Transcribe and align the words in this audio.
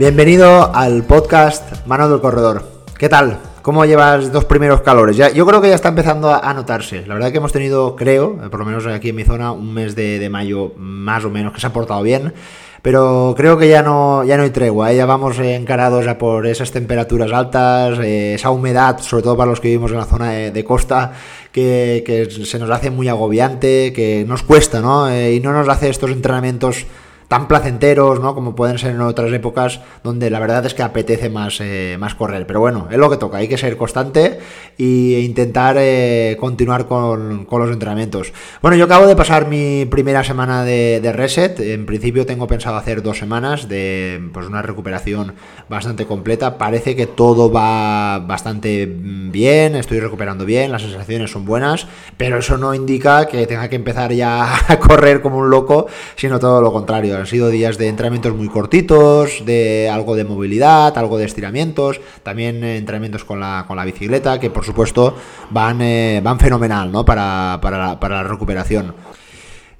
Bienvenido 0.00 0.74
al 0.74 1.04
podcast 1.04 1.86
Mano 1.86 2.08
del 2.08 2.22
Corredor. 2.22 2.64
¿Qué 2.96 3.10
tal? 3.10 3.36
¿Cómo 3.60 3.84
llevas 3.84 4.32
dos 4.32 4.46
primeros 4.46 4.80
calores? 4.80 5.14
Ya, 5.14 5.30
yo 5.30 5.44
creo 5.44 5.60
que 5.60 5.68
ya 5.68 5.74
está 5.74 5.90
empezando 5.90 6.32
a, 6.32 6.54
notarse. 6.54 7.04
La 7.06 7.12
verdad 7.12 7.30
que 7.30 7.36
hemos 7.36 7.52
tenido, 7.52 7.96
creo, 7.96 8.38
por 8.50 8.60
lo 8.60 8.64
menos 8.64 8.86
aquí 8.86 9.10
en 9.10 9.16
mi 9.16 9.24
zona, 9.24 9.52
un 9.52 9.74
mes 9.74 9.94
de, 9.94 10.26
mayo 10.30 10.72
más 10.78 11.26
o 11.26 11.28
menos 11.28 11.52
que 11.52 11.60
se 11.60 11.66
ha 11.66 11.74
portado 11.74 12.02
bien. 12.02 12.32
Pero 12.80 13.34
creo 13.36 13.58
que 13.58 13.68
ya 13.68 13.82
no, 13.82 14.24
ya 14.24 14.38
no 14.38 14.44
hay 14.44 14.48
tregua, 14.48 14.90
¿eh? 14.90 14.96
ya 14.96 15.04
vamos 15.04 15.38
encarados 15.38 16.06
a 16.06 16.16
por 16.16 16.46
esas 16.46 16.70
temperaturas 16.70 17.30
altas, 17.30 17.98
eh, 17.98 18.32
esa 18.36 18.48
humedad, 18.48 19.00
sobre 19.00 19.22
todo 19.22 19.36
para 19.36 19.50
los 19.50 19.60
que 19.60 19.68
vivimos 19.68 19.90
en 19.90 19.98
la 19.98 20.06
zona 20.06 20.30
de, 20.30 20.64
costa, 20.64 21.12
que, 21.52 22.26
se 22.42 22.58
nos 22.58 22.70
hace 22.70 22.88
muy 22.88 23.08
agobiante, 23.08 23.92
que 23.92 24.24
nos 24.26 24.44
cuesta, 24.44 24.80
¿no? 24.80 25.10
Eh, 25.10 25.34
y 25.34 25.40
no 25.40 25.52
nos 25.52 25.68
hace 25.68 25.90
estos 25.90 26.10
entrenamientos 26.10 26.86
tan 27.30 27.46
placenteros, 27.46 28.18
¿no? 28.18 28.34
Como 28.34 28.56
pueden 28.56 28.76
ser 28.76 28.90
en 28.90 29.00
otras 29.02 29.32
épocas 29.32 29.78
donde 30.02 30.30
la 30.30 30.40
verdad 30.40 30.66
es 30.66 30.74
que 30.74 30.82
apetece 30.82 31.30
más, 31.30 31.60
eh, 31.60 31.96
más 31.96 32.16
correr. 32.16 32.44
Pero 32.44 32.58
bueno, 32.58 32.88
es 32.90 32.98
lo 32.98 33.08
que 33.08 33.18
toca, 33.18 33.36
hay 33.36 33.46
que 33.46 33.56
ser 33.56 33.76
constante 33.76 34.40
e 34.76 35.20
intentar 35.20 35.76
eh, 35.78 36.36
continuar 36.40 36.86
con, 36.86 37.46
los 37.48 37.70
entrenamientos. 37.70 38.32
Bueno, 38.62 38.76
yo 38.76 38.86
acabo 38.86 39.06
de 39.06 39.14
pasar 39.14 39.46
mi 39.46 39.84
primera 39.84 40.24
semana 40.24 40.64
de, 40.64 41.12
reset. 41.14 41.60
En 41.60 41.86
principio 41.86 42.26
tengo 42.26 42.48
pensado 42.48 42.76
hacer 42.76 43.00
dos 43.00 43.18
semanas 43.18 43.68
de 43.68 44.28
pues, 44.32 44.48
una 44.48 44.60
recuperación 44.60 45.34
bastante 45.68 46.06
completa. 46.06 46.58
Parece 46.58 46.96
que 46.96 47.06
todo 47.06 47.52
va 47.52 48.18
bastante 48.18 48.92
bien, 48.92 49.76
estoy 49.76 50.00
recuperando 50.00 50.44
bien, 50.44 50.72
las 50.72 50.82
sensaciones 50.82 51.30
son 51.30 51.44
buenas, 51.44 51.86
pero 52.16 52.38
eso 52.38 52.58
no 52.58 52.74
indica 52.74 53.26
que 53.26 53.46
tenga 53.46 53.68
que 53.68 53.76
empezar 53.76 54.12
ya 54.12 54.52
a 54.68 54.80
correr 54.80 55.20
como 55.20 55.38
un 55.38 55.48
loco, 55.48 55.86
sino 56.16 56.40
todo 56.40 56.60
lo 56.60 56.72
contrario 56.72 57.19
han 57.20 57.26
sido 57.26 57.48
días 57.48 57.78
de 57.78 57.88
entrenamientos 57.88 58.34
muy 58.34 58.48
cortitos, 58.48 59.44
de 59.44 59.88
algo 59.88 60.16
de 60.16 60.24
movilidad, 60.24 60.96
algo 60.96 61.18
de 61.18 61.24
estiramientos, 61.24 62.00
también 62.22 62.62
eh, 62.64 62.76
entrenamientos 62.76 63.24
con 63.24 63.40
la, 63.40 63.64
con 63.66 63.76
la 63.76 63.84
bicicleta, 63.84 64.40
que 64.40 64.50
por 64.50 64.64
supuesto 64.64 65.14
van, 65.50 65.80
eh, 65.82 66.20
van 66.22 66.38
fenomenal 66.38 66.90
¿no? 66.90 67.04
para, 67.04 67.58
para, 67.60 67.96
la, 68.08 68.22
recuperación. 68.22 68.94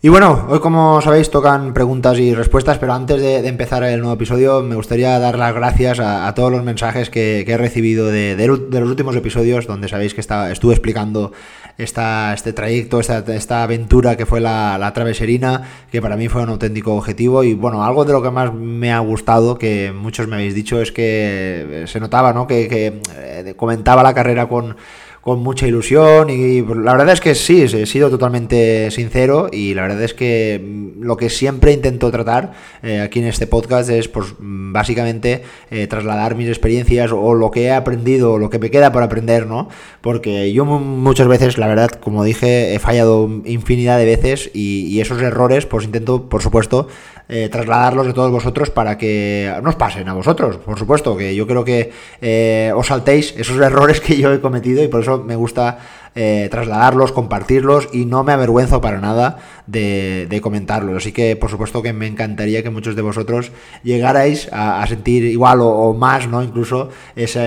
Y 0.02 0.08
bueno, 0.08 0.46
hoy 0.48 0.60
como 0.60 1.02
sabéis 1.02 1.28
tocan 1.30 1.74
preguntas 1.74 2.18
y 2.18 2.32
respuestas, 2.32 2.78
pero 2.78 2.94
antes 2.94 3.20
de, 3.20 3.46
empezar 3.46 3.82
el 3.84 4.00
nuevo 4.00 4.14
episodio 4.14 4.62
me 4.62 4.74
gustaría 4.74 5.18
dar 5.18 5.36
las 5.36 5.54
gracias 5.54 6.00
a, 6.00 6.32
todos 6.32 6.50
los 6.50 6.64
mensajes 6.64 7.10
que, 7.10 7.44
he 7.46 7.56
recibido 7.58 8.06
de, 8.06 8.46
los 8.46 8.88
últimos 8.88 9.14
episodios, 9.14 9.66
donde 9.66 9.88
sabéis 9.88 10.14
que 10.14 10.22
está, 10.22 10.50
estuve 10.50 10.72
explicando 10.72 11.32
esta, 11.76 12.32
este 12.32 12.54
trayecto, 12.54 13.00
esta, 13.00 13.62
aventura 13.62 14.16
que 14.16 14.24
fue 14.24 14.40
la, 14.40 14.78
la, 14.78 14.94
traveserina, 14.94 15.68
que 15.92 16.00
para 16.00 16.16
mí 16.16 16.28
fue 16.28 16.44
un 16.44 16.48
auténtico 16.48 16.94
objetivo. 16.94 17.44
Y 17.44 17.52
bueno, 17.52 17.84
algo 17.84 18.06
de 18.06 18.14
lo 18.14 18.22
que 18.22 18.30
más 18.30 18.54
me 18.54 18.94
ha 18.94 19.00
gustado, 19.00 19.58
que 19.58 19.92
muchos 19.92 20.26
me 20.28 20.36
habéis 20.36 20.54
dicho, 20.54 20.80
es 20.80 20.92
que 20.92 21.84
se 21.86 22.00
notaba, 22.00 22.32
¿no? 22.32 22.46
Que, 22.46 22.68
que 22.68 23.02
eh, 23.18 23.52
comentaba 23.54 24.02
la 24.02 24.14
carrera 24.14 24.48
con 24.48 24.76
con 25.20 25.40
mucha 25.40 25.66
ilusión 25.66 26.30
y 26.30 26.62
la 26.62 26.92
verdad 26.92 27.10
es 27.10 27.20
que 27.20 27.34
sí, 27.34 27.62
he 27.62 27.86
sido 27.86 28.08
totalmente 28.08 28.90
sincero 28.90 29.48
y 29.52 29.74
la 29.74 29.82
verdad 29.82 30.02
es 30.02 30.14
que 30.14 30.60
mm, 30.62 31.02
lo 31.02 31.16
que 31.16 31.28
siempre 31.28 31.72
intento 31.72 32.10
tratar 32.10 32.52
eh, 32.82 33.00
aquí 33.00 33.18
en 33.18 33.26
este 33.26 33.46
podcast 33.46 33.90
es 33.90 34.08
pues 34.08 34.34
básicamente 34.38 35.42
eh, 35.70 35.86
trasladar 35.86 36.36
mis 36.36 36.48
experiencias 36.48 37.12
o 37.12 37.34
lo 37.34 37.50
que 37.50 37.64
he 37.64 37.72
aprendido 37.72 38.32
o 38.32 38.38
lo 38.38 38.48
que 38.48 38.58
me 38.58 38.70
queda 38.70 38.92
por 38.92 39.02
aprender, 39.02 39.46
¿no? 39.46 39.68
Porque 40.00 40.52
yo 40.52 40.64
muchas 40.64 41.28
veces, 41.28 41.58
la 41.58 41.66
verdad, 41.66 41.90
como 41.90 42.24
dije, 42.24 42.74
he 42.74 42.78
fallado 42.78 43.28
infinidad 43.44 43.98
de 43.98 44.06
veces 44.06 44.50
y, 44.54 44.86
y 44.86 45.00
esos 45.00 45.20
errores 45.20 45.66
pues 45.66 45.84
intento, 45.84 46.30
por 46.30 46.42
supuesto, 46.42 46.88
eh, 47.32 47.48
trasladarlos 47.48 48.08
de 48.08 48.12
todos 48.12 48.32
vosotros 48.32 48.70
para 48.70 48.98
que 48.98 49.54
nos 49.62 49.76
pasen 49.76 50.08
a 50.08 50.14
vosotros, 50.14 50.56
por 50.56 50.76
supuesto, 50.76 51.16
que 51.16 51.32
yo 51.32 51.46
creo 51.46 51.64
que 51.64 51.92
eh, 52.20 52.72
os 52.74 52.88
saltéis 52.88 53.34
esos 53.38 53.56
errores 53.60 54.00
que 54.00 54.16
yo 54.16 54.32
he 54.32 54.40
cometido 54.40 54.82
y 54.82 54.88
por 54.88 55.02
eso 55.02 55.22
me 55.22 55.36
gusta 55.36 55.78
eh, 56.16 56.48
trasladarlos, 56.50 57.12
compartirlos 57.12 57.88
y 57.92 58.04
no 58.04 58.24
me 58.24 58.32
avergüenzo 58.32 58.80
para 58.80 59.00
nada 59.00 59.38
de, 59.68 60.40
comentarlos. 60.42 60.96
Así 60.96 61.12
que 61.12 61.36
por 61.36 61.50
supuesto 61.50 61.82
que 61.82 61.92
me 61.92 62.06
encantaría 62.06 62.62
que 62.62 62.70
muchos 62.70 62.96
de 62.96 63.02
vosotros 63.02 63.52
llegarais 63.84 64.48
a, 64.52 64.84
sentir 64.88 65.24
igual 65.24 65.60
o, 65.62 65.94
más, 65.94 66.26
¿no? 66.26 66.42
Incluso 66.42 66.88
esa 67.14 67.44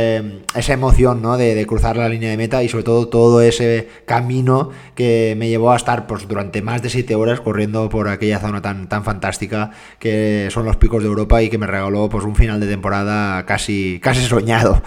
emoción, 0.55 1.21
¿no? 1.21 1.37
De, 1.37 1.65
cruzar 1.67 1.97
la 1.97 2.07
línea 2.07 2.29
de 2.29 2.37
meta 2.37 2.63
y 2.63 2.69
sobre 2.69 2.83
todo 2.83 3.07
todo 3.07 3.41
ese 3.41 3.89
camino 4.05 4.69
que 4.95 5.35
me 5.37 5.49
llevó 5.49 5.71
a 5.71 5.75
estar 5.75 6.07
pues, 6.07 6.27
durante 6.27 6.61
más 6.61 6.81
de 6.81 6.89
7 6.89 7.15
horas 7.15 7.41
corriendo 7.41 7.89
por 7.89 8.07
aquella 8.07 8.39
zona 8.39 8.61
tan, 8.61 8.87
tan 8.87 9.03
fantástica 9.03 9.71
que 9.99 10.47
son 10.51 10.65
los 10.65 10.77
picos 10.77 11.03
de 11.03 11.09
Europa 11.09 11.41
y 11.41 11.49
que 11.49 11.57
me 11.57 11.67
regaló 11.67 12.09
pues 12.09 12.23
un 12.23 12.35
final 12.35 12.59
de 12.59 12.67
temporada 12.67 13.45
casi, 13.45 13.99
casi 14.01 14.21
soñado. 14.21 14.81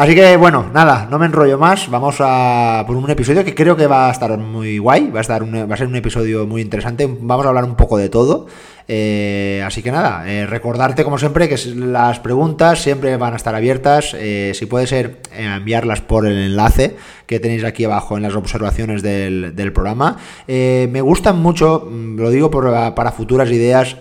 Así 0.00 0.14
que 0.14 0.38
bueno, 0.38 0.70
nada, 0.72 1.06
no 1.10 1.18
me 1.18 1.26
enrollo 1.26 1.58
más. 1.58 1.90
Vamos 1.90 2.16
a 2.20 2.84
por 2.86 2.96
un 2.96 3.10
episodio 3.10 3.44
que 3.44 3.54
creo 3.54 3.76
que 3.76 3.86
va 3.86 4.08
a 4.08 4.12
estar 4.12 4.38
muy 4.38 4.78
guay. 4.78 5.10
Va 5.10 5.18
a, 5.18 5.20
estar 5.20 5.44
va 5.44 5.74
a 5.74 5.76
ser 5.76 5.88
un 5.88 5.94
episodio 5.94 6.46
muy 6.46 6.62
interesante. 6.62 7.06
Vamos 7.06 7.44
a 7.44 7.50
hablar 7.50 7.64
un 7.64 7.74
poco 7.76 7.98
de 7.98 8.08
todo. 8.08 8.46
Eh, 8.88 9.62
así 9.62 9.82
que 9.82 9.92
nada, 9.92 10.26
eh, 10.26 10.46
recordarte 10.46 11.04
como 11.04 11.18
siempre 11.18 11.50
que 11.50 11.58
las 11.76 12.18
preguntas 12.18 12.80
siempre 12.82 13.14
van 13.18 13.34
a 13.34 13.36
estar 13.36 13.54
abiertas. 13.54 14.16
Eh, 14.18 14.52
si 14.54 14.64
puede 14.64 14.86
ser, 14.86 15.20
enviarlas 15.36 16.00
por 16.00 16.26
el 16.26 16.38
enlace 16.38 16.96
que 17.26 17.38
tenéis 17.38 17.64
aquí 17.64 17.84
abajo 17.84 18.16
en 18.16 18.22
las 18.22 18.34
observaciones 18.34 19.02
del, 19.02 19.72
programa. 19.74 20.16
me 20.48 21.00
gustan 21.02 21.42
mucho, 21.42 21.86
mm, 21.90 22.18
lo 22.18 22.30
digo 22.30 22.50
para 22.50 23.12
futuras 23.12 23.50
ideas 23.50 23.98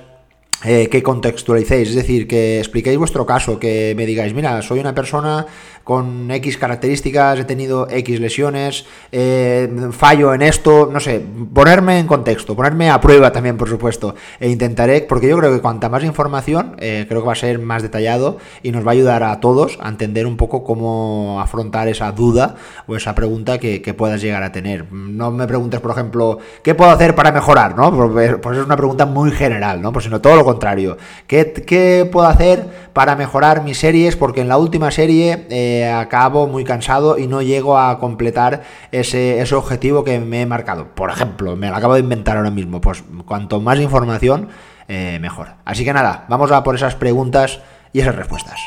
que 0.61 1.03
contextualicéis, 1.03 1.89
es 1.89 1.95
decir, 1.95 2.27
que 2.27 2.59
expliquéis 2.59 2.97
vuestro 2.97 3.25
caso, 3.25 3.59
que 3.59 3.93
me 3.95 4.05
digáis, 4.05 4.33
mira, 4.33 4.61
soy 4.61 4.79
una 4.79 4.93
persona 4.93 5.45
con 5.89 6.29
X 6.29 6.57
características, 6.57 7.39
he 7.39 7.45
tenido 7.45 7.87
X 7.89 8.19
lesiones, 8.19 8.85
eh, 9.11 9.67
fallo 9.91 10.35
en 10.35 10.43
esto, 10.43 10.87
no 10.93 10.99
sé, 10.99 11.19
ponerme 11.51 11.97
en 11.97 12.05
contexto, 12.05 12.55
ponerme 12.55 12.91
a 12.91 13.01
prueba 13.01 13.31
también, 13.31 13.57
por 13.57 13.67
supuesto, 13.67 14.13
e 14.39 14.49
intentaré, 14.49 15.01
porque 15.01 15.27
yo 15.27 15.35
creo 15.39 15.51
que 15.51 15.61
cuanta 15.61 15.89
más 15.89 16.03
información, 16.03 16.75
eh, 16.77 17.07
creo 17.09 17.21
que 17.21 17.27
va 17.27 17.33
a 17.33 17.35
ser 17.35 17.57
más 17.57 17.81
detallado 17.81 18.37
y 18.61 18.71
nos 18.71 18.85
va 18.85 18.91
a 18.91 18.93
ayudar 18.93 19.23
a 19.23 19.39
todos 19.39 19.79
a 19.81 19.89
entender 19.89 20.27
un 20.27 20.37
poco 20.37 20.63
cómo 20.63 21.41
afrontar 21.41 21.87
esa 21.87 22.11
duda 22.11 22.53
o 22.85 22.95
esa 22.95 23.15
pregunta 23.15 23.57
que, 23.57 23.79
puedas 23.97 24.21
llegar 24.21 24.43
a 24.43 24.51
tener. 24.51 24.91
No 24.91 25.31
me 25.31 25.47
preguntes, 25.47 25.79
por 25.79 25.89
ejemplo, 25.89 26.37
¿qué 26.61 26.75
puedo 26.75 26.91
hacer 26.91 27.15
para 27.15 27.31
mejorar? 27.31 27.75
¿no? 27.75 27.91
Pues, 28.13 28.35
pues 28.39 28.57
es 28.59 28.63
una 28.63 28.77
pregunta 28.77 29.07
muy 29.07 29.31
general, 29.31 29.81
¿no? 29.81 29.91
Pues 29.91 30.05
sino 30.05 30.21
todo 30.21 30.35
lo 30.35 30.45
contrario. 30.51 30.97
¿Qué, 31.27 32.09
puedo 32.11 32.27
hacer 32.27 32.89
para 32.93 33.15
mejorar 33.15 33.63
mis 33.63 33.77
series? 33.77 34.15
Porque 34.15 34.41
en 34.41 34.47
la 34.47 34.57
última 34.57 34.91
serie... 34.91 35.47
Eh, 35.49 35.89
acabo 35.89 36.47
muy 36.47 36.63
cansado 36.63 37.17
y 37.17 37.27
no 37.27 37.41
llego 37.41 37.77
a 37.77 37.99
completar 37.99 38.63
ese, 38.91 39.39
ese 39.41 39.55
objetivo 39.55 40.03
que 40.03 40.19
me 40.19 40.41
he 40.41 40.45
marcado. 40.45 40.95
Por 40.95 41.09
ejemplo, 41.09 41.55
me 41.55 41.69
lo 41.69 41.75
acabo 41.75 41.93
de 41.93 42.01
inventar 42.01 42.37
ahora 42.37 42.51
mismo. 42.51 42.81
Pues 42.81 43.03
cuanto 43.25 43.61
más 43.61 43.79
información, 43.79 44.49
eh, 44.87 45.19
mejor. 45.21 45.49
Así 45.65 45.85
que 45.85 45.93
nada, 45.93 46.25
vamos 46.29 46.51
a 46.51 46.63
por 46.63 46.75
esas 46.75 46.95
preguntas 46.95 47.59
y 47.93 48.01
esas 48.01 48.15
respuestas. 48.15 48.59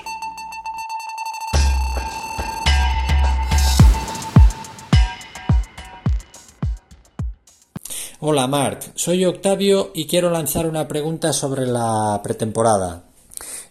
Hola 8.24 8.46
Marc, 8.46 8.92
soy 8.94 9.24
Octavio 9.24 9.90
y 9.94 10.06
quiero 10.06 10.30
lanzar 10.30 10.68
una 10.68 10.86
pregunta 10.86 11.32
sobre 11.32 11.66
la 11.66 12.20
pretemporada. 12.22 13.02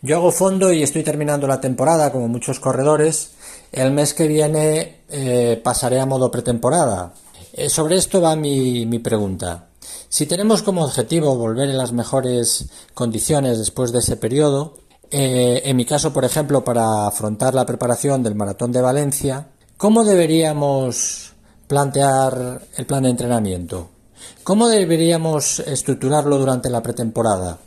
Yo 0.01 0.17
hago 0.17 0.29
fondo 0.33 0.73
y 0.73 0.83
estoy 0.83 1.03
terminando 1.03 1.47
la 1.47 1.61
temporada 1.61 2.11
como 2.11 2.27
muchos 2.27 2.59
corredores. 2.59 3.31
El 3.71 3.91
mes 3.91 4.13
que 4.13 4.27
viene 4.27 5.03
eh, 5.07 5.61
pasaré 5.63 6.01
a 6.01 6.05
modo 6.05 6.29
pretemporada. 6.29 7.13
Eh, 7.53 7.69
sobre 7.69 7.95
esto 7.95 8.19
va 8.19 8.35
mi, 8.35 8.99
pregunta. 8.99 9.69
Si 10.09 10.25
tenemos 10.25 10.63
como 10.63 10.83
objetivo 10.83 11.37
volver 11.37 11.69
en 11.69 11.77
las 11.77 11.93
mejores 11.93 12.67
condiciones 12.93 13.57
después 13.57 13.93
de 13.93 13.99
ese 13.99 14.17
periodo, 14.17 14.79
eh, 15.11 15.61
en 15.63 15.77
mi 15.77 15.85
caso, 15.85 16.11
por 16.11 16.25
ejemplo, 16.25 16.61
para 16.61 17.07
afrontar 17.07 17.55
la 17.55 17.65
preparación 17.65 18.21
del 18.21 18.35
maratón 18.35 18.73
de 18.73 18.81
Valencia, 18.81 19.47
¿cómo 19.77 20.03
deberíamos 20.03 21.31
plantear 21.67 22.63
el 22.75 22.85
plan 22.85 23.03
de 23.03 23.11
entrenamiento? 23.11 24.00
¿Cómo 24.43 24.67
deberíamos 24.67 25.59
estructurarlo 25.59 26.37
durante 26.37 26.69
la 26.69 26.81
pretemporada? 26.81 27.57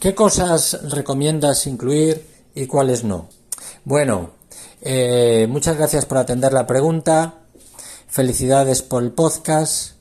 ¿Qué 0.00 0.14
cosas 0.14 0.78
recomiendas 0.90 1.66
incluir 1.66 2.26
y 2.54 2.66
cuáles 2.66 3.04
no? 3.04 3.28
Bueno, 3.84 4.30
eh, 4.80 5.46
muchas 5.48 5.76
gracias 5.76 6.06
por 6.06 6.18
atender 6.18 6.52
la 6.52 6.66
pregunta. 6.66 7.34
Felicidades 8.08 8.82
por 8.82 9.02
el 9.02 9.12
podcast. 9.12 9.92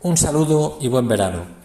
Un 0.00 0.16
saludo 0.16 0.78
y 0.80 0.88
buen 0.88 1.08
verano. 1.08 1.64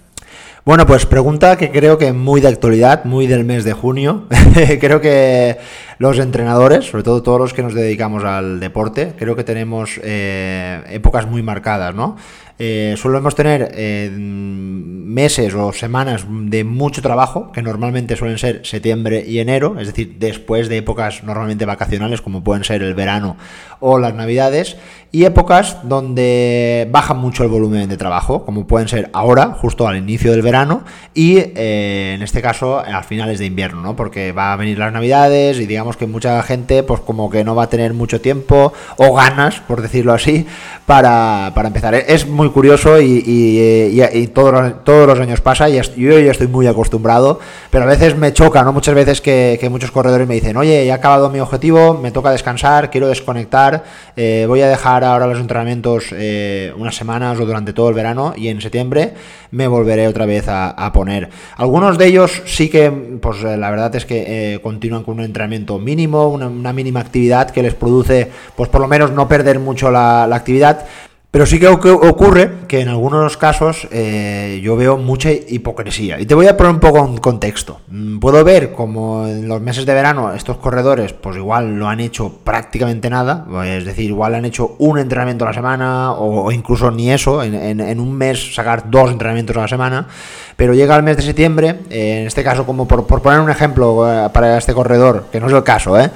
Bueno, 0.66 0.86
pues 0.86 1.06
pregunta 1.06 1.58
que 1.58 1.72
creo 1.72 1.98
que 1.98 2.14
muy 2.14 2.42
de 2.42 2.48
actualidad, 2.50 3.06
muy 3.06 3.28
del 3.28 3.44
mes 3.44 3.64
de 3.64 3.74
junio. 3.74 4.28
creo 4.80 5.02
que 5.02 5.58
los 5.98 6.20
entrenadores, 6.20 6.86
sobre 6.86 7.04
todo 7.04 7.24
todos 7.24 7.40
los 7.40 7.54
que 7.54 7.64
nos 7.64 7.74
dedicamos 7.74 8.24
al 8.24 8.60
deporte, 8.60 9.14
creo 9.18 9.36
que 9.36 9.44
tenemos 9.44 10.00
eh, 10.04 10.84
épocas 10.90 11.28
muy 11.28 11.42
marcadas, 11.42 11.96
¿no? 11.96 12.18
Eh, 12.62 12.96
solemos 12.98 13.36
tener 13.36 13.74
meses 13.80 15.54
o 15.54 15.72
semanas 15.72 16.26
de 16.28 16.66
mucho 16.66 17.02
trabajo, 17.02 17.54
que 17.54 17.62
normalmente 17.62 18.18
suelen 18.18 18.38
ser 18.38 18.66
septiembre 18.66 19.24
y 19.26 19.40
enero, 19.40 19.80
es 19.80 19.88
decir, 19.88 20.18
después 20.20 20.68
de 20.68 20.78
épocas 20.78 21.24
normalmente 21.24 21.66
vacacionales 21.66 22.22
como 22.22 22.44
pueden 22.44 22.66
ser 22.66 22.84
el 22.84 22.96
verano 22.96 23.38
o 23.80 23.98
las 23.98 24.14
navidades, 24.14 24.76
y 25.12 25.26
épocas 25.26 25.78
donde 25.84 26.88
baja 26.92 27.14
mucho 27.14 27.44
el 27.44 27.50
volumen 27.50 27.90
de 27.90 27.98
trabajo, 27.98 28.46
como 28.46 28.68
pueden 28.68 28.88
ser 28.88 29.10
ahora, 29.14 29.58
justo 29.60 29.88
al 29.88 29.98
inicio 29.98 30.32
del 30.32 30.44
verano, 30.44 30.84
y 31.16 31.38
eh, 31.38 32.14
en 32.16 32.22
este 32.22 32.42
caso 32.42 32.80
a 32.80 33.02
finales 33.02 33.40
de 33.40 33.48
invierno, 33.48 33.82
¿no? 33.82 33.96
Porque 33.96 34.32
va 34.32 34.54
a 34.54 34.56
venir 34.56 34.78
las 34.78 34.94
navidades 34.94 35.60
y 35.60 35.66
digamos 35.66 35.98
que 35.98 36.06
mucha 36.06 36.42
gente 36.44 36.84
pues 36.84 37.02
como 37.02 37.30
que 37.30 37.44
no 37.44 37.56
va 37.56 37.64
a 37.64 37.70
tener 37.70 37.94
mucho 37.94 38.22
tiempo 38.22 38.72
o 38.98 39.14
ganas, 39.16 39.60
por 39.62 39.82
decirlo 39.82 40.14
así, 40.14 40.46
para, 40.86 41.52
empezar. 41.56 41.96
Es 41.96 42.28
muy 42.28 42.50
curioso 42.50 43.02
y, 43.02 44.30
todos, 44.34 44.54
los, 44.54 44.84
todos 44.84 45.08
los 45.08 45.20
años 45.20 45.42
pasa 45.42 45.70
y 45.70 45.82
yo 45.98 46.20
ya 46.20 46.32
estoy 46.32 46.48
muy 46.48 46.68
acostumbrado, 46.68 47.40
pero 47.72 47.86
a 47.86 47.88
veces 47.88 48.16
me 48.16 48.32
choca, 48.34 48.64
¿no? 48.64 48.74
Muchas 48.74 48.94
veces 48.94 49.22
que, 49.22 49.68
muchos 49.70 49.92
corredores 49.92 50.28
me 50.28 50.36
dicen, 50.36 50.58
oye, 50.58 50.86
he 50.86 50.92
acabado 50.92 51.30
mi 51.30 51.40
objetivo, 51.40 51.94
me 51.96 52.12
toca 52.12 52.32
descansar, 52.32 52.90
quiero 52.90 53.08
desconectar, 53.08 53.84
eh, 54.16 54.46
voy 54.48 54.62
a 54.62 54.68
dejar 54.68 54.99
ahora 55.04 55.28
los 55.28 55.40
entrenamientos 55.40 56.08
eh, 56.12 56.74
unas 56.78 56.96
semanas 56.96 57.40
o 57.40 57.46
durante 57.46 57.74
todo 57.74 57.90
el 57.90 57.96
verano 57.96 58.34
y 58.36 58.48
en 58.48 58.62
septiembre 58.62 59.14
me 59.52 59.68
volveré 59.68 60.08
otra 60.08 60.26
vez 60.26 60.46
a, 60.48 60.92
poner. 60.94 61.30
Algunos 61.58 61.98
de 61.98 62.08
ellos 62.08 62.42
sí 62.46 62.70
que, 62.70 62.90
pues 62.92 63.44
eh, 63.44 63.58
la 63.58 63.70
verdad 63.70 63.96
es 63.96 64.06
que 64.06 64.60
continúan 64.62 65.04
con 65.04 65.20
un 65.20 65.26
entrenamiento 65.26 65.80
mínimo, 65.80 66.28
una, 66.30 66.74
mínima 66.74 67.00
actividad 67.00 67.50
que 67.50 67.64
les 67.64 67.74
produce, 67.74 68.30
pues 68.56 68.70
por 68.70 68.82
lo 68.82 68.88
menos 68.88 69.12
no 69.12 69.28
perder 69.28 69.60
mucho 69.60 69.92
la 69.92 70.24
actividad, 70.24 70.86
pero 71.32 71.46
sí 71.46 71.60
que 71.60 71.68
ocurre 71.68 72.52
que 72.68 72.82
en 72.82 72.90
algunos 72.90 73.38
casos 73.38 73.88
eh, 73.92 74.60
yo 74.64 74.76
veo 74.76 74.98
mucha 74.98 75.30
hipocresía. 75.32 76.20
Y 76.20 76.26
te 76.26 76.34
voy 76.34 76.48
a 76.48 76.58
poner 76.58 76.74
un 76.74 76.80
poco 76.80 77.06
en 77.06 77.18
contexto. 77.18 77.82
Mm, 77.88 78.18
puedo 78.18 78.44
ver 78.44 78.72
como 78.72 79.28
en 79.28 79.48
los 79.48 79.62
meses 79.62 79.86
de 79.86 79.94
verano 79.94 80.34
estos 80.34 80.58
corredores 80.58 81.14
pues 81.14 81.38
igual 81.38 81.78
no 81.78 81.88
han 81.88 82.00
hecho 82.00 82.40
prácticamente 82.44 83.12
nada. 83.12 83.46
Es 83.64 83.86
decir, 83.86 84.06
igual 84.06 84.34
han 84.34 84.46
hecho 84.46 84.76
un 84.80 84.98
entrenamiento 84.98 85.46
a 85.46 85.50
la 85.50 85.54
semana 85.54 86.14
o, 86.14 86.52
incluso 86.52 86.90
ni 86.90 87.12
eso. 87.12 87.44
En, 87.44 88.00
un 88.00 88.18
mes 88.18 88.56
sacar 88.56 88.90
dos 88.90 89.12
entrenamientos 89.12 89.56
a 89.56 89.62
la 89.62 89.68
semana. 89.68 90.08
Pero 90.56 90.74
llega 90.74 90.96
el 90.96 91.04
mes 91.04 91.16
de 91.16 91.24
septiembre, 91.24 91.82
eh, 91.92 92.22
en 92.22 92.28
este 92.28 92.44
caso 92.44 92.66
como 92.66 92.88
por, 92.88 93.06
poner 93.06 93.40
un 93.40 93.52
ejemplo 93.52 94.12
eh, 94.12 94.30
para 94.34 94.58
este 94.58 94.74
corredor, 94.74 95.28
que 95.32 95.40
no 95.40 95.48
es 95.48 95.54
el 95.54 95.64
caso, 95.64 95.98
¿eh? 95.98 96.10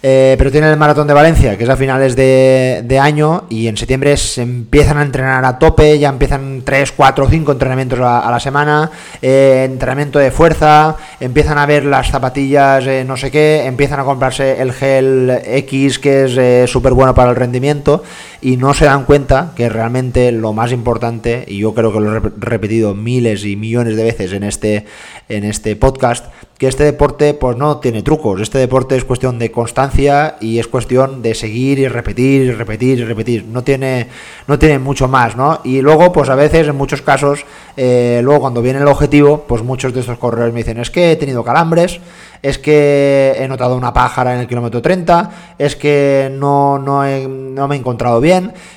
Eh, 0.00 0.36
pero 0.38 0.52
tienen 0.52 0.70
el 0.70 0.76
Maratón 0.76 1.08
de 1.08 1.14
Valencia, 1.14 1.58
que 1.58 1.64
es 1.64 1.70
a 1.70 1.76
finales 1.76 2.14
de, 2.14 2.98
año, 3.00 3.44
y 3.48 3.66
en 3.66 3.76
septiembre 3.76 4.16
se 4.16 4.42
empiezan 4.42 4.98
a 4.98 5.02
entrenar 5.02 5.44
a 5.44 5.58
tope, 5.58 5.98
ya 5.98 6.08
empiezan 6.08 6.62
3, 6.64 6.92
4, 6.92 7.28
5 7.28 7.52
entrenamientos 7.52 7.98
a, 8.00 8.30
la 8.30 8.38
semana, 8.38 8.90
eh, 9.20 9.66
entrenamiento 9.68 10.20
de 10.20 10.30
fuerza, 10.30 10.96
empiezan 11.18 11.58
a 11.58 11.66
ver 11.66 11.84
las 11.84 12.10
zapatillas 12.10 12.86
eh, 12.86 13.04
no 13.04 13.16
sé 13.16 13.30
qué, 13.30 13.66
empiezan 13.66 13.98
a 13.98 14.04
comprarse 14.04 14.60
el 14.62 14.72
gel 14.72 15.40
X, 15.44 15.98
que 15.98 16.62
es 16.62 16.70
súper 16.70 16.92
bueno 16.92 17.14
para 17.14 17.30
el 17.30 17.36
rendimiento, 17.36 18.04
y 18.40 18.56
no 18.56 18.72
se 18.74 18.84
dan 18.84 19.04
cuenta 19.04 19.52
que 19.56 19.68
realmente 19.68 20.30
lo 20.32 20.52
más 20.52 20.72
importante, 20.72 21.44
y 21.48 21.58
yo 21.58 21.74
creo 21.74 21.92
que 21.92 22.00
lo 22.00 22.16
he 22.16 22.20
repetido 22.38 22.94
miles 22.94 23.44
y 23.44 23.56
millones 23.56 23.96
de 23.96 24.04
veces 24.04 24.32
en 24.32 24.44
este, 24.44 24.86
en 25.28 25.44
este 25.44 25.74
podcast, 25.76 26.26
que 26.58 26.66
este 26.66 26.84
deporte 26.84 27.34
pues 27.34 27.56
no 27.56 27.78
tiene 27.78 28.02
trucos, 28.02 28.40
este 28.40 28.58
deporte 28.58 28.96
es 28.96 29.04
cuestión 29.04 29.38
de 29.38 29.52
constancia 29.52 30.36
y 30.40 30.58
es 30.58 30.66
cuestión 30.66 31.22
de 31.22 31.34
seguir 31.34 31.78
y 31.78 31.86
repetir 31.86 32.42
y 32.42 32.50
repetir 32.50 32.98
y 32.98 33.04
repetir, 33.04 33.44
no 33.44 33.62
tiene, 33.62 34.08
no 34.48 34.58
tiene 34.58 34.80
mucho 34.80 35.06
más, 35.06 35.36
¿no? 35.36 35.60
Y 35.62 35.80
luego 35.80 36.12
pues 36.12 36.28
a 36.28 36.34
veces 36.34 36.66
en 36.66 36.76
muchos 36.76 37.00
casos, 37.00 37.44
eh, 37.76 38.20
luego 38.24 38.40
cuando 38.40 38.60
viene 38.60 38.80
el 38.80 38.88
objetivo, 38.88 39.44
pues 39.46 39.62
muchos 39.62 39.94
de 39.94 40.00
estos 40.00 40.18
corredores 40.18 40.52
me 40.52 40.60
dicen 40.60 40.78
es 40.78 40.90
que 40.90 41.12
he 41.12 41.16
tenido 41.16 41.44
calambres, 41.44 42.00
es 42.42 42.58
que 42.58 43.36
he 43.38 43.48
notado 43.48 43.76
una 43.76 43.92
pájara 43.92 44.34
en 44.34 44.40
el 44.40 44.48
kilómetro 44.48 44.82
30, 44.82 45.30
es 45.58 45.76
que 45.76 46.28
no, 46.32 46.78
no, 46.78 47.04
no 47.28 47.68
me 47.68 47.74
he 47.76 47.78
encontrado 47.78 48.20
bien. 48.20 48.27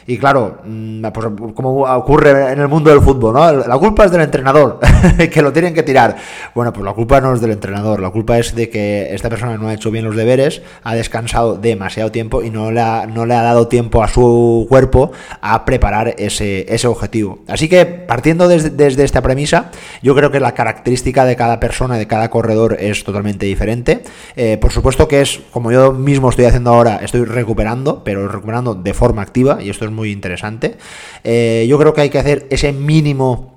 Y 0.08 0.18
claro, 0.18 0.60
mm, 0.66 1.06
pues 1.14 1.28
como 1.56 1.82
ocurre 1.84 2.54
en 2.54 2.60
el 2.60 2.68
mundo 2.68 2.90
del 2.90 3.02
fútbol, 3.02 3.34
¿no? 3.34 3.52
La 3.52 3.78
culpa 3.78 4.06
es 4.06 4.12
del 4.12 4.22
entrenador, 4.22 4.80
que 5.32 5.42
lo 5.42 5.52
tienen 5.52 5.74
que 5.74 5.84
tirar. 5.84 6.16
Bueno, 6.56 6.72
pues 6.74 6.86
la 6.86 6.94
culpa 6.94 7.22
no 7.22 7.34
es 7.34 7.42
del 7.42 7.52
entrenador, 7.52 8.00
la 8.00 8.10
culpa 8.10 8.38
es 8.38 8.56
de 8.56 8.70
que 8.70 9.14
esta 9.14 9.30
persona 9.30 9.58
no 9.58 9.68
ha 9.68 9.74
hecho 9.74 9.92
bien 9.92 10.06
los 10.06 10.16
deberes, 10.16 10.62
ha 10.84 10.96
descansado 10.96 11.56
demasiado 11.56 12.12
tiempo 12.12 12.42
y 12.44 12.50
no 12.50 12.72
le 12.72 12.82
ha, 12.82 13.08
no 13.08 13.26
le 13.26 13.34
ha 13.34 13.42
dado 13.42 13.68
tiempo 13.68 14.04
a 14.04 14.08
su 14.08 14.66
cuerpo 14.70 15.12
a 15.42 15.66
preparar 15.66 16.16
ese, 16.18 16.66
ese 16.74 16.88
objetivo. 16.88 17.40
Así 17.48 17.70
que 17.70 17.86
partiendo 17.86 18.48
desde, 18.48 18.70
desde 18.70 19.04
esta 19.04 19.22
premisa, 19.22 19.72
yo 20.02 20.16
creo 20.16 20.32
que 20.32 20.40
la 20.40 20.54
característica 20.54 21.26
de 21.26 21.36
cada 21.36 21.60
persona, 21.60 21.98
de 21.98 22.08
cada 22.08 22.30
corredor 22.30 22.78
es 22.80 23.04
totalmente 23.04 23.46
diferente. 23.46 24.04
Eh, 24.36 24.58
por 24.60 24.72
supuesto 24.72 25.08
que 25.08 25.22
es, 25.22 25.42
como 25.52 25.72
yo 25.72 25.92
mismo 25.92 26.30
estoy 26.30 26.46
haciendo 26.46 26.72
ahora, 26.72 26.98
estoy 26.98 27.26
recuperando, 27.26 28.04
pero 28.04 28.28
recuperando 28.28 28.76
de 28.76 28.94
forma 28.94 29.22
activa, 29.22 29.41
y 29.62 29.70
esto 29.70 29.86
es 29.86 29.92
muy 29.92 30.12
interesante. 30.12 30.78
Eh, 31.24 31.66
yo 31.70 31.78
creo 31.78 31.94
que 31.94 32.02
hay 32.02 32.10
que 32.10 32.20
hacer 32.20 32.48
ese 32.50 32.72
mínimo 32.72 33.51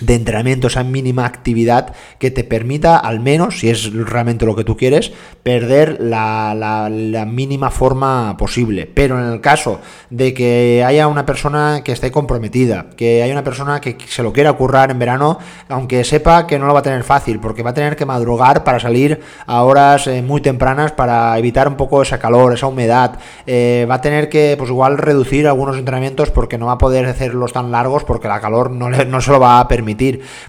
de 0.00 0.14
entrenamiento, 0.14 0.66
esa 0.66 0.84
mínima 0.84 1.24
actividad 1.24 1.94
que 2.18 2.30
te 2.30 2.44
permita, 2.44 2.96
al 2.96 3.20
menos, 3.20 3.60
si 3.60 3.70
es 3.70 3.92
realmente 3.92 4.44
lo 4.44 4.54
que 4.54 4.64
tú 4.64 4.76
quieres, 4.76 5.12
perder 5.42 5.98
la, 6.00 6.54
la, 6.54 7.24
mínima 7.24 7.70
forma 7.70 8.36
posible. 8.36 8.90
Pero 8.92 9.18
en 9.18 9.32
el 9.32 9.40
caso 9.40 9.80
de 10.10 10.34
que 10.34 10.84
haya 10.86 11.08
una 11.08 11.24
persona 11.24 11.82
que 11.84 11.92
esté 11.92 12.10
comprometida, 12.10 12.86
que 12.96 13.22
haya 13.22 13.32
una 13.32 13.44
persona 13.44 13.80
que 13.80 13.96
se 14.06 14.22
lo 14.22 14.32
quiera 14.32 14.52
currar 14.52 14.90
en 14.90 14.98
verano, 14.98 15.38
aunque 15.68 16.04
sepa 16.04 16.46
que 16.46 16.58
no 16.58 16.66
lo 16.66 16.74
va 16.74 16.80
a 16.80 16.82
tener 16.82 17.02
fácil, 17.02 17.40
porque 17.40 17.62
va 17.62 17.70
a 17.70 17.74
tener 17.74 17.96
que 17.96 18.04
madrugar 18.04 18.64
para 18.64 18.80
salir 18.80 19.20
a 19.46 19.62
horas 19.62 20.06
eh, 20.06 20.22
muy 20.22 20.40
tempranas 20.40 20.92
para 20.92 21.38
evitar 21.38 21.68
un 21.68 21.76
poco 21.76 22.02
esa 22.02 22.18
calor, 22.18 22.52
esa 22.52 22.66
humedad, 22.66 23.18
eh, 23.46 23.86
va 23.88 23.96
a 23.96 24.00
tener 24.00 24.28
que, 24.28 24.54
pues 24.58 24.70
igual, 24.70 24.98
reducir 24.98 25.46
algunos 25.46 25.76
entrenamientos 25.76 26.30
porque 26.30 26.58
no 26.58 26.66
va 26.66 26.72
a 26.72 26.78
poder 26.78 27.06
hacerlos 27.06 27.52
tan 27.52 27.70
largos 27.70 28.04
porque 28.04 28.28
la 28.28 28.40
calor 28.40 28.70
no, 28.70 28.90
le, 28.90 29.04
no 29.06 29.20
se 29.20 29.30
lo 29.30 29.40
va 29.40 29.60
a 29.60 29.68
permitir 29.68 29.85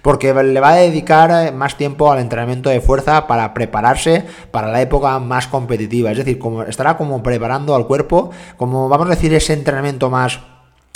porque 0.02 0.34
le 0.34 0.60
va 0.60 0.70
a 0.70 0.76
dedicar 0.76 1.32
eh, 1.32 1.52
más 1.52 1.78
tiempo 1.78 2.12
al 2.12 2.20
entrenamiento 2.20 2.70
de 2.70 2.82
fuerza 2.82 3.28
para 3.28 3.54
prepararse 3.54 4.26
para 4.52 4.72
la 4.72 4.82
época 4.82 5.20
más 5.20 5.48
competitiva, 5.48 6.12
es 6.12 6.18
decir, 6.18 6.40
como 6.40 6.64
estará 6.64 6.98
como 6.98 7.22
preparando 7.22 7.76
al 7.76 7.88
cuerpo, 7.88 8.32
como 8.58 8.90
vamos 8.90 9.08
a 9.08 9.12
decir 9.12 9.34
ese 9.34 9.54
entrenamiento 9.54 10.10
más 10.10 10.40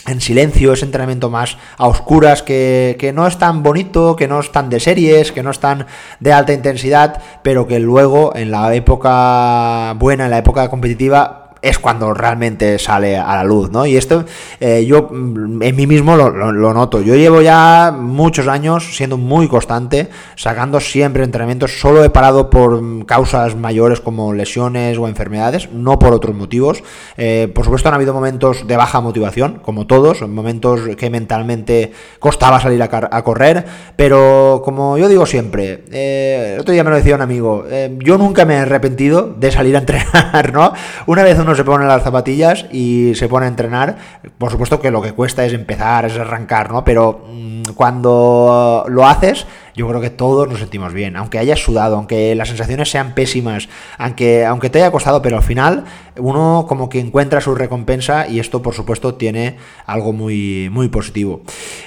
en 0.07 0.19
silencio, 0.19 0.73
ese 0.73 0.85
entrenamiento 0.85 1.29
más 1.29 1.57
a 1.77 1.87
oscuras, 1.87 2.41
que, 2.41 2.95
que, 2.99 3.13
no 3.13 3.27
es 3.27 3.37
tan 3.37 3.61
bonito, 3.61 4.15
que 4.15 4.27
no 4.27 4.39
es 4.39 4.51
tan 4.51 4.69
de 4.69 4.79
series, 4.79 5.31
que 5.31 5.43
no 5.43 5.51
es 5.51 5.59
tan 5.59 5.85
de 6.19 6.33
alta 6.33 6.53
intensidad, 6.53 7.21
pero 7.43 7.67
que 7.67 7.79
luego 7.79 8.35
en 8.35 8.49
la 8.49 8.73
época 8.73 9.93
buena, 9.97 10.25
en 10.25 10.31
la 10.31 10.39
época 10.39 10.69
competitiva, 10.69 11.40
es 11.61 11.77
cuando 11.77 12.13
realmente 12.13 12.79
sale 12.79 13.17
a 13.17 13.35
la 13.35 13.43
luz, 13.43 13.71
¿no? 13.71 13.85
Y 13.85 13.95
esto 13.95 14.25
eh, 14.59 14.85
yo 14.85 15.09
mm, 15.11 15.61
en 15.61 15.75
mí 15.75 15.87
mismo 15.87 16.15
lo, 16.15 16.73
noto. 16.73 17.01
Yo 17.01 17.15
llevo 17.15 17.41
ya 17.41 17.93
muchos 17.97 18.47
años 18.47 18.95
siendo 18.95 19.17
muy 19.17 19.47
constante, 19.47 20.09
sacando 20.35 20.79
siempre 20.79 21.23
entrenamientos. 21.23 21.79
Solo 21.79 22.03
he 22.03 22.09
parado 22.09 22.49
por 22.49 23.05
causas 23.05 23.55
mayores 23.55 23.99
como 23.99 24.33
lesiones 24.33 24.97
o 24.97 25.07
enfermedades, 25.07 25.71
no 25.71 25.99
por 25.99 26.13
otros 26.13 26.35
motivos. 26.35 26.83
Eh, 27.17 27.51
por 27.53 27.65
supuesto 27.65 27.89
han 27.89 27.95
habido 27.95 28.13
momentos 28.13 28.67
de 28.67 28.77
baja 28.77 29.01
motivación, 29.01 29.59
como 29.61 29.85
todos, 29.85 30.21
momentos 30.27 30.81
que 30.97 31.09
mentalmente 31.09 31.91
costaba 32.19 32.59
salir 32.59 32.81
a, 32.81 33.21
correr, 33.23 33.65
pero 33.95 34.61
como 34.63 34.97
yo 34.97 35.07
digo 35.07 35.25
siempre, 35.25 35.83
eh, 35.91 36.53
el 36.55 36.61
otro 36.61 36.73
día 36.73 36.83
me 36.83 36.89
lo 36.89 36.95
decía 36.95 37.15
un 37.15 37.21
amigo, 37.21 37.65
yo 37.99 38.17
nunca 38.17 38.45
me 38.45 38.55
he 38.55 38.57
arrepentido 38.57 39.33
de 39.37 39.51
salir 39.51 39.75
a 39.75 39.79
entrenar, 39.79 40.53
¿no? 40.53 40.73
Una 41.05 41.23
vez 41.23 41.37
uno 41.39 41.50
se 41.55 41.63
pone 41.63 41.85
las 41.85 42.03
zapatillas 42.03 42.65
y 42.71 43.13
se 43.15 43.27
pone 43.27 43.45
a 43.45 43.49
entrenar. 43.49 43.97
Por 44.37 44.51
supuesto 44.51 44.79
que 44.79 44.91
lo 44.91 45.01
que 45.01 45.13
cuesta 45.13 45.45
es 45.45 45.53
empezar, 45.53 46.05
es 46.05 46.17
arrancar, 46.17 46.71
¿no? 46.71 46.83
Pero 46.83 47.25
mm, 47.31 47.73
cuando 47.75 48.85
lo 48.87 49.05
haces, 49.05 49.45
yo 49.75 49.87
creo 49.87 50.01
que 50.01 50.09
todos 50.09 50.47
nos 50.47 50.59
sentimos 50.59 50.93
bien, 50.93 51.15
aunque 51.15 51.39
hayas 51.39 51.59
sudado, 51.59 51.95
aunque 51.97 52.35
las 52.35 52.47
sensaciones 52.47 52.89
sean 52.89 53.13
pésimas, 53.13 53.69
aunque, 53.97 54.45
aunque 54.45 54.69
te 54.69 54.79
haya 54.79 54.91
costado, 54.91 55.21
pero 55.21 55.37
al 55.37 55.43
final 55.43 55.85
uno 56.17 56.65
como 56.67 56.89
que 56.89 56.99
encuentra 56.99 57.41
su 57.41 57.55
recompensa 57.55 58.27
y 58.27 58.39
esto 58.39 58.61
por 58.61 58.73
supuesto 58.73 59.15
tiene 59.15 59.57
algo 59.85 60.13
muy, 60.13 60.69
muy 60.71 60.89
positivo. 60.89 61.41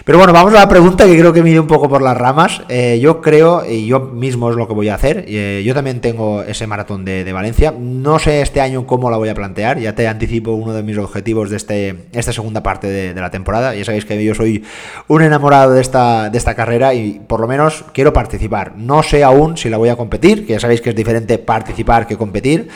Pero 0.05 0.19
bueno, 0.19 0.33
vamos 0.33 0.55
a 0.55 0.59
la 0.59 0.69
pregunta 0.69 1.05
que 1.07 1.19
creo 1.19 1.33
que 1.33 1.43
me 1.43 1.55
un 1.59 1.67
poco 1.67 1.89
por 1.89 2.03
las 2.03 2.17
ramas. 2.17 2.63
Eh, 2.69 2.99
yo 3.01 3.21
creo, 3.21 3.65
y 3.69 3.87
yo 3.87 4.01
mismo 4.01 4.51
es 4.51 4.57
lo 4.57 4.67
que 4.67 4.75
voy 4.75 4.89
a 4.89 4.95
hacer, 4.95 5.25
eh, 5.29 5.63
yo 5.65 5.75
también 5.75 6.01
tengo 6.01 6.43
ese 6.43 6.67
maratón 6.67 7.05
de, 7.05 7.33
Valencia, 7.35 7.75
no 7.77 8.21
sé 8.21 8.43
este 8.43 8.61
año 8.61 8.87
cómo 8.87 9.11
la 9.11 9.17
voy 9.17 9.29
a 9.29 9.35
plantear, 9.35 9.81
ya 9.81 9.97
te 9.97 10.07
anticipo 10.07 10.53
uno 10.53 10.73
de 10.73 10.85
mis 10.85 10.97
objetivos 10.99 11.51
de 11.51 11.57
este, 11.57 11.97
esta 12.13 12.33
segunda 12.33 12.63
parte 12.63 12.87
de, 12.87 13.13
de 13.13 13.21
la 13.21 13.31
temporada, 13.31 13.75
ya 13.75 13.85
sabéis 13.85 14.05
que 14.05 14.23
yo 14.25 14.37
soy 14.37 14.63
un 15.09 15.23
enamorado 15.23 15.73
de 15.73 15.81
esta, 15.81 16.31
de 16.31 16.39
esta 16.39 16.55
carrera 16.55 16.95
y 16.95 17.21
por 17.27 17.41
lo 17.41 17.49
menos 17.49 17.74
quiero 17.93 18.13
participar. 18.13 18.77
No 18.77 19.03
sé 19.03 19.25
aún 19.25 19.57
si 19.57 19.69
la 19.69 19.79
voy 19.79 19.89
a 19.89 19.97
competir, 19.97 20.47
que 20.47 20.53
ya 20.53 20.61
sabéis 20.61 20.81
que 20.81 20.91
es 20.91 20.97
diferente 20.97 21.39
participar 21.39 22.07
que 22.07 22.17
competir. 22.17 22.69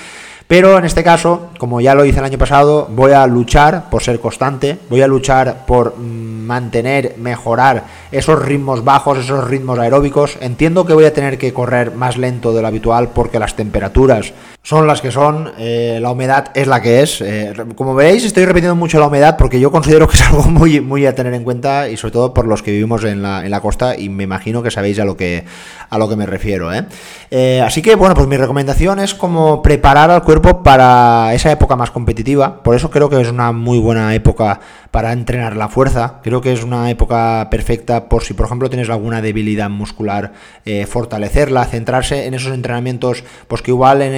Pero 0.48 0.78
en 0.78 0.86
este 0.86 1.04
caso, 1.04 1.50
como 1.58 1.82
ya 1.82 1.94
lo 1.94 2.06
hice 2.06 2.20
el 2.20 2.24
año 2.24 2.38
pasado, 2.38 2.88
voy 2.90 3.12
a 3.12 3.26
luchar 3.26 3.90
por 3.90 4.02
ser 4.02 4.18
constante, 4.18 4.78
voy 4.88 5.02
a 5.02 5.06
luchar 5.06 5.66
por 5.66 5.98
mm, 5.98 6.46
mantener, 6.46 7.16
mejorar 7.18 7.84
esos 8.10 8.42
ritmos 8.42 8.82
bajos, 8.82 9.18
esos 9.18 9.46
ritmos 9.46 9.78
aeróbicos. 9.78 10.38
Entiendo 10.40 10.86
que 10.86 10.94
voy 10.94 11.04
a 11.04 11.12
tener 11.12 11.36
que 11.36 11.52
correr 11.52 11.94
más 11.94 12.16
lento 12.16 12.54
de 12.54 12.62
lo 12.62 12.68
habitual 12.68 13.10
porque 13.10 13.38
las 13.38 13.56
temperaturas 13.56 14.32
son 14.68 14.86
las 14.86 15.00
que 15.00 15.10
son, 15.10 15.50
eh, 15.56 15.98
la 15.98 16.10
humedad 16.10 16.50
es 16.52 16.66
la 16.66 16.82
que 16.82 17.00
es. 17.00 17.22
Eh, 17.22 17.54
como 17.74 17.94
veréis, 17.94 18.26
estoy 18.26 18.44
repitiendo 18.44 18.76
mucho 18.76 19.00
la 19.00 19.06
humedad 19.06 19.38
porque 19.38 19.58
yo 19.60 19.70
considero 19.70 20.06
que 20.06 20.14
es 20.14 20.28
algo 20.28 20.42
muy, 20.42 20.82
muy 20.82 21.06
a 21.06 21.14
tener 21.14 21.32
en 21.32 21.42
cuenta 21.42 21.88
y 21.88 21.96
sobre 21.96 22.12
todo 22.12 22.34
por 22.34 22.46
los 22.46 22.62
que 22.62 22.72
vivimos 22.72 23.02
en 23.04 23.22
la, 23.22 23.46
en 23.46 23.50
la 23.50 23.62
costa 23.62 23.96
y 23.96 24.10
me 24.10 24.24
imagino 24.24 24.62
que 24.62 24.70
sabéis 24.70 24.98
a 24.98 25.06
lo 25.06 25.16
que, 25.16 25.46
a 25.88 25.96
lo 25.96 26.06
que 26.06 26.16
me 26.16 26.26
refiero. 26.26 26.70
¿eh? 26.70 27.62
así 27.64 27.80
que, 27.80 27.94
bueno, 27.94 28.14
pues 28.14 28.28
mi 28.28 28.36
recomendación 28.36 28.98
es 28.98 29.14
como 29.14 29.62
preparar 29.62 30.10
al 30.10 30.22
cuerpo 30.22 30.62
para 30.62 31.32
esa 31.32 31.50
época 31.50 31.74
más 31.74 31.90
competitiva. 31.90 32.62
Por 32.62 32.76
eso 32.76 32.90
creo 32.90 33.08
que 33.08 33.18
es 33.18 33.30
una 33.30 33.52
muy 33.52 33.78
buena 33.78 34.14
época 34.14 34.60
para 34.90 35.12
entrenar 35.12 35.56
la 35.56 35.70
fuerza. 35.70 36.20
Creo 36.22 36.42
que 36.42 36.52
es 36.52 36.62
una 36.62 36.90
época 36.90 37.48
perfecta 37.50 38.10
por 38.10 38.22
si, 38.22 38.34
por 38.34 38.44
ejemplo, 38.44 38.68
tienes 38.68 38.90
alguna 38.90 39.22
debilidad 39.22 39.70
muscular, 39.70 40.32
fortalecerla, 40.86 41.64
centrarse 41.64 42.26
en 42.26 42.34
esos 42.34 42.52
entrenamientos, 42.52 43.24
pues 43.46 43.62
que 43.62 43.70
igual 43.70 44.02
en 44.02 44.14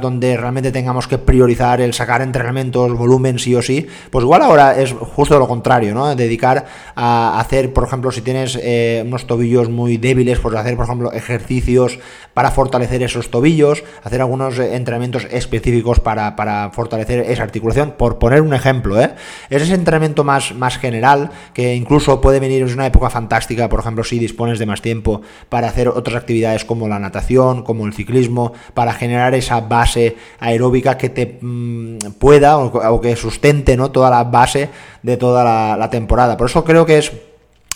donde 0.00 0.36
realmente 0.36 0.72
tengamos 0.72 1.06
que 1.06 1.18
priorizar 1.18 1.80
el 1.80 1.94
sacar 1.94 2.22
entrenamientos, 2.22 2.92
volumen 2.96 3.38
sí 3.38 3.54
o 3.54 3.62
sí, 3.62 3.86
pues 4.10 4.22
igual 4.22 4.42
ahora 4.42 4.80
es 4.80 4.92
justo 4.92 5.38
lo 5.38 5.48
contrario, 5.48 5.94
¿no? 5.94 6.14
Dedicar 6.14 6.66
a 6.94 7.38
hacer, 7.40 7.72
por 7.72 7.84
ejemplo, 7.84 8.10
si 8.10 8.22
tienes 8.22 8.58
eh, 8.60 9.02
unos 9.06 9.26
tobillos 9.26 9.68
muy 9.68 9.96
débiles, 9.96 10.38
pues 10.38 10.54
hacer, 10.54 10.76
por 10.76 10.86
ejemplo, 10.86 11.12
ejercicios 11.12 11.98
para 12.34 12.50
fortalecer 12.50 13.02
esos 13.02 13.30
tobillos, 13.30 13.84
hacer 14.02 14.20
algunos 14.20 14.58
entrenamientos 14.58 15.26
específicos 15.30 16.00
para, 16.00 16.70
fortalecer 16.72 17.20
esa 17.20 17.42
articulación, 17.42 17.94
por 17.98 18.18
poner 18.18 18.42
un 18.42 18.54
ejemplo, 18.54 19.00
¿eh? 19.00 19.14
Es 19.50 19.62
ese 19.62 19.74
entrenamiento 19.74 20.24
más, 20.24 20.54
más 20.54 20.78
general 20.78 21.30
que 21.54 21.74
incluso 21.74 22.20
puede 22.20 22.40
venir 22.40 22.62
en 22.62 22.72
una 22.72 22.86
época 22.86 23.10
fantástica, 23.10 23.68
por 23.68 23.80
ejemplo, 23.80 24.04
si 24.04 24.18
dispones 24.18 24.58
de 24.58 24.66
más 24.66 24.82
tiempo 24.82 25.22
para 25.48 25.68
hacer 25.68 25.88
otras 25.88 26.16
actividades 26.16 26.64
como 26.64 26.88
la 26.88 26.98
natación, 26.98 27.62
como 27.62 27.86
el 27.86 27.94
ciclismo, 27.94 28.52
para 28.74 28.92
generar 28.92 29.34
esa 29.34 29.60
base 29.72 30.16
aeróbica 30.38 30.98
que 30.98 31.08
te 31.08 31.38
mm, 31.40 31.98
pueda 32.18 32.58
o, 32.58 33.00
que 33.00 33.16
sustente 33.16 33.76
¿no? 33.76 33.90
toda 33.90 34.10
la 34.10 34.24
base 34.24 34.68
de 35.02 35.16
toda 35.16 35.76
la 35.76 35.90
temporada. 35.90 36.36
Por 36.36 36.48
eso 36.48 36.62
creo 36.64 36.84
que 36.84 36.98
es 36.98 37.12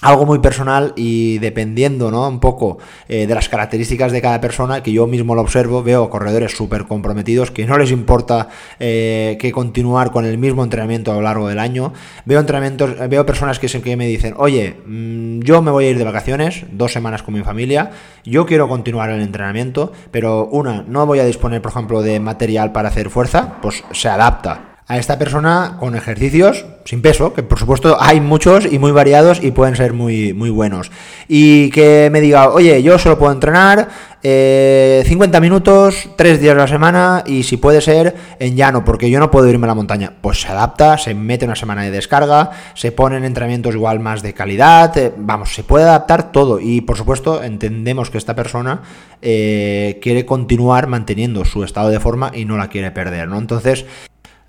algo 0.02 0.26
muy 0.26 0.38
personal 0.40 0.92
y 0.96 1.38
dependiendo 1.38 2.10
¿no? 2.10 2.28
un 2.28 2.38
poco 2.38 2.78
eh, 3.08 3.26
de 3.26 3.34
las 3.34 3.48
características 3.48 4.12
de 4.12 4.20
cada 4.20 4.40
persona, 4.40 4.82
que 4.82 4.92
yo 4.92 5.06
mismo 5.06 5.34
lo 5.34 5.40
observo, 5.40 5.82
veo 5.82 6.10
corredores 6.10 6.52
súper 6.52 6.84
comprometidos 6.84 7.50
que 7.50 7.66
no 7.66 7.78
les 7.78 7.90
importa 7.90 8.48
eh, 8.78 9.36
que 9.40 9.52
continuar 9.52 10.10
con 10.10 10.24
el 10.24 10.38
mismo 10.38 10.62
entrenamiento 10.62 11.12
a 11.12 11.14
lo 11.14 11.22
largo 11.22 11.48
del 11.48 11.58
año. 11.58 11.92
Veo 12.24 12.40
entrenamientos, 12.40 12.94
veo 13.08 13.24
personas 13.24 13.58
que, 13.58 13.66
que 13.66 13.96
me 13.96 14.06
dicen, 14.06 14.34
oye, 14.36 14.76
mm, 14.86 15.40
yo 15.40 15.62
me 15.62 15.70
voy 15.70 15.86
a 15.86 15.90
ir 15.90 15.98
de 15.98 16.04
vacaciones, 16.04 16.64
dos 16.72 16.92
semanas 16.92 17.22
con 17.22 17.34
mi 17.34 17.42
familia, 17.42 17.90
yo 18.24 18.46
quiero 18.46 18.68
continuar 18.68 19.10
el 19.10 19.20
entrenamiento, 19.20 19.92
pero 20.10 20.46
una, 20.46 20.84
no 20.86 21.06
voy 21.06 21.20
a 21.20 21.24
disponer, 21.24 21.62
por 21.62 21.72
ejemplo, 21.72 22.02
de 22.02 22.20
material 22.20 22.72
para 22.72 22.88
hacer 22.88 23.10
fuerza, 23.10 23.56
pues 23.62 23.82
se 23.92 24.08
adapta 24.08 24.75
a 24.88 24.99
esta 24.99 25.19
persona 25.19 25.76
con 25.81 25.97
ejercicios 25.97 26.64
sin 26.85 27.02
peso, 27.02 27.35
que 27.35 27.43
por 27.43 27.59
supuesto 27.59 27.97
hay 28.00 28.21
muchos 28.21 28.71
y 28.71 28.78
muy 28.78 28.93
variados 28.93 29.43
y 29.43 29.50
pueden 29.50 29.75
ser 29.75 29.93
muy, 29.93 30.33
muy 30.33 30.50
buenos. 30.50 30.93
Y 31.26 31.71
que 31.71 32.09
me 32.12 32.21
diga, 32.21 32.50
oye, 32.50 32.81
yo 32.85 32.97
solo 32.97 33.19
puedo 33.19 33.33
entrenar 33.33 33.88
50 34.23 34.23
eh, 34.23 35.40
minutos, 35.40 36.09
3 36.16 36.40
días 36.40 36.55
a 36.55 36.59
la 36.59 36.69
semana 36.69 37.25
y 37.26 37.43
si 37.43 37.57
puede 37.57 37.81
ser 37.81 38.14
en 38.38 38.55
llano, 38.55 38.85
porque 38.85 39.11
yo 39.11 39.19
no 39.19 39.33
puedo 39.33 39.49
irme 39.49 39.66
a 39.66 39.69
la 39.69 39.75
montaña. 39.75 40.12
Pues 40.21 40.40
se 40.40 40.49
adapta, 40.49 40.97
se 40.99 41.14
mete 41.14 41.45
una 41.45 41.57
semana 41.57 41.83
de 41.83 41.90
descarga, 41.90 42.50
se 42.75 42.93
ponen 42.93 43.25
entrenamientos 43.25 43.75
igual 43.75 43.99
más 43.99 44.23
de 44.23 44.35
calidad, 44.35 44.97
eh, 44.97 45.12
vamos, 45.16 45.52
se 45.52 45.64
puede 45.64 45.85
adaptar 45.85 46.31
todo 46.31 46.61
y 46.61 46.81
por 46.83 46.97
supuesto 46.97 47.43
entendemos 47.43 48.11
que 48.11 48.19
esta 48.19 48.37
persona 48.37 48.83
eh, 49.23 49.99
quiere 50.00 50.25
continuar 50.25 50.87
manteniendo 50.87 51.45
su 51.45 51.64
estado 51.64 51.88
de 51.88 51.99
forma 51.99 52.31
y 52.33 52.45
no 52.45 52.57
la 52.57 52.69
quiere 52.69 52.93
perder, 52.93 53.26
¿no? 53.26 53.38
Entonces, 53.38 53.87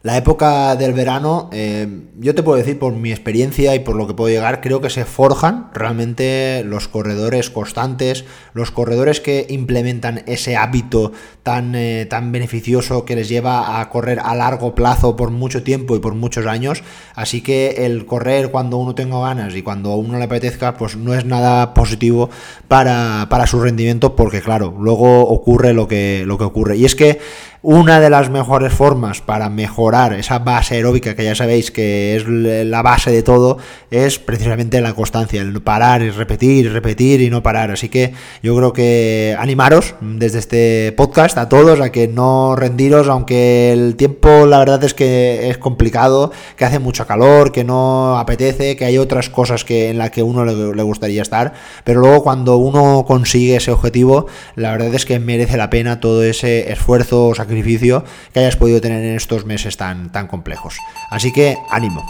la 0.07 0.15
época 0.15 0.77
del 0.77 0.93
verano, 0.93 1.49
eh, 1.51 1.85
yo 2.17 2.33
te 2.33 2.41
puedo 2.41 2.57
decir 2.57 2.79
por 2.79 2.93
mi 2.93 3.11
experiencia 3.11 3.75
y 3.75 3.79
por 3.79 3.97
lo 3.97 4.07
que 4.07 4.13
puedo 4.13 4.33
llegar, 4.33 4.61
creo 4.61 4.79
que 4.79 4.89
se 4.89 5.03
forjan 5.03 5.69
realmente 5.73 6.63
los 6.65 6.87
corredores 6.87 7.49
constantes, 7.49 8.23
los 8.53 8.71
corredores 8.71 9.19
que 9.19 9.45
implementan 9.49 10.23
ese 10.25 10.55
hábito 10.55 11.11
tan, 11.43 11.75
eh, 11.75 12.07
tan 12.09 12.31
beneficioso 12.31 13.03
que 13.03 13.17
les 13.17 13.27
lleva 13.27 13.81
a 13.81 13.89
correr 13.89 14.21
a 14.23 14.33
largo 14.33 14.75
plazo 14.75 15.17
por 15.17 15.29
mucho 15.29 15.61
tiempo 15.61 15.93
y 15.97 15.99
por 15.99 16.15
muchos 16.15 16.45
años. 16.45 16.83
Así 17.13 17.41
que 17.41 17.85
el 17.85 18.05
correr 18.05 18.49
cuando 18.49 18.77
uno 18.77 18.95
tenga 18.95 19.19
ganas 19.19 19.55
y 19.55 19.61
cuando 19.61 19.91
a 19.91 19.97
uno 19.97 20.17
le 20.17 20.23
apetezca, 20.23 20.75
pues 20.75 20.95
no 20.95 21.15
es 21.15 21.25
nada 21.25 21.73
positivo 21.73 22.29
para, 22.69 23.27
para 23.29 23.45
su 23.45 23.59
rendimiento 23.59 24.15
porque 24.15 24.39
claro, 24.39 24.73
luego 24.79 25.27
ocurre 25.27 25.73
lo 25.73 25.89
que, 25.89 26.23
lo 26.25 26.37
que 26.37 26.45
ocurre. 26.45 26.77
Y 26.77 26.85
es 26.85 26.95
que 26.95 27.19
una 27.61 27.99
de 27.99 28.09
las 28.09 28.29
mejores 28.29 28.71
formas 28.71 29.19
para 29.19 29.49
mejorar 29.49 29.96
esa 30.13 30.39
base 30.39 30.75
aeróbica, 30.75 31.15
que 31.15 31.23
ya 31.23 31.35
sabéis 31.35 31.71
que 31.71 32.15
es 32.15 32.27
la 32.27 32.81
base 32.81 33.11
de 33.11 33.23
todo, 33.23 33.57
es 33.91 34.19
precisamente 34.19 34.79
la 34.81 34.93
constancia, 34.93 35.41
el 35.41 35.61
parar 35.61 36.01
y 36.01 36.09
repetir 36.09 36.71
repetir 36.71 37.21
y 37.21 37.29
no 37.29 37.43
parar. 37.43 37.71
Así 37.71 37.89
que 37.89 38.13
yo 38.43 38.55
creo 38.55 38.73
que 38.73 39.35
animaros 39.39 39.95
desde 40.01 40.39
este 40.39 40.93
podcast 40.95 41.37
a 41.37 41.49
todos 41.49 41.79
a 41.81 41.91
que 41.91 42.07
no 42.07 42.55
rendiros, 42.55 43.07
aunque 43.07 43.71
el 43.71 43.95
tiempo 43.95 44.45
la 44.45 44.59
verdad 44.59 44.83
es 44.83 44.93
que 44.93 45.49
es 45.49 45.57
complicado, 45.57 46.31
que 46.55 46.65
hace 46.65 46.79
mucho 46.79 47.05
calor, 47.07 47.51
que 47.51 47.63
no 47.63 48.17
apetece, 48.17 48.75
que 48.75 48.85
hay 48.85 48.97
otras 48.97 49.29
cosas 49.29 49.63
que 49.63 49.89
en 49.89 49.97
las 49.97 50.11
que 50.11 50.23
uno 50.23 50.45
le, 50.45 50.83
gustaría 50.87 51.21
estar, 51.21 51.53
pero 51.83 51.99
luego 51.99 52.23
cuando 52.23 52.57
uno 52.57 53.03
consigue 53.05 53.57
ese 53.57 53.71
objetivo, 53.71 54.27
la 54.55 54.71
verdad 54.71 54.93
es 54.93 55.05
que 55.05 55.19
merece 55.19 55.57
la 55.57 55.69
pena 55.69 55.99
todo 55.99 56.23
ese 56.23 56.71
esfuerzo, 56.71 57.33
sacrificio 57.35 58.03
que 58.33 58.39
hayas 58.39 58.55
podido 58.55 58.79
tener 58.79 59.03
en 59.03 59.15
estos 59.15 59.45
meses 59.45 59.75
tan, 60.12 60.27
complejos. 60.27 60.77
Así 61.10 61.32
que 61.32 61.58
ánimo. 61.70 62.06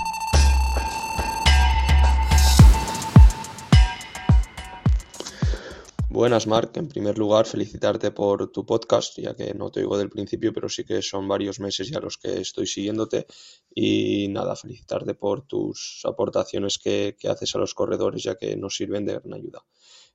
Buenas, 6.09 6.47
Marc. 6.47 6.75
En 6.77 6.87
primer 6.87 7.17
lugar, 7.19 7.45
felicitarte 7.45 8.09
por 8.09 8.51
tu 8.51 8.65
podcast, 8.65 9.19
ya 9.19 9.35
que 9.35 9.53
no 9.53 9.69
te 9.69 9.81
oigo 9.81 9.99
del 9.99 10.09
principio, 10.09 10.51
pero 10.51 10.67
sí 10.67 10.83
que 10.83 11.03
son 11.03 11.27
varios 11.27 11.59
meses 11.59 11.89
ya 11.89 11.99
los 11.99 12.17
que 12.17 12.41
estoy 12.41 12.65
siguiéndote. 12.65 13.27
Y 13.75 14.27
nada, 14.29 14.55
felicitarte 14.55 15.13
por 15.13 15.45
tus 15.45 16.01
aportaciones 16.05 16.79
que, 16.79 17.15
que 17.19 17.29
haces 17.29 17.53
a 17.55 17.59
los 17.59 17.75
corredores, 17.75 18.23
ya 18.23 18.35
que 18.35 18.55
nos 18.55 18.75
sirven 18.75 19.05
de 19.05 19.19
gran 19.19 19.33
ayuda. 19.35 19.63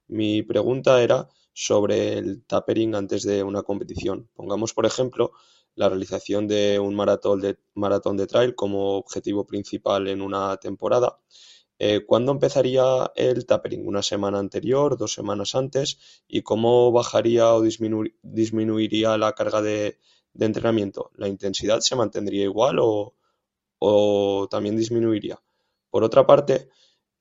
Mi 0.09 0.42
pregunta 0.42 1.00
era 1.00 1.28
sobre 1.52 2.19
el 2.19 2.45
tapering 2.47 2.95
antes 2.97 3.23
de 3.23 3.42
una 3.45 3.62
competición. 3.62 4.28
Pongamos, 4.35 4.75
por 4.75 4.87
ejemplo, 4.87 5.33
la 5.74 5.88
realización 5.88 6.46
de 6.48 6.78
un 6.78 6.94
maratón 6.94 7.40
de, 7.40 8.26
trail 8.26 8.54
como 8.54 8.96
objetivo 8.96 9.46
principal 9.46 10.08
en 10.08 10.22
una 10.22 10.56
temporada. 10.58 11.18
Eh, 11.78 12.04
¿Cuándo 12.06 12.32
empezaría 12.32 13.10
el 13.16 13.46
tapering? 13.46 13.86
¿Una 13.86 14.02
semana 14.02 14.38
anterior? 14.38 14.96
¿Dos 14.96 15.14
semanas 15.14 15.54
antes? 15.54 16.22
¿Y 16.28 16.42
cómo 16.42 16.92
bajaría 16.92 17.52
o 17.54 17.62
disminuiría 17.62 19.16
la 19.18 19.32
carga 19.32 19.62
de, 19.62 19.98
entrenamiento? 20.38 21.10
¿La 21.16 21.28
intensidad 21.28 21.80
se 21.80 21.96
mantendría 21.96 22.44
igual 22.44 22.78
o, 22.80 23.14
o 23.78 24.48
también 24.50 24.76
disminuiría? 24.76 25.42
Por 25.90 26.04
otra 26.04 26.26
parte, 26.26 26.68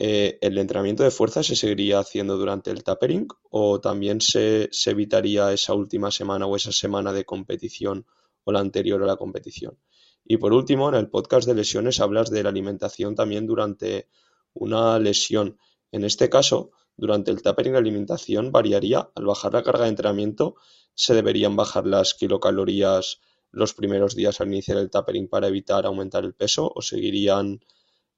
eh, 0.04 0.40
¿el 0.42 0.58
entrenamiento 0.58 1.04
de 1.04 1.12
fuerza 1.12 1.44
se 1.44 1.56
seguiría 1.56 2.00
haciendo 2.00 2.36
durante 2.36 2.72
el 2.72 2.84
tapering 2.84 3.28
o 3.52 3.80
también 3.80 4.20
se, 4.20 4.68
evitaría 4.88 5.54
esa 5.54 5.76
última 5.76 6.10
semana 6.10 6.48
o 6.48 6.56
esa 6.56 6.72
semana 6.72 7.14
de 7.14 7.24
competición 7.24 8.08
o 8.44 8.52
la 8.52 8.60
anterior 8.60 9.02
a 9.04 9.06
la 9.08 9.18
competición? 9.18 9.78
Y 10.26 10.38
por 10.38 10.54
último, 10.54 10.90
en 10.90 10.96
el 10.96 11.10
podcast 11.10 11.48
de 11.48 11.56
lesiones 11.56 12.00
hablas 12.00 12.30
de 12.30 12.44
la 12.44 12.50
alimentación 12.50 13.16
también 13.16 13.48
durante 13.48 14.08
una 14.54 15.00
lesión. 15.00 15.58
En 15.92 16.04
este 16.04 16.30
caso, 16.30 16.72
durante 16.96 17.32
el 17.32 17.42
tapering 17.42 17.74
la 17.74 17.80
alimentación 17.80 18.52
variaría. 18.52 19.10
Al 19.16 19.26
bajar 19.26 19.54
la 19.54 19.64
carga 19.64 19.84
de 19.84 19.90
entrenamiento, 19.90 20.56
¿se 20.94 21.14
deberían 21.14 21.56
bajar 21.56 21.88
las 21.88 22.14
kilocalorías 22.14 23.20
los 23.52 23.74
primeros 23.74 24.16
días 24.16 24.40
al 24.40 24.48
iniciar 24.48 24.78
el 24.78 24.90
tapering 24.90 25.28
para 25.28 25.48
evitar 25.48 25.86
aumentar 25.86 26.24
el 26.24 26.34
peso 26.34 26.72
o 26.74 26.82
seguirían 26.82 27.60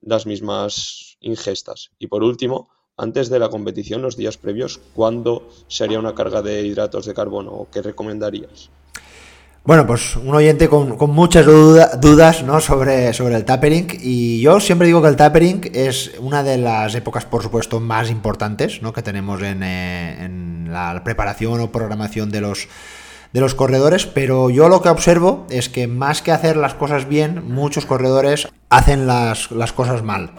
las 0.02 0.26
mismas 0.26 1.18
ingestas. 1.20 1.92
Y 1.98 2.08
por 2.08 2.24
último, 2.24 2.70
antes 2.98 3.30
de 3.30 3.40
la 3.40 3.50
competición, 3.50 4.02
los 4.02 4.18
días 4.18 4.38
previos, 4.38 4.80
¿cuándo 4.94 5.50
se 5.68 5.84
haría 5.84 6.00
una 6.00 6.14
carga 6.14 6.42
de 6.42 6.66
hidratos 6.66 7.06
de 7.06 7.14
carbono 7.14 7.52
o 7.52 7.70
qué 7.72 7.82
recomendarías? 7.82 8.70
Bueno, 9.66 9.88
pues 9.88 10.18
un 10.18 10.36
oyente 10.36 10.68
con, 10.68 10.98
muchas 11.12 11.46
dudas 11.46 12.44
¿no? 12.44 12.60
sobre, 12.60 13.14
sobre 13.14 13.36
el 13.36 13.46
tapering 13.46 13.88
y 14.02 14.42
yo 14.42 14.60
siempre 14.60 14.88
digo 14.88 15.02
que 15.02 15.08
el 15.08 15.16
tapering 15.16 15.72
es 15.74 16.12
una 16.20 16.44
de 16.44 16.58
las 16.58 16.94
épocas, 16.96 17.24
por 17.24 17.44
supuesto, 17.44 17.80
más 17.80 18.10
importantes 18.12 18.82
¿no? 18.82 18.92
que 18.92 19.02
tenemos 19.02 19.42
en, 19.42 19.64
eh, 19.64 20.26
en 20.26 20.68
la 20.70 21.02
preparación 21.06 21.62
o 21.62 21.72
programación 21.72 22.30
de 22.30 22.42
los 22.42 22.68
de 23.32 23.42
los 23.42 23.56
corredores, 23.56 24.06
pero 24.06 24.52
yo 24.52 24.70
lo 24.70 24.82
que 24.82 24.90
observo 24.90 25.48
es 25.50 25.68
que 25.68 25.88
más 25.88 26.22
que 26.22 26.32
hacer 26.32 26.56
las 26.56 26.76
cosas 26.76 27.08
bien, 27.08 27.52
muchos 27.52 27.88
corredores 27.88 28.48
hacen 28.70 29.08
las, 29.08 29.50
las 29.50 29.74
cosas 29.74 30.04
mal. 30.04 30.34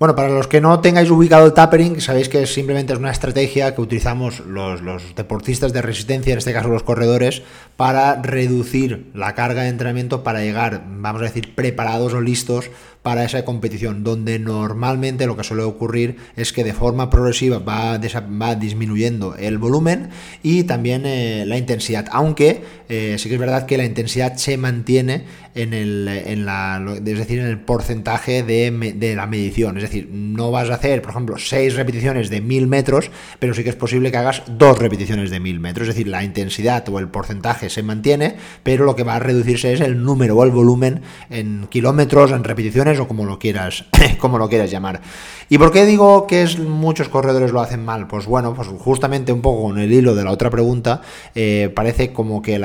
Bueno, 0.00 0.16
para 0.16 0.30
los 0.30 0.46
que 0.46 0.62
no 0.62 0.80
tengáis 0.80 1.10
ubicado 1.10 1.44
el 1.44 1.52
tapering, 1.52 2.00
sabéis 2.00 2.30
que 2.30 2.46
simplemente 2.46 2.94
es 2.94 2.98
una 2.98 3.10
estrategia 3.10 3.74
que 3.74 3.82
utilizamos 3.82 4.40
los, 4.40 4.80
los, 4.80 5.14
deportistas 5.14 5.74
de 5.74 5.82
resistencia, 5.82 6.32
en 6.32 6.38
este 6.38 6.54
caso 6.54 6.68
los 6.68 6.84
corredores, 6.84 7.42
para 7.76 8.14
reducir 8.14 9.10
la 9.12 9.34
carga 9.34 9.64
de 9.64 9.68
entrenamiento 9.68 10.22
para 10.22 10.40
llegar, 10.40 10.84
vamos 10.88 11.20
a 11.20 11.26
decir, 11.26 11.54
preparados 11.54 12.14
o 12.14 12.22
listos 12.22 12.70
para 13.02 13.24
esa 13.24 13.44
competición, 13.44 14.02
donde 14.02 14.38
normalmente 14.38 15.26
lo 15.26 15.36
que 15.36 15.44
suele 15.44 15.64
ocurrir 15.64 16.16
es 16.34 16.54
que 16.54 16.64
de 16.64 16.72
forma 16.72 17.10
progresiva 17.10 17.58
va, 17.58 17.98
va 17.98 18.54
disminuyendo 18.54 19.36
el 19.36 19.58
volumen 19.58 20.08
y 20.42 20.64
también 20.64 21.04
eh, 21.04 21.44
la 21.46 21.58
intensidad, 21.58 22.06
aunque 22.10 22.62
eh, 22.90 23.16
sí 23.18 23.28
que 23.28 23.36
es 23.36 23.40
verdad 23.40 23.66
que 23.66 23.78
la 23.78 23.84
intensidad 23.84 24.36
se 24.36 24.56
mantiene 24.56 25.24
en 25.54 25.74
el, 25.74 26.08
en 26.08 26.44
la, 26.44 26.82
es 26.96 27.04
decir, 27.04 27.38
en 27.38 27.46
el 27.46 27.60
porcentaje 27.60 28.42
de, 28.42 28.94
de, 28.96 29.16
la 29.16 29.26
medición, 29.26 29.76
es 29.76 29.84
decir, 29.84 30.08
no 30.12 30.50
vas 30.50 30.70
a 30.70 30.74
hacer, 30.74 31.02
por 31.02 31.10
ejemplo, 31.10 31.38
6 31.38 31.74
repeticiones 31.74 32.30
de 32.30 32.40
1000 32.40 32.66
metros, 32.66 33.10
pero 33.38 33.54
sí 33.54 33.64
que 33.64 33.70
es 33.70 33.76
posible 33.76 34.10
que 34.10 34.16
hagas 34.16 34.42
dos 34.46 34.78
repeticiones 34.78 35.30
de 35.30 35.40
1000 35.40 35.60
metros, 35.60 35.88
es 35.88 35.94
decir, 35.94 36.08
la 36.08 36.22
intensidad 36.24 36.88
o 36.88 36.98
el 36.98 37.08
porcentaje 37.08 37.70
se 37.70 37.82
mantiene, 37.82 38.36
pero 38.62 38.84
lo 38.84 38.94
que 38.96 39.02
va 39.02 39.16
a 39.16 39.18
reducirse 39.18 39.72
es 39.72 39.80
el 39.80 40.02
número 40.02 40.36
o 40.36 40.44
el 40.44 40.50
volumen 40.50 41.02
en 41.30 41.66
kilómetros, 41.68 42.30
en 42.32 42.44
repeticiones, 42.44 42.98
o 42.98 43.08
como 43.08 43.24
lo 43.24 43.38
quieras, 43.38 43.84
como 44.18 44.38
lo 44.38 44.48
quieras 44.48 44.70
llamar. 44.70 45.00
¿Y 45.48 45.58
por 45.58 45.72
qué 45.72 45.84
digo 45.84 46.26
que 46.28 46.46
muchos 46.58 47.08
corredores 47.08 47.50
lo 47.50 47.60
hacen 47.60 47.84
mal? 47.84 48.06
Pues 48.06 48.26
bueno, 48.26 48.54
pues 48.54 48.68
justamente 48.68 49.32
un 49.32 49.42
poco 49.42 49.62
con 49.62 49.78
el 49.78 49.92
hilo 49.92 50.14
de 50.14 50.22
la 50.22 50.30
otra 50.30 50.48
pregunta, 50.48 51.02
eh, 51.34 51.72
parece 51.74 52.12
como 52.12 52.40
que 52.40 52.58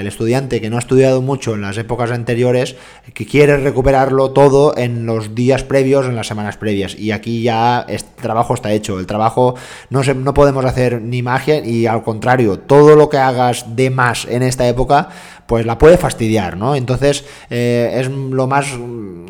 el 0.00 0.06
estudiante 0.06 0.60
que 0.60 0.70
no 0.70 0.76
ha 0.76 0.80
estudiado 0.80 1.22
mucho 1.22 1.54
en 1.54 1.62
las 1.62 1.78
épocas 1.78 2.10
anteriores, 2.10 2.76
que 3.14 3.26
quiere 3.26 3.56
recuperarlo 3.56 4.30
todo 4.32 4.76
en 4.76 5.06
los 5.06 5.34
días 5.34 5.62
previos, 5.62 6.06
en 6.06 6.16
las 6.16 6.26
semanas 6.26 6.56
previas. 6.56 6.98
Y 6.98 7.12
aquí 7.12 7.42
ya 7.42 7.84
el 7.88 7.96
este 7.96 8.22
trabajo 8.22 8.54
está 8.54 8.72
hecho. 8.72 8.98
El 8.98 9.06
trabajo 9.06 9.54
no, 9.88 10.02
se, 10.02 10.14
no 10.14 10.34
podemos 10.34 10.64
hacer 10.64 11.00
ni 11.00 11.22
magia 11.22 11.64
y 11.64 11.86
al 11.86 12.02
contrario, 12.02 12.58
todo 12.58 12.96
lo 12.96 13.08
que 13.08 13.18
hagas 13.18 13.76
de 13.76 13.90
más 13.90 14.26
en 14.26 14.42
esta 14.42 14.68
época 14.68 15.08
pues 15.50 15.66
la 15.66 15.78
puede 15.78 15.98
fastidiar, 15.98 16.56
¿no? 16.56 16.76
Entonces 16.76 17.24
eh, 17.50 17.96
es 17.96 18.08
lo 18.08 18.46
más 18.46 18.68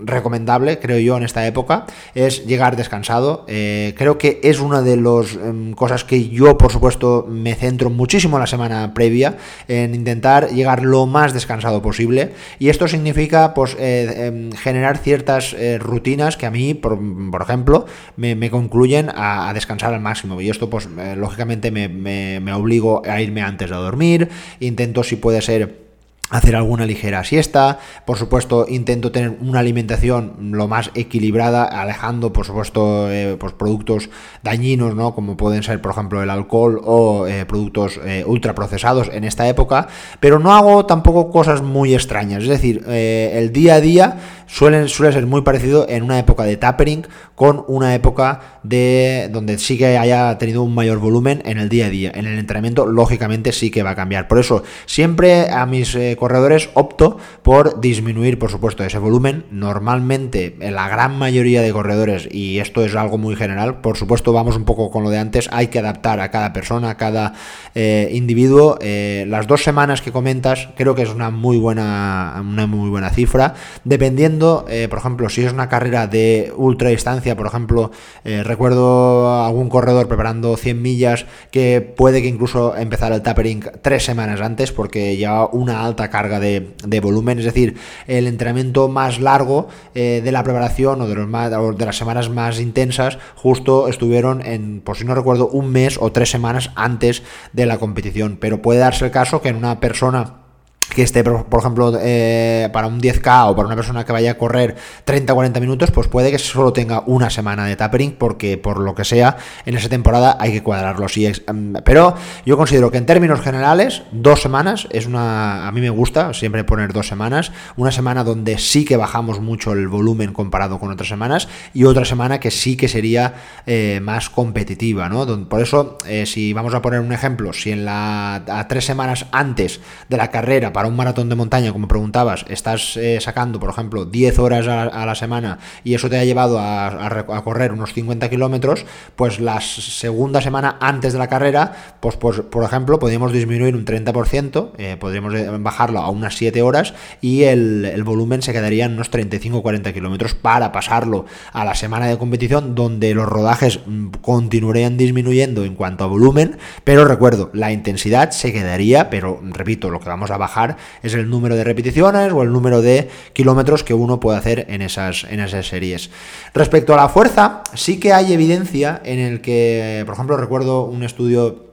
recomendable, 0.05 0.79
creo 0.79 0.99
yo, 0.99 1.17
en 1.17 1.23
esta 1.23 1.47
época, 1.47 1.87
es 2.15 2.45
llegar 2.45 2.77
descansado. 2.77 3.47
Eh, 3.49 3.95
creo 3.97 4.19
que 4.19 4.39
es 4.43 4.61
una 4.61 4.83
de 4.83 4.99
las 4.99 5.35
em, 5.35 5.73
cosas 5.73 6.05
que 6.05 6.29
yo, 6.29 6.59
por 6.59 6.73
supuesto, 6.73 7.27
me 7.27 7.55
centro 7.55 7.89
muchísimo 7.89 8.39
la 8.39 8.47
semana 8.47 8.93
previa 8.93 9.39
en 9.67 9.95
intentar 9.95 10.20
llegar 10.21 10.83
lo 10.83 11.07
más 11.07 11.33
descansado 11.33 11.83
posible. 11.83 12.33
Y 12.59 12.69
esto 12.69 12.89
significa, 12.89 13.55
pues, 13.55 13.77
eh, 13.79 14.27
em, 14.27 14.53
generar 14.53 14.99
ciertas 14.99 15.57
rutinas 15.79 16.37
que 16.37 16.47
a 16.47 16.51
mí, 16.51 16.75
por, 16.75 16.99
ejemplo, 17.41 17.87
me, 18.17 18.51
concluyen 18.51 19.11
a, 19.15 19.53
descansar 19.55 19.95
al 19.95 20.01
máximo. 20.01 20.41
Y 20.41 20.51
esto, 20.51 20.71
pues, 20.71 20.89
lógicamente 21.17 21.71
me, 21.71 21.89
me 21.89 22.53
obligo 22.53 23.03
a 23.07 23.21
irme 23.21 23.43
antes 23.43 23.71
a 23.73 23.77
dormir. 23.77 24.29
Intento, 24.61 25.03
si 25.03 25.17
puede 25.17 25.43
ser 25.43 25.90
hacer 26.31 26.57
alguna 26.57 26.87
ligera 26.87 27.25
siesta, 27.25 27.79
por 28.07 28.17
supuesto 28.17 28.67
intento 28.69 29.13
tener 29.13 29.37
una 29.41 29.59
alimentación 29.59 30.53
lo 30.53 30.69
más 30.69 30.91
equilibrada, 30.95 31.65
alejando 31.65 32.33
por 32.33 32.47
supuesto 32.47 33.11
eh, 33.11 33.37
pues 33.39 33.53
productos 33.53 34.11
dañinos, 34.43 34.95
¿no? 34.95 35.15
como 35.15 35.37
pueden 35.37 35.63
ser 35.63 35.83
por 35.83 35.91
ejemplo 35.91 36.23
el 36.23 36.31
alcohol 36.31 36.81
o 36.85 37.27
eh, 37.27 37.45
productos 37.47 38.01
eh, 38.05 38.25
ultraprocesados 38.27 39.11
en 39.13 39.25
esta 39.25 39.49
época, 39.49 39.89
pero 40.21 40.39
no 40.39 40.55
hago 40.55 40.87
tampoco 40.87 41.31
cosas 41.31 41.63
muy 41.63 41.95
extrañas, 41.95 42.45
es 42.45 42.49
decir, 42.49 42.85
el 42.87 43.53
día 43.53 43.75
a 43.75 43.81
día 43.81 44.17
suele 44.47 44.89
ser 44.89 45.27
muy 45.27 45.43
parecido 45.43 45.87
en 45.89 46.03
una 46.03 46.19
época 46.19 46.45
de 46.45 46.57
tapering 46.57 47.07
con 47.35 47.65
una 47.69 47.95
época 47.95 48.61
de 48.63 49.29
donde 49.33 49.59
sí 49.59 49.79
que 49.79 49.97
haya 49.97 50.37
tenido 50.39 50.63
un 50.63 50.75
mayor 50.75 50.99
volumen 50.99 51.43
en 51.45 51.59
el 51.59 51.69
día 51.69 51.87
a 51.87 51.89
día. 51.89 52.13
En 52.15 52.27
el 52.27 52.39
entrenamiento, 52.39 52.87
lógicamente, 52.87 53.53
sí 53.53 53.71
que 53.71 53.83
va 53.83 53.91
a 53.91 53.97
cambiar. 53.97 54.29
Por 54.29 54.39
eso, 54.39 54.63
siempre 54.87 55.49
a 55.51 55.65
mis 55.67 55.95
eh, 55.95 56.17
corredores 56.21 56.71
opto 56.75 57.19
por 57.43 57.81
disminuir, 57.81 58.39
por 58.39 58.51
supuesto, 58.51 58.85
ese 58.85 58.99
volumen. 58.99 59.47
Normalmente, 59.51 60.57
en 60.61 60.75
la 60.77 60.89
gran 60.89 61.19
mayoría 61.19 61.63
de 61.63 61.73
corredores, 61.73 62.29
y 62.31 62.61
esto 62.61 62.85
es 62.85 62.95
algo 62.95 63.19
muy 63.19 63.35
general, 63.35 63.81
por 63.81 63.97
supuesto, 63.97 64.33
vamos 64.33 64.57
un 64.57 64.65
poco 64.65 64.93
con 64.93 65.03
lo 65.03 65.11
de 65.11 65.19
antes, 65.19 65.49
hay 65.53 65.67
que 65.67 65.81
adaptar 65.81 66.21
a 66.21 66.31
cada 66.31 66.53
persona, 66.53 66.91
a 66.91 66.97
cada 66.97 67.33
eh, 67.75 68.11
individuo. 68.13 68.79
Eh, 68.81 69.25
las 69.27 69.49
dos 69.49 69.65
semanas 69.65 70.03
que 70.03 70.13
comentas, 70.13 70.69
creo 70.77 70.95
que 70.95 71.03
es 71.03 71.11
una 71.11 71.31
muy 71.31 71.59
buena, 71.59 72.37
una 72.41 72.69
muy 72.69 72.91
buena 72.91 73.11
cifra. 73.11 73.55
Dependiendo, 73.83 74.67
por 74.89 74.99
ejemplo, 74.99 75.29
si 75.29 75.43
es 75.43 75.53
una 75.53 75.69
carrera 75.69 76.07
de 76.07 76.53
ultra 76.57 76.91
distancia, 76.91 77.37
por 77.37 77.47
ejemplo, 77.47 77.91
recuerdo 78.25 79.43
algún 79.45 79.69
corredor 79.69 80.07
preparando 80.07 80.57
100 80.57 80.83
millas 80.83 81.27
que 81.51 81.81
puede 81.81 82.21
que 82.23 82.29
incluso 82.29 82.77
empezara 82.77 83.15
el 83.15 83.23
tapering 83.23 83.65
tres 83.81 84.05
semanas 84.05 84.41
antes 84.41 84.73
porque 84.73 85.17
lleva 85.17 85.47
una 85.47 85.85
alta 85.85 86.10
carga 86.11 86.41
de, 86.41 87.01
volumen, 87.01 87.39
es 87.39 87.45
decir, 87.45 87.77
el 88.07 88.27
entrenamiento 88.27 88.89
más 88.89 89.21
largo 89.21 89.69
eh, 89.95 90.21
de 90.23 90.33
la 90.33 90.43
preparación 90.43 91.01
o 91.01 91.07
de, 91.07 91.15
los 91.15 91.29
más, 91.29 91.51
de 91.51 91.87
las 91.87 91.97
semanas 91.97 92.29
más 92.29 92.61
intensas 92.61 93.19
justo 93.35 93.89
estuvieron 93.89 94.45
en, 94.45 94.81
por 94.81 94.97
si 94.97 95.05
no 95.05 95.15
recuerdo, 95.15 95.49
un 95.49 95.71
mes 95.71 95.99
o 96.01 96.13
tres 96.13 96.31
semanas 96.31 96.71
antes 96.75 97.23
de 97.53 97.67
la 97.67 97.79
competición, 97.79 98.37
pero 98.41 98.63
puede 98.63 98.81
darse 98.81 99.07
el 99.07 99.11
caso 99.11 99.41
que 99.41 99.49
en 99.49 99.57
una 99.57 99.81
persona 99.81 100.40
que 100.89 101.03
esté, 101.03 101.23
por, 101.23 101.61
ejemplo, 101.61 101.93
eh, 102.01 102.69
para 102.73 102.87
un 102.89 103.01
10K 103.01 103.51
o 103.51 103.57
para 103.57 103.67
una 103.67 103.77
persona 103.77 104.05
que 104.05 104.13
vaya 104.13 104.33
a 104.33 104.35
correr 104.39 104.77
30 105.05 105.33
o 105.33 105.37
40 105.37 105.61
minutos, 105.61 105.91
pues 105.91 106.09
puede 106.09 106.31
que 106.31 106.39
solo 106.39 106.73
tenga 106.73 107.05
una 107.07 107.31
semana 107.31 107.65
de 107.65 107.77
tapering, 107.77 108.17
porque 108.19 108.59
por 108.59 108.81
lo 108.81 108.95
que 108.95 109.05
sea, 109.05 109.37
en 109.67 109.77
esa 109.77 109.89
temporada 109.89 110.37
hay 110.41 110.53
que 110.53 110.63
cuadrarlo. 110.63 111.09
Sí, 111.09 111.27
em, 111.27 111.75
pero 111.85 112.15
yo 112.45 112.57
considero 112.57 112.91
que 112.91 112.99
en 112.99 113.07
términos 113.07 113.41
generales, 113.41 114.03
dos 114.11 114.43
semanas 114.43 114.89
es 114.91 115.07
una. 115.07 115.69
A 115.69 115.73
mí 115.73 115.81
me 115.81 115.91
gusta 115.91 116.35
siempre 116.35 116.65
poner 116.65 116.93
dos 116.93 117.07
semanas. 117.07 117.53
Una 117.77 117.93
semana 117.93 118.25
donde 118.25 118.59
sí 118.59 118.85
que 118.85 118.97
bajamos 118.97 119.41
mucho 119.41 119.73
el 119.73 119.89
volumen 119.89 120.33
comparado 120.33 120.79
con 120.81 120.91
otras 120.91 121.09
semanas, 121.09 121.49
y 121.73 121.85
otra 121.85 122.05
semana 122.05 122.41
que 122.41 122.51
sí 122.51 122.77
que 122.77 122.89
sería 122.89 123.35
eh, 123.67 124.01
más 124.03 124.29
competitiva, 124.29 125.09
¿no? 125.09 125.27
Por 125.49 125.61
eso, 125.61 125.99
eh, 126.07 126.27
si 126.27 126.53
vamos 126.53 126.75
a 126.75 126.83
poner 126.83 127.01
un 127.01 127.13
ejemplo, 127.13 127.53
si 127.53 127.71
en 127.71 127.85
la 127.85 128.35
a 128.35 128.69
tres 128.69 128.85
semanas 128.85 129.27
antes 129.31 129.81
de 130.09 130.17
la 130.17 130.31
carrera, 130.31 130.73
para 130.81 130.89
un 130.89 130.97
maratón 130.97 131.29
de 131.29 131.35
montaña, 131.35 131.75
como 131.75 131.89
preguntabas, 131.89 132.47
estás 132.49 132.97
eh, 132.97 133.19
sacando, 133.21 133.61
por 133.61 133.69
ejemplo, 133.69 134.07
10 134.07 134.39
horas 134.39 134.67
a, 134.67 135.05
la 135.05 135.15
semana 135.15 135.59
y 135.85 135.93
eso 135.93 136.09
te 136.09 136.19
ha 136.19 136.25
llevado 136.25 136.59
a, 136.59 137.43
correr 137.45 137.71
unos 137.71 137.93
50 137.93 138.31
kilómetros, 138.31 138.87
pues 139.15 139.41
la 139.41 139.61
segunda 139.61 140.41
semana 140.41 140.79
antes 140.81 141.13
de 141.13 141.19
la 141.19 141.29
carrera, 141.29 141.99
pues, 142.01 142.17
pues 142.17 142.41
por 142.41 142.65
ejemplo, 142.65 142.99
podríamos 142.99 143.31
disminuir 143.31 143.77
un 143.77 143.85
30%, 143.85 144.71
eh, 144.79 144.97
podríamos 144.99 145.35
eh, 145.35 145.51
bajarlo 145.61 145.99
a 145.99 146.09
unas 146.09 146.35
7 146.37 146.63
horas 146.63 146.95
y 147.21 147.43
el, 147.43 148.03
volumen 148.03 148.41
se 148.41 148.55
quedaría 148.55 148.87
en 148.87 148.95
unos 148.95 149.13
35-40 149.13 149.93
kilómetros 149.93 150.33
para 150.33 150.73
pasarlo 150.73 151.27
a 151.53 151.67
la 151.67 151.75
semana 151.75 152.07
de 152.07 152.17
competición 152.17 152.75
donde 152.75 153.13
los 153.13 153.29
rodajes 153.29 153.81
mm, 153.85 154.13
continuarían 154.23 154.97
disminuyendo 154.97 155.67
en 155.67 155.75
cuanto 155.75 156.05
a 156.05 156.07
volumen, 156.07 156.57
pero 156.85 157.05
recuerdo, 157.05 157.51
la 157.53 157.71
intensidad 157.71 158.31
se 158.31 158.51
quedaría, 158.51 159.11
pero 159.11 159.43
repito, 159.43 159.91
lo 159.91 160.01
que 160.01 160.09
vamos 160.09 160.31
a 160.31 160.39
bajar 160.39 160.60
es 161.03 161.15
el 161.15 161.29
número 161.29 161.57
de 161.57 161.65
repeticiones 161.65 162.33
o 162.33 162.43
el 162.43 162.53
número 162.53 162.83
de 162.83 163.09
kilómetros 163.33 163.85
que 163.85 163.95
uno 163.95 164.21
puede 164.21 164.39
hacer 164.39 164.67
en 164.69 164.83
esas, 164.83 165.25
en 165.31 165.41
esas 165.41 165.67
series. 165.67 166.11
Respecto 166.55 166.95
a 166.95 166.97
la 166.97 167.09
fuerza, 167.09 167.63
sí 167.75 167.99
que 167.99 168.13
hay 168.13 168.33
evidencia 168.33 169.01
en 169.05 169.19
el 169.19 169.41
que, 169.41 170.03
por 170.07 170.15
ejemplo, 170.15 170.37
recuerdo 170.37 170.85
un 170.85 171.03
estudio 171.03 171.70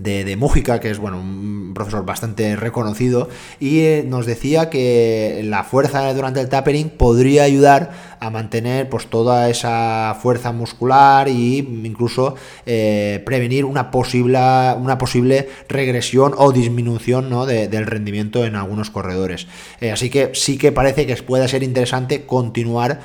de, 0.00 0.24
de, 0.24 0.36
Mújica, 0.36 0.80
que 0.80 0.90
es 0.90 0.98
bueno, 0.98 1.20
un 1.20 1.72
profesor 1.74 2.04
bastante 2.04 2.56
reconocido, 2.56 3.28
y 3.58 3.80
eh, 3.80 4.04
nos 4.06 4.26
decía 4.26 4.70
que 4.70 5.42
la 5.44 5.62
fuerza 5.62 6.12
durante 6.14 6.40
el 6.40 6.48
tapering 6.48 6.88
podría 6.88 7.44
ayudar 7.44 7.90
a 8.18 8.30
mantener 8.30 8.88
pues 8.88 9.06
toda 9.06 9.48
esa 9.50 10.16
fuerza 10.20 10.52
muscular 10.52 11.28
e 11.28 11.32
incluso 11.32 12.34
eh, 12.66 13.22
prevenir 13.24 13.64
una 13.64 13.90
posible, 13.90 14.38
una 14.78 14.98
posible 14.98 15.48
regresión 15.68 16.34
o 16.36 16.52
disminución 16.52 17.30
¿no? 17.30 17.46
del 17.46 17.86
rendimiento 17.86 18.44
en 18.44 18.56
algunos 18.56 18.90
corredores. 18.90 19.46
Eh, 19.80 19.90
así 19.90 20.10
que 20.10 20.30
sí 20.34 20.58
que 20.58 20.72
parece 20.72 21.06
que 21.06 21.16
puede 21.16 21.48
ser 21.48 21.62
interesante 21.62 22.26
continuar 22.26 23.00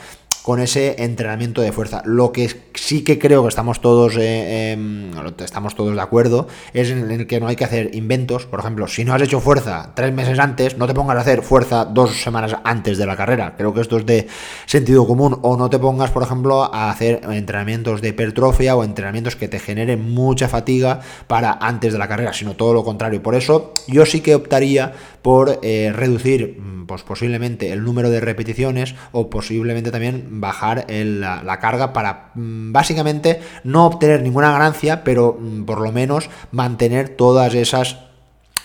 con 0.46 0.60
ese 0.60 0.98
entrenamiento 1.00 1.62
de 1.62 1.72
fuerza. 1.72 2.04
Lo 2.06 2.32
que 2.32 2.48
sí 2.76 3.04
que 3.04 3.18
creo 3.18 3.42
que 3.42 3.50
estamos 3.50 3.82
todos, 3.82 4.16
eh, 4.16 4.74
em, 4.74 5.12
estamos 5.40 5.74
todos 5.74 5.96
de 5.96 6.00
acuerdo 6.00 6.48
es 6.72 6.92
en 6.92 7.10
el 7.10 7.26
que 7.26 7.40
no 7.40 7.48
hay 7.48 7.56
que 7.56 7.64
hacer 7.64 7.96
inventos. 7.96 8.46
Por 8.46 8.60
ejemplo, 8.60 8.88
si 8.88 9.04
no 9.06 9.16
has 9.16 9.24
hecho 9.24 9.40
fuerza 9.40 9.94
tres 9.96 10.14
meses 10.14 10.38
antes, 10.38 10.78
no 10.78 10.86
te 10.86 10.94
pongas 10.94 11.18
a 11.18 11.22
hacer 11.22 11.42
fuerza 11.42 11.86
dos 11.86 12.22
semanas 12.22 12.58
antes 12.64 13.00
de 13.00 13.08
la 13.08 13.18
carrera. 13.18 13.56
Creo 13.58 13.74
que 13.74 13.82
esto 13.82 13.98
es 13.98 14.06
de 14.06 14.28
sentido 14.68 15.08
común. 15.08 15.40
O 15.42 15.58
no 15.58 15.68
te 15.72 15.80
pongas, 15.80 16.12
por 16.12 16.22
ejemplo, 16.22 16.72
a 16.72 16.92
hacer 16.92 17.22
entrenamientos 17.28 18.04
de 18.04 18.10
hipertrofia 18.10 18.76
o 18.76 18.84
entrenamientos 18.84 19.36
que 19.36 19.48
te 19.48 19.58
generen 19.58 20.14
mucha 20.14 20.48
fatiga 20.48 21.00
para 21.26 21.54
antes 21.54 21.92
de 21.92 21.98
la 21.98 22.08
carrera, 22.08 22.34
sino 22.34 22.56
todo 22.56 22.72
lo 22.76 22.84
contrario. 22.84 23.24
Por 23.24 23.34
eso 23.34 23.74
yo 23.88 24.06
sí 24.06 24.22
que 24.22 24.36
optaría 24.36 24.94
por 25.24 25.60
eh, 25.64 25.92
reducir 25.92 26.60
mm, 26.60 26.86
pues 26.86 27.02
posiblemente 27.02 27.72
el 27.72 27.84
número 27.84 28.12
de 28.12 28.20
repeticiones 28.20 28.94
o 29.12 29.28
posiblemente 29.32 29.90
también 29.90 30.35
bajar 30.40 30.86
la, 30.90 31.60
carga 31.60 31.94
para 31.94 32.32
mm, 32.36 32.72
básicamente 32.72 33.42
no 33.64 33.86
obtener 33.86 34.22
ninguna 34.22 34.52
ganancia, 34.52 35.04
pero 35.04 35.38
mm, 35.40 35.64
por 35.64 35.82
lo 35.82 35.92
menos 35.92 36.30
mantener 36.52 37.10
todas 37.10 37.54
esas 37.54 37.98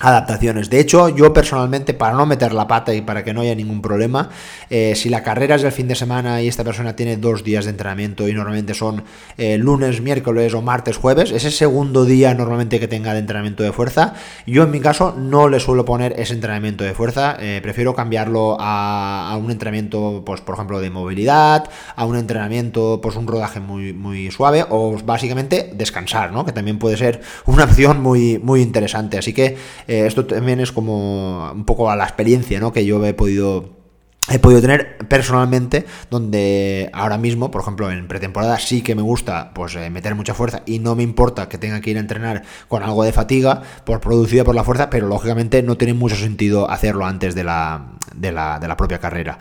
adaptaciones. 0.01 0.71
De 0.71 0.81
hecho, 0.81 1.11
yo 1.11 1.33
personalmente, 1.33 1.93
para 1.95 2.15
no 2.15 2.25
meter 2.25 2.55
la 2.55 2.67
pata 2.67 2.95
y 2.95 3.03
para 3.03 3.23
que 3.23 3.35
no 3.35 3.43
haya 3.43 3.55
ningún 3.55 3.83
problema, 3.83 4.31
eh, 4.71 4.95
si 4.97 5.11
la 5.11 5.23
carrera 5.23 5.57
es 5.57 5.63
el 5.63 5.73
fin 5.73 5.89
de 5.89 5.95
semana 5.95 6.43
y 6.43 6.49
esta 6.49 6.65
persona 6.65 6.97
tiene 6.97 7.19
dos 7.19 7.45
días 7.45 7.67
de 7.67 7.71
entrenamiento 7.71 8.27
y 8.27 8.33
normalmente 8.33 8.73
son 8.73 9.05
eh, 9.37 9.59
lunes, 9.59 10.01
miércoles 10.01 10.55
o 10.55 10.63
martes, 10.63 10.97
jueves, 10.97 11.31
ese 11.31 11.51
segundo 11.51 12.07
día 12.07 12.33
normalmente 12.35 12.81
que 12.81 12.89
tenga 12.89 13.13
de 13.13 13.21
entrenamiento 13.21 13.63
de 13.63 13.73
fuerza, 13.73 14.15
yo 14.47 14.63
en 14.63 14.71
mi 14.71 14.81
caso 14.81 15.15
no 15.17 15.49
le 15.49 15.61
suelo 15.61 15.85
poner 15.85 16.19
ese 16.19 16.33
entrenamiento 16.33 16.83
de 16.83 16.95
fuerza, 16.95 17.37
eh, 17.39 17.61
prefiero 17.63 17.95
cambiarlo 17.95 18.57
a, 18.59 19.37
un 19.41 19.51
entrenamiento, 19.51 20.23
pues 20.25 20.41
por 20.41 20.55
ejemplo, 20.55 20.81
de 20.81 20.91
movilidad, 20.91 21.69
a 21.95 22.05
un 22.07 22.17
entrenamiento, 22.17 23.01
pues 23.03 23.17
un 23.17 23.27
rodaje 23.27 23.61
muy, 23.61 23.93
muy 23.93 24.31
suave 24.31 24.65
o 24.69 24.99
básicamente 25.05 25.71
descansar, 25.75 26.33
¿no? 26.33 26.45
Que 26.45 26.53
también 26.53 26.79
puede 26.79 26.97
ser 26.97 27.21
una 27.47 27.65
opción 27.71 28.01
muy, 28.01 28.39
muy 28.39 28.63
interesante. 28.63 29.19
Así 29.19 29.33
que 29.33 29.57
eh, 29.91 30.07
esto 30.07 30.25
también 30.25 30.61
es 30.61 30.71
como 30.71 31.51
un 31.51 31.65
poco 31.65 31.91
a 31.91 31.97
la 31.97 32.05
experiencia 32.05 32.61
¿no? 32.61 32.73
que 32.73 32.87
yo 32.87 33.05
he 33.05 33.13
podido 33.13 33.80
he 34.29 34.39
podido 34.39 34.61
tener 34.61 34.99
personalmente 35.09 35.87
donde 36.11 36.91
ahora 36.93 37.17
mismo, 37.17 37.51
por 37.51 37.63
ejemplo, 37.63 37.91
en 37.91 38.07
pretemporada 38.07 38.59
sí 38.59 38.83
que 38.83 38.95
me 38.95 39.03
gusta 39.03 39.53
pues 39.55 39.75
eh, 39.77 39.89
meter 39.89 40.15
mucha 40.15 40.35
fuerza 40.35 40.63
y 40.67 40.79
no 40.79 40.95
me 40.95 41.03
importa 41.03 41.49
que 41.49 41.59
tenga 41.59 41.81
que 41.81 41.91
ir 41.91 41.97
a 41.97 42.01
entrenar 42.01 42.43
con 42.69 42.83
algo 42.83 43.03
de 43.03 43.13
fatiga 43.13 43.63
por 43.85 44.01
producida 44.01 44.45
por 44.45 44.55
la 44.55 44.63
fuerza, 44.63 44.91
pero 44.91 45.09
lógicamente 45.09 45.63
no 45.63 45.77
tiene 45.77 45.95
mucho 45.95 46.17
sentido 46.17 46.71
hacerlo 46.71 47.07
antes 47.07 47.35
de 47.35 47.45
la, 47.45 47.93
de 48.15 48.31
la, 48.31 48.59
de 48.59 48.69
la 48.69 48.77
propia 48.77 48.99
carrera. 48.99 49.39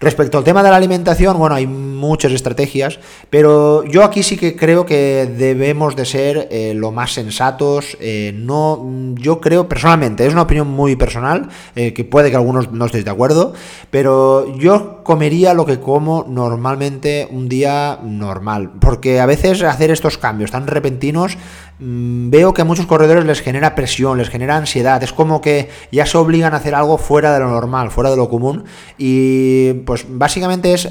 Respecto 0.00 0.38
al 0.38 0.44
tema 0.44 0.62
de 0.62 0.70
la 0.70 0.76
alimentación, 0.76 1.38
bueno, 1.38 1.54
hay 1.54 1.66
muchas 1.66 2.32
estrategias, 2.32 2.98
pero 3.28 3.84
yo 3.84 4.02
aquí 4.02 4.22
sí 4.22 4.36
que 4.36 4.56
creo 4.56 4.86
que 4.86 5.30
debemos 5.36 5.94
de 5.94 6.06
ser 6.06 6.48
eh, 6.50 6.72
lo 6.74 6.90
más 6.90 7.12
sensatos. 7.12 7.96
Eh, 8.00 8.32
no, 8.34 9.14
yo 9.14 9.40
creo 9.40 9.68
personalmente, 9.68 10.26
es 10.26 10.32
una 10.32 10.42
opinión 10.42 10.68
muy 10.68 10.96
personal, 10.96 11.48
que 11.74 12.04
puede 12.04 12.30
que 12.30 12.36
algunos 12.36 12.72
no 12.72 12.86
estéis 12.86 13.04
de 13.04 13.10
acuerdo, 13.10 13.54
pero 13.90 14.21
yo 14.58 15.01
comería 15.02 15.54
lo 15.54 15.66
que 15.66 15.80
como 15.80 16.24
normalmente 16.28 17.28
un 17.30 17.48
día 17.48 17.98
normal, 18.02 18.72
porque 18.80 19.20
a 19.20 19.26
veces 19.26 19.62
hacer 19.62 19.90
estos 19.90 20.18
cambios 20.18 20.50
tan 20.50 20.66
repentinos 20.66 21.36
Mm, 21.84 22.30
veo 22.30 22.54
que 22.54 22.62
a 22.62 22.64
muchos 22.64 22.86
corredores 22.86 23.24
les 23.24 23.40
genera 23.40 23.74
presión, 23.74 24.16
les 24.16 24.28
genera 24.28 24.56
ansiedad, 24.56 25.02
es 25.02 25.12
como 25.12 25.40
que 25.40 25.68
ya 25.90 26.06
se 26.06 26.16
obligan 26.16 26.54
a 26.54 26.58
hacer 26.58 26.76
algo 26.76 26.96
fuera 26.96 27.34
de 27.34 27.40
lo 27.40 27.50
normal, 27.50 27.90
fuera 27.90 28.10
de 28.10 28.16
lo 28.16 28.28
común. 28.28 28.64
Y 28.98 29.72
pues 29.84 30.06
básicamente 30.08 30.74
es 30.74 30.88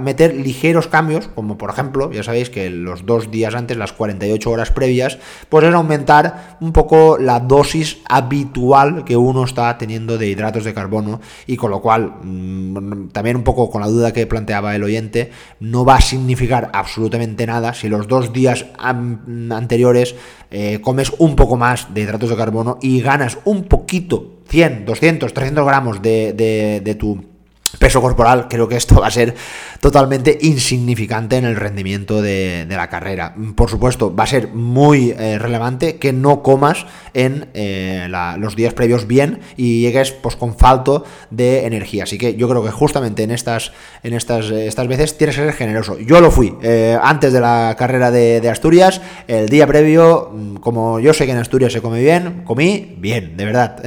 meter 0.00 0.34
ligeros 0.34 0.88
cambios, 0.88 1.28
como 1.28 1.56
por 1.56 1.70
ejemplo, 1.70 2.12
ya 2.12 2.22
sabéis 2.22 2.50
que 2.50 2.68
los 2.68 3.06
dos 3.06 3.30
días 3.30 3.54
antes, 3.54 3.78
las 3.78 3.94
48 3.94 4.50
horas 4.50 4.70
previas, 4.70 5.18
pues 5.48 5.64
es 5.64 5.72
aumentar 5.72 6.58
un 6.60 6.72
poco 6.72 7.16
la 7.18 7.40
dosis 7.40 7.98
habitual 8.06 9.04
que 9.04 9.16
uno 9.16 9.44
está 9.44 9.78
teniendo 9.78 10.18
de 10.18 10.28
hidratos 10.28 10.64
de 10.64 10.74
carbono. 10.74 11.20
Y 11.46 11.56
con 11.56 11.70
lo 11.70 11.80
cual 11.80 12.12
mm, 12.22 13.08
también 13.08 13.36
un 13.36 13.44
poco 13.46 13.70
con 13.70 13.80
la 13.80 13.86
duda 13.86 14.12
que 14.12 14.26
planteaba 14.26 14.74
el 14.74 14.82
oyente, 14.82 15.30
no 15.60 15.84
va 15.84 15.96
a 15.96 16.00
significar 16.00 16.68
absolutamente 16.74 17.46
nada 17.46 17.72
si 17.72 17.88
los 17.88 18.08
dos 18.08 18.32
días 18.32 18.66
anteriores 18.76 20.16
eh, 20.50 20.80
comes 20.82 21.12
un 21.18 21.36
poco 21.36 21.56
más 21.56 21.94
de 21.94 22.02
hidratos 22.02 22.28
de 22.28 22.36
carbono 22.36 22.78
y 22.82 23.00
ganas 23.00 23.38
un 23.44 23.64
poquito, 23.64 24.42
100, 24.48 24.84
200, 24.84 25.32
300 25.32 25.64
gramos 25.64 26.02
de, 26.02 26.32
de, 26.32 26.82
de 26.84 26.94
tu 26.96 27.35
peso 27.78 28.00
corporal, 28.00 28.46
creo 28.48 28.68
que 28.68 28.76
esto 28.76 29.00
va 29.00 29.08
a 29.08 29.10
ser 29.10 29.34
totalmente 29.80 30.38
insignificante 30.40 31.36
en 31.36 31.44
el 31.44 31.56
rendimiento 31.56 32.22
de, 32.22 32.66
la 32.68 32.88
carrera. 32.88 33.34
Por 33.54 33.70
supuesto, 33.70 34.14
va 34.14 34.24
a 34.24 34.26
ser 34.26 34.48
muy 34.48 35.14
eh, 35.18 35.38
relevante 35.38 35.96
que 35.96 36.12
no 36.12 36.42
comas 36.42 36.86
en 37.14 37.48
eh, 37.54 38.08
los 38.38 38.56
días 38.56 38.74
previos 38.74 39.06
bien 39.06 39.40
y 39.56 39.80
llegues 39.80 40.12
pues 40.12 40.36
con 40.36 40.56
falto 40.56 41.04
de 41.30 41.66
energía. 41.66 42.04
Así 42.04 42.18
que 42.18 42.34
yo 42.34 42.48
creo 42.48 42.62
que 42.62 42.70
justamente 42.70 43.22
en 43.22 43.30
estas, 43.30 43.72
en 44.02 44.14
estas, 44.14 44.50
estas 44.50 44.88
veces 44.88 45.16
tienes 45.16 45.36
que 45.36 45.42
ser 45.42 45.52
generoso. 45.52 45.98
Yo 45.98 46.20
lo 46.20 46.30
fui 46.30 46.54
eh, 46.62 46.98
antes 47.00 47.32
de 47.32 47.40
la 47.40 47.74
carrera 47.78 48.10
de, 48.10 48.40
de, 48.40 48.50
Asturias, 48.50 49.00
el 49.26 49.48
día 49.48 49.66
previo, 49.66 50.30
mm, 50.32 50.56
como 50.56 51.00
yo 51.00 51.12
sé 51.12 51.26
que 51.26 51.32
en 51.32 51.38
Asturias 51.38 51.72
se 51.72 51.80
come 51.80 52.00
bien, 52.00 52.42
comí 52.44 52.96
bien, 52.98 53.36
de 53.36 53.44
verdad. 53.44 53.82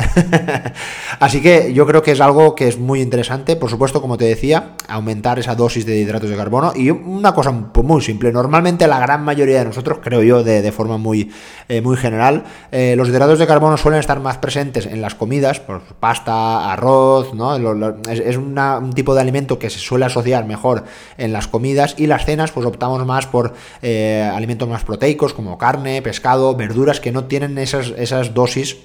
Así 1.20 1.42
que 1.42 1.74
yo 1.74 1.86
creo 1.86 2.02
que 2.02 2.12
es 2.12 2.22
algo 2.22 2.56
que 2.56 2.68
es 2.68 2.78
muy 2.78 3.02
interesante. 3.02 3.56
Por 3.56 3.70
supuesto, 3.70 3.79
como 3.80 4.18
te 4.18 4.26
decía, 4.26 4.76
aumentar 4.88 5.40
esa 5.40 5.56
dosis 5.56 5.86
de 5.86 5.98
hidratos 5.98 6.30
de 6.30 6.36
carbono. 6.36 6.74
Y 6.76 6.90
una 6.90 7.34
cosa 7.34 7.52
muy 7.52 8.02
simple, 8.02 8.32
normalmente 8.32 8.88
la 8.88 9.00
gran 9.00 9.24
mayoría 9.24 9.60
de 9.60 9.66
nosotros, 9.66 10.00
creo 10.04 10.22
yo, 10.22 10.44
de, 10.44 10.72
forma 10.72 10.98
muy, 10.98 11.32
eh, 11.68 11.82
muy 11.82 11.98
general, 11.98 12.44
eh, 12.72 12.96
los 12.98 13.10
hidratos 13.10 13.40
de 13.40 13.48
carbono 13.48 13.78
suelen 13.78 14.00
estar 14.00 14.20
más 14.20 14.38
presentes 14.38 14.86
en 14.86 15.02
las 15.02 15.16
comidas, 15.16 15.60
por 15.60 15.82
pasta, 15.82 16.72
arroz, 16.72 17.34
¿no? 17.34 17.56
es, 18.10 18.38
un 18.38 18.94
tipo 18.94 19.16
de 19.16 19.22
alimento 19.22 19.58
que 19.58 19.70
se 19.70 19.80
suele 19.80 20.06
asociar 20.06 20.46
mejor 20.46 20.84
en 21.18 21.34
las 21.34 21.48
comidas 21.48 21.96
y 21.98 22.08
las 22.08 22.26
cenas, 22.26 22.52
pues 22.52 22.66
optamos 22.66 23.06
más 23.06 23.28
por 23.28 23.54
eh, 23.82 24.30
alimentos 24.34 24.68
más 24.68 24.84
proteicos 24.84 25.34
como 25.34 25.58
carne, 25.58 26.02
pescado, 26.02 26.56
verduras 26.56 27.00
que 27.00 27.12
no 27.12 27.26
tienen 27.26 27.58
esas, 27.58 27.94
esas 27.98 28.34
dosis 28.34 28.78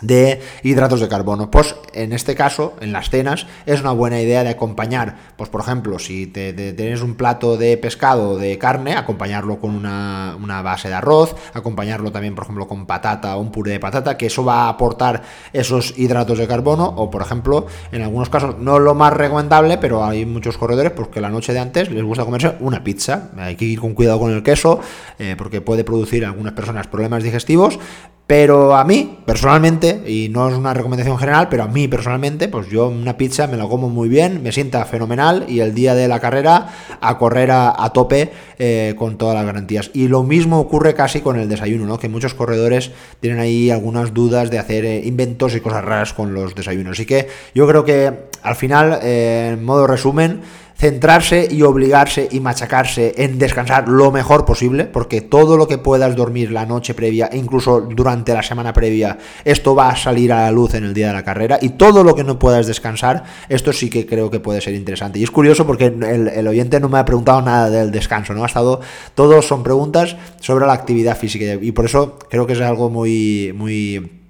de 0.00 0.40
hidratos 0.62 1.00
de 1.00 1.08
carbono. 1.08 1.50
Pues 1.50 1.76
en 1.92 2.12
este 2.12 2.34
caso, 2.34 2.74
en 2.80 2.92
las 2.92 3.10
cenas, 3.10 3.46
es 3.66 3.80
una 3.80 3.92
buena 3.92 4.20
idea 4.20 4.44
de 4.44 4.50
acompañar, 4.50 5.16
pues 5.36 5.50
por 5.50 5.60
ejemplo, 5.60 5.98
si 5.98 6.26
te, 6.26 6.52
tienes 6.52 7.02
un 7.02 7.14
plato 7.14 7.56
de 7.56 7.76
pescado 7.76 8.30
o 8.30 8.36
de 8.36 8.58
carne, 8.58 8.94
acompañarlo 8.94 9.58
con 9.58 9.74
una, 9.74 10.62
base 10.62 10.88
de 10.88 10.94
arroz, 10.94 11.34
acompañarlo 11.52 12.12
también, 12.12 12.34
por 12.34 12.44
ejemplo, 12.44 12.66
con 12.66 12.86
patata 12.86 13.36
o 13.36 13.40
un 13.40 13.50
puré 13.50 13.72
de 13.72 13.80
patata, 13.80 14.16
que 14.16 14.26
eso 14.26 14.44
va 14.44 14.64
a 14.64 14.68
aportar 14.68 15.22
esos 15.52 15.98
hidratos 15.98 16.38
de 16.38 16.46
carbono, 16.46 16.84
o 16.84 17.10
por 17.10 17.22
ejemplo, 17.22 17.66
en 17.92 18.02
algunos 18.02 18.28
casos, 18.30 18.58
no 18.58 18.78
lo 18.78 18.94
más 18.94 19.12
recomendable, 19.12 19.78
pero 19.78 20.04
hay 20.04 20.26
muchos 20.26 20.58
corredores 20.58 20.92
pues 20.92 21.08
que 21.08 21.20
la 21.20 21.28
noche 21.28 21.52
de 21.52 21.60
antes 21.60 21.90
les 21.90 22.02
gusta 22.02 22.24
comerse 22.24 22.54
una 22.60 22.82
pizza. 22.82 23.30
Hay 23.36 23.56
que 23.56 23.64
ir 23.64 23.80
con 23.80 23.94
cuidado 23.94 24.18
con 24.18 24.32
el 24.32 24.42
queso, 24.42 24.80
eh, 25.18 25.34
porque 25.36 25.60
puede 25.60 25.84
producir 25.84 26.24
a 26.24 26.28
algunas 26.28 26.54
personas 26.54 26.86
problemas 26.86 27.22
digestivos, 27.22 27.78
pero 28.26 28.74
a 28.74 28.84
mí, 28.84 29.18
personalmente, 29.26 30.02
y 30.06 30.30
no 30.30 30.48
es 30.48 30.56
una 30.56 30.72
recomendación 30.72 31.18
general, 31.18 31.48
pero 31.50 31.64
a 31.64 31.68
mí 31.68 31.88
personalmente, 31.88 32.48
pues 32.48 32.70
yo 32.70 32.88
una 32.88 33.18
pizza 33.18 33.46
me 33.46 33.58
la 33.58 33.68
como 33.68 33.90
muy 33.90 34.08
bien, 34.08 34.42
me 34.42 34.50
sienta 34.50 34.82
fenomenal 34.86 35.44
y 35.46 35.60
el 35.60 35.74
día 35.74 35.94
de 35.94 36.08
la 36.08 36.20
carrera 36.20 36.68
a 37.02 37.18
correr 37.18 37.50
a, 37.50 37.90
tope 37.92 38.32
eh, 38.58 38.94
con 38.98 39.18
todas 39.18 39.34
las 39.34 39.44
garantías. 39.44 39.90
Y 39.92 40.08
lo 40.08 40.22
mismo 40.22 40.58
ocurre 40.58 40.94
casi 40.94 41.20
con 41.20 41.38
el 41.38 41.50
desayuno, 41.50 41.84
¿no? 41.84 41.98
Que 41.98 42.08
muchos 42.08 42.32
corredores 42.32 42.92
tienen 43.20 43.40
ahí 43.40 43.70
algunas 43.70 44.14
dudas 44.14 44.50
de 44.50 44.58
hacer 44.58 44.86
eh, 44.86 45.02
inventos 45.04 45.54
y 45.54 45.60
cosas 45.60 45.84
raras 45.84 46.14
con 46.14 46.32
los 46.32 46.54
desayunos. 46.54 46.92
Así 46.92 47.04
que 47.04 47.28
yo 47.54 47.68
creo 47.68 47.84
que 47.84 48.10
al 48.42 48.56
final, 48.56 49.00
eh, 49.02 49.50
en 49.52 49.64
modo 49.64 49.86
resumen, 49.86 50.40
centrarse 50.76 51.48
y 51.50 51.62
obligarse 51.62 52.28
y 52.30 52.40
machacarse 52.40 53.14
en 53.16 53.38
descansar 53.38 53.88
lo 53.88 54.10
mejor 54.10 54.44
posible, 54.44 54.84
porque 54.84 55.20
todo 55.20 55.56
lo 55.56 55.68
que 55.68 55.78
puedas 55.78 56.16
dormir 56.16 56.50
la 56.50 56.66
noche 56.66 56.94
previa, 56.94 57.30
incluso 57.32 57.80
durante 57.80 58.34
la 58.34 58.42
semana 58.42 58.72
previa, 58.72 59.18
esto 59.44 59.74
va 59.74 59.90
a 59.90 59.96
salir 59.96 60.32
a 60.32 60.42
la 60.42 60.50
luz 60.50 60.74
en 60.74 60.84
el 60.84 60.94
día 60.94 61.08
de 61.08 61.12
la 61.14 61.24
carrera, 61.24 61.58
y 61.60 61.70
todo 61.70 62.02
lo 62.02 62.14
que 62.14 62.24
no 62.24 62.38
puedas 62.38 62.66
descansar, 62.66 63.24
esto 63.48 63.72
sí 63.72 63.88
que 63.88 64.06
creo 64.06 64.30
que 64.30 64.40
puede 64.40 64.60
ser 64.60 64.74
interesante. 64.74 65.18
Y 65.18 65.22
es 65.22 65.30
curioso 65.30 65.66
porque 65.66 65.86
el, 65.86 66.48
oyente 66.48 66.80
no 66.80 66.88
me 66.88 66.98
ha 66.98 67.04
preguntado 67.04 67.40
nada 67.42 67.70
del 67.70 67.90
descanso, 67.90 68.34
¿no? 68.34 68.42
Ha 68.42 68.46
estado, 68.46 68.80
todos 69.14 69.46
son 69.46 69.62
preguntas 69.62 70.16
sobre 70.40 70.66
la 70.66 70.72
actividad 70.72 71.16
física, 71.16 71.44
y 71.60 71.72
por 71.72 71.84
eso 71.84 72.18
creo 72.28 72.46
que 72.46 72.54
es 72.54 72.60
algo 72.60 72.90
muy, 72.90 73.52
muy 73.56 74.23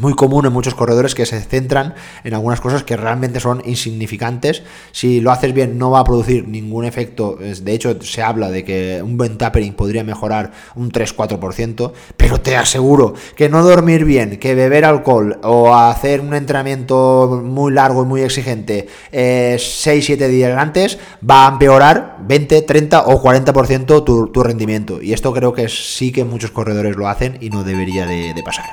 muy 0.00 0.14
común 0.14 0.46
en 0.46 0.52
muchos 0.52 0.74
corredores 0.74 1.14
que 1.14 1.26
se 1.26 1.40
centran 1.40 1.94
en 2.24 2.34
algunas 2.34 2.60
cosas 2.60 2.82
que 2.82 2.96
realmente 2.96 3.40
son 3.40 3.62
insignificantes. 3.64 4.62
Si 4.92 5.20
lo 5.20 5.30
haces 5.30 5.52
bien 5.52 5.78
no 5.78 5.90
va 5.90 6.00
a 6.00 6.04
producir 6.04 6.48
ningún 6.48 6.84
efecto. 6.84 7.36
De 7.36 7.72
hecho, 7.72 8.00
se 8.02 8.22
habla 8.22 8.50
de 8.50 8.64
que 8.64 9.00
un 9.02 9.16
buen 9.16 9.38
tapering 9.38 9.74
podría 9.74 10.04
mejorar 10.04 10.52
un 10.74 10.90
3-4%, 10.90 11.92
pero 12.16 12.40
te 12.40 12.56
aseguro 12.56 13.14
que 13.36 13.48
no 13.48 13.62
dormir 13.62 14.04
bien, 14.04 14.38
que 14.38 14.54
beber 14.54 14.84
alcohol 14.84 15.38
o 15.42 15.74
hacer 15.74 16.20
un 16.20 16.34
entrenamiento 16.34 17.42
muy 17.44 17.72
largo 17.72 18.02
y 18.02 18.06
muy 18.06 18.22
exigente 18.22 18.88
6-7 19.12 20.20
eh, 20.20 20.28
días 20.28 20.58
antes 20.58 20.98
va 21.28 21.46
a 21.46 21.52
empeorar 21.52 22.18
20, 22.20 22.62
30 22.62 23.06
o 23.06 23.22
40% 23.22 24.04
tu, 24.04 24.28
tu 24.28 24.42
rendimiento. 24.42 25.02
Y 25.02 25.12
esto 25.12 25.32
creo 25.32 25.52
que 25.52 25.68
sí 25.68 26.12
que 26.12 26.24
muchos 26.24 26.50
corredores 26.50 26.96
lo 26.96 27.08
hacen 27.08 27.38
y 27.40 27.50
no 27.50 27.64
debería 27.64 28.06
de 28.06 28.42
pasar. 28.44 28.66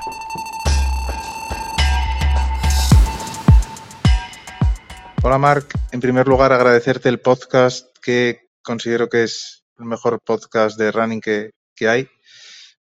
Hola 5.23 5.37
Marc, 5.39 5.73
en 5.91 5.99
primer 5.99 6.27
lugar 6.27 6.53
agradecerte 6.53 7.09
el 7.09 7.19
podcast 7.19 7.87
que 8.01 8.49
considero 8.63 9.09
que 9.09 9.23
es 9.23 9.65
el 9.79 9.85
mejor 9.85 10.19
podcast 10.23 10.77
de 10.77 10.91
running 10.91 11.21
que, 11.21 11.51
hay, 11.87 12.07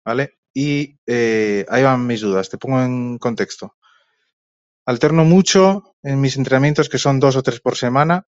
¿vale? 0.05 0.38
Y 0.55 0.99
eh, 1.07 1.66
ahí 1.68 1.83
van 1.83 2.07
mis 2.07 2.23
dudas, 2.23 2.49
te 2.49 2.59
pongo 2.59 2.81
en 2.83 3.18
contexto. 3.18 3.77
Alterno 4.87 5.25
mucho 5.25 5.95
en 6.03 6.21
mis 6.21 6.37
entrenamientos, 6.37 6.88
que 6.88 6.99
son 6.99 7.21
dos 7.21 7.37
o 7.37 7.42
tres 7.42 7.61
por 7.61 7.77
semana, 7.77 8.27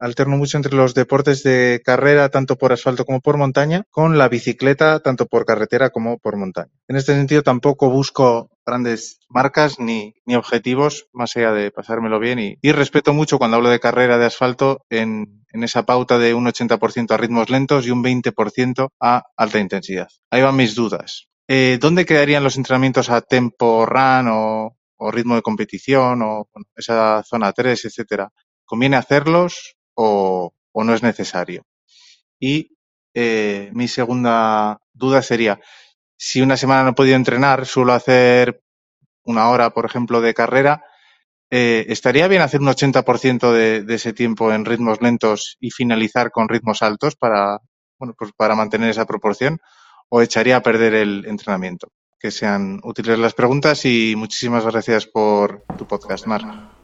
Alterno 0.00 0.36
mucho 0.36 0.56
entre 0.56 0.74
los 0.74 0.94
deportes 0.94 1.44
de 1.44 1.80
carrera, 1.84 2.28
tanto 2.28 2.56
por 2.56 2.72
asfalto 2.72 3.04
como 3.04 3.20
por 3.20 3.36
montaña, 3.36 3.84
con 3.90 4.18
la 4.18 4.28
bicicleta, 4.28 4.98
tanto 4.98 5.26
por 5.26 5.44
carretera 5.44 5.90
como 5.90 6.18
por 6.18 6.36
montaña. 6.36 6.72
En 6.88 6.96
este 6.96 7.14
sentido, 7.14 7.42
tampoco 7.42 7.88
busco 7.88 8.50
grandes 8.70 9.20
marcas 9.28 9.80
ni, 9.80 10.14
objetivos, 10.34 11.08
más 11.12 11.36
allá 11.36 11.52
de 11.52 11.70
pasármelo 11.70 12.20
bien. 12.20 12.38
Y, 12.38 12.72
respeto 12.72 13.12
mucho 13.12 13.38
cuando 13.38 13.56
hablo 13.56 13.68
de 13.68 13.80
carrera 13.80 14.16
de 14.16 14.26
asfalto 14.26 14.84
en, 14.88 15.44
esa 15.52 15.84
pauta 15.84 16.18
de 16.18 16.34
un 16.34 16.46
80% 16.46 17.10
a 17.10 17.16
ritmos 17.16 17.50
lentos 17.50 17.86
y 17.86 17.90
un 17.90 18.04
20% 18.04 18.90
a 19.00 19.24
alta 19.36 19.58
intensidad. 19.58 20.08
Ahí 20.30 20.42
van 20.42 20.56
mis 20.56 20.74
dudas. 20.76 21.28
Eh, 21.48 21.78
¿Dónde 21.80 22.06
quedarían 22.06 22.44
los 22.44 22.56
entrenamientos 22.56 23.10
a 23.10 23.20
tempo 23.20 23.84
run 23.84 24.28
o, 24.28 24.76
o 24.96 25.10
ritmo 25.10 25.34
de 25.34 25.42
competición 25.42 26.22
o 26.22 26.48
esa 26.76 27.24
zona 27.24 27.52
3, 27.52 27.86
etcétera? 27.86 28.30
¿Conviene 28.64 28.96
hacerlos 28.96 29.74
o, 29.94 30.52
no 30.74 30.94
es 30.94 31.02
necesario? 31.02 31.66
Y 32.38 32.76
eh, 33.14 33.70
mi 33.72 33.88
segunda 33.88 34.78
duda 34.92 35.22
sería, 35.22 35.60
si 36.22 36.42
una 36.42 36.58
semana 36.58 36.82
no 36.82 36.90
he 36.90 36.92
podido 36.92 37.16
entrenar, 37.16 37.64
suelo 37.64 37.94
hacer 37.94 38.62
una 39.24 39.48
hora, 39.48 39.70
por 39.70 39.86
ejemplo, 39.86 40.20
de 40.20 40.34
carrera, 40.34 40.84
eh, 41.48 41.86
¿estaría 41.88 42.28
bien 42.28 42.42
hacer 42.42 42.60
un 42.60 42.68
80% 42.68 43.50
de, 43.52 43.82
de, 43.84 43.94
ese 43.94 44.12
tiempo 44.12 44.52
en 44.52 44.66
ritmos 44.66 45.00
lentos 45.00 45.56
y 45.60 45.70
finalizar 45.70 46.30
con 46.30 46.50
ritmos 46.50 46.82
altos 46.82 47.16
para, 47.16 47.60
bueno, 47.98 48.14
pues 48.18 48.32
para 48.36 48.54
mantener 48.54 48.90
esa 48.90 49.06
proporción? 49.06 49.60
¿O 50.10 50.20
echaría 50.20 50.58
a 50.58 50.62
perder 50.62 50.92
el 50.92 51.24
entrenamiento? 51.26 51.88
Que 52.18 52.30
sean 52.30 52.80
útiles 52.82 53.18
las 53.18 53.32
preguntas 53.32 53.86
y 53.86 54.14
muchísimas 54.14 54.66
gracias 54.66 55.06
por 55.06 55.64
tu 55.78 55.86
podcast, 55.86 56.26
Mar. 56.26 56.79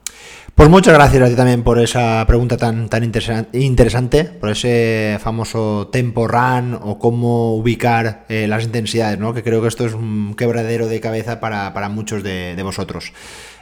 Pues 0.57 0.71
muchas 0.71 0.95
gracias 0.95 1.23
a 1.23 1.29
ti 1.29 1.35
también 1.35 1.63
por 1.63 1.79
esa 1.79 2.25
pregunta 2.27 2.57
tan, 2.57 2.89
tan 2.89 3.05
interesante, 3.05 4.25
por 4.25 4.49
ese 4.49 5.19
famoso 5.21 5.89
tempo 5.93 6.27
run 6.27 6.73
o 6.81 6.99
cómo 6.99 7.55
ubicar 7.57 8.25
eh, 8.31 8.47
las 8.49 8.65
intensidades, 8.65 9.19
¿no? 9.19 9.35
que 9.35 9.43
creo 9.43 9.61
que 9.61 9.69
esto 9.69 9.85
es 9.85 9.93
un 9.93 10.35
quebradero 10.35 10.89
de 10.89 10.99
cabeza 10.99 11.41
para, 11.41 11.89
muchos 11.91 12.23
de, 12.23 12.59
vosotros. 12.63 13.13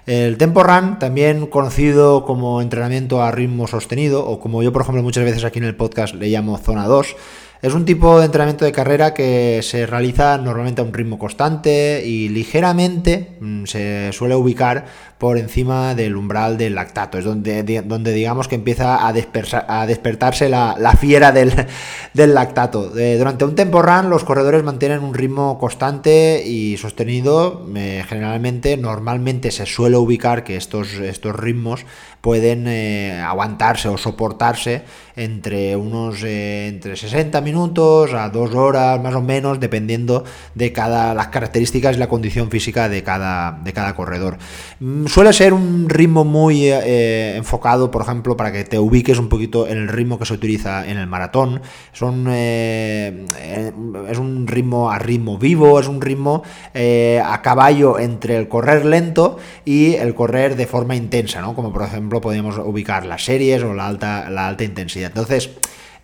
El 0.07 0.38
tempo 0.38 0.62
run, 0.62 1.00
también 1.00 1.48
conocido 1.48 2.24
como 2.24 2.62
entrenamiento 2.62 3.24
a 3.24 3.33
ritmo 3.33 3.66
sostenido, 3.66 4.24
o 4.24 4.38
como 4.38 4.62
yo 4.62 4.72
por 4.72 4.83
ejemplo 4.83 5.02
muchas 5.02 5.24
veces 5.24 5.42
aquí 5.42 5.59
en 5.59 5.64
el 5.64 5.74
podcast 5.74 6.14
le 6.14 6.28
llamo 6.28 6.57
zona 6.59 6.87
2, 6.87 7.16
es 7.64 7.72
un 7.72 7.87
tipo 7.87 8.18
de 8.18 8.26
entrenamiento 8.26 8.66
de 8.66 8.72
carrera 8.72 9.14
que 9.14 9.61
se 9.62 9.87
realiza 9.87 10.37
normalmente 10.37 10.83
a 10.83 10.85
un 10.85 10.92
ritmo 10.92 11.18
constante 11.18 12.02
y 12.04 12.28
ligeramente 12.28 13.38
mm, 13.40 13.64
se 13.64 14.12
suele 14.12 14.35
ubicar 14.35 14.85
por 15.24 15.38
encima 15.38 15.94
del 15.94 16.16
umbral 16.16 16.58
del 16.58 16.74
lactato. 16.74 17.16
Es 17.16 17.24
donde, 17.24 17.62
donde 17.80 18.12
digamos 18.12 18.46
que 18.46 18.56
empieza 18.56 19.06
a, 19.06 19.12
despertarse 19.14 20.50
la, 20.50 20.98
fiera 21.00 21.32
del, 21.32 21.54
lactato. 22.34 22.90
durante 22.90 23.46
un 23.46 23.54
tempo 23.54 23.80
run 23.80 24.10
los 24.10 24.22
corredores 24.22 24.62
mantienen 24.64 25.02
un 25.02 25.14
ritmo 25.14 25.58
constante 25.58 26.42
y 26.46 26.76
sostenido. 26.76 27.66
generalmente, 28.06 28.76
normalmente 28.76 29.50
se 29.50 29.64
suele 29.64 29.96
ubicar 29.96 30.44
que 30.44 30.56
estos, 30.58 30.92
estos 30.92 31.34
ritmos 31.34 31.87
pueden 32.24 32.66
eh, 32.66 33.20
aguantarse 33.20 33.88
o 33.88 33.98
soportarse 33.98 34.82
entre 35.14 35.76
unos 35.76 36.24
eh, 36.24 36.68
entre 36.68 36.96
60 36.96 37.42
minutos 37.42 38.14
a 38.14 38.30
2 38.30 38.54
horas 38.54 38.98
más 39.02 39.14
o 39.14 39.20
menos 39.20 39.60
dependiendo 39.60 40.24
de 40.54 40.72
cada 40.72 41.12
las 41.12 41.28
características 41.28 41.96
y 41.96 41.98
la 41.98 42.08
condición 42.08 42.50
física 42.50 42.88
de 42.88 43.02
cada 43.02 43.60
de 43.62 43.72
cada 43.74 43.94
corredor 43.94 44.38
mm, 44.80 45.04
suele 45.14 45.33
ser 45.33 45.53
un 45.53 45.88
ritmo 45.88 46.24
muy 46.24 46.66
eh, 46.66 47.37
enfocado 47.37 47.88
por 47.88 48.03
ejemplo 48.03 48.37
para 48.37 48.50
que 48.50 48.64
te 48.64 48.81
ubiques 48.81 49.16
un 49.20 49.29
poquito 49.29 49.68
en 49.68 49.79
el 49.79 49.87
ritmo 49.87 50.18
que 50.18 50.27
se 50.27 50.35
utiliza 50.35 50.85
en 50.90 50.98
el 50.98 51.07
maratón 51.07 51.62
son 51.92 52.27
es 52.29 54.18
un 54.18 54.46
ritmo 54.48 54.90
a 54.90 54.98
ritmo 54.98 55.38
vivo 55.38 55.79
es 55.79 55.87
un 55.87 56.00
ritmo 56.00 56.42
a 56.74 57.42
caballo 57.42 58.00
entre 58.00 58.37
el 58.37 58.48
correr 58.48 58.85
lento 58.85 59.38
y 59.64 59.94
el 59.94 60.16
correr 60.16 60.57
de 60.57 60.66
forma 60.66 60.96
intensa 60.96 61.40
no 61.40 61.55
como 61.55 61.72
por 61.72 61.85
ejemplo 61.85 62.20
podemos 62.20 62.59
ubicar 62.59 63.07
las 63.07 63.24
series 63.24 63.62
o 63.62 63.72
la 63.72 63.87
alta 63.87 64.64
intensidad. 64.64 65.11
Entonces, 65.11 65.50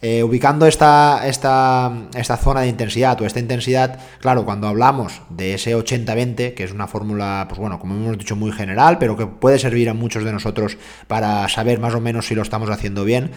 eh, 0.03 0.23
ubicando 0.23 0.67
esta, 0.67 1.27
esta, 1.27 1.93
esta, 2.15 2.39
zona 2.39 2.63
de 2.63 2.69
intensidad 2.69 3.21
o 3.21 3.27
esta 3.27 3.39
intensidad, 3.39 3.99
claro, 4.19 4.47
cuando 4.47 4.67
hablamos 4.67 5.21
de 5.29 5.53
ese 5.53 5.77
80-20, 5.77 6.55
que 6.55 6.65
es 6.65 6.73
una 6.73 6.87
fórmula, 6.87 7.45
pues 7.49 7.61
bueno, 7.61 7.79
como 7.79 7.95
hemos 7.95 8.17
dicho, 8.17 8.35
muy 8.35 8.51
general, 8.51 8.97
pero 8.97 9.15
que 9.19 9.27
puede 9.27 9.59
servir 9.59 9.91
a 9.91 9.95
muchos 9.95 10.25
de 10.25 10.33
nosotros 10.33 10.79
para 11.07 11.47
saber 11.51 11.81
más 11.81 11.95
o 11.95 12.01
menos 12.01 12.27
si 12.27 12.35
lo 12.35 12.41
estamos 12.41 12.71
haciendo 12.71 13.05
bien, 13.05 13.33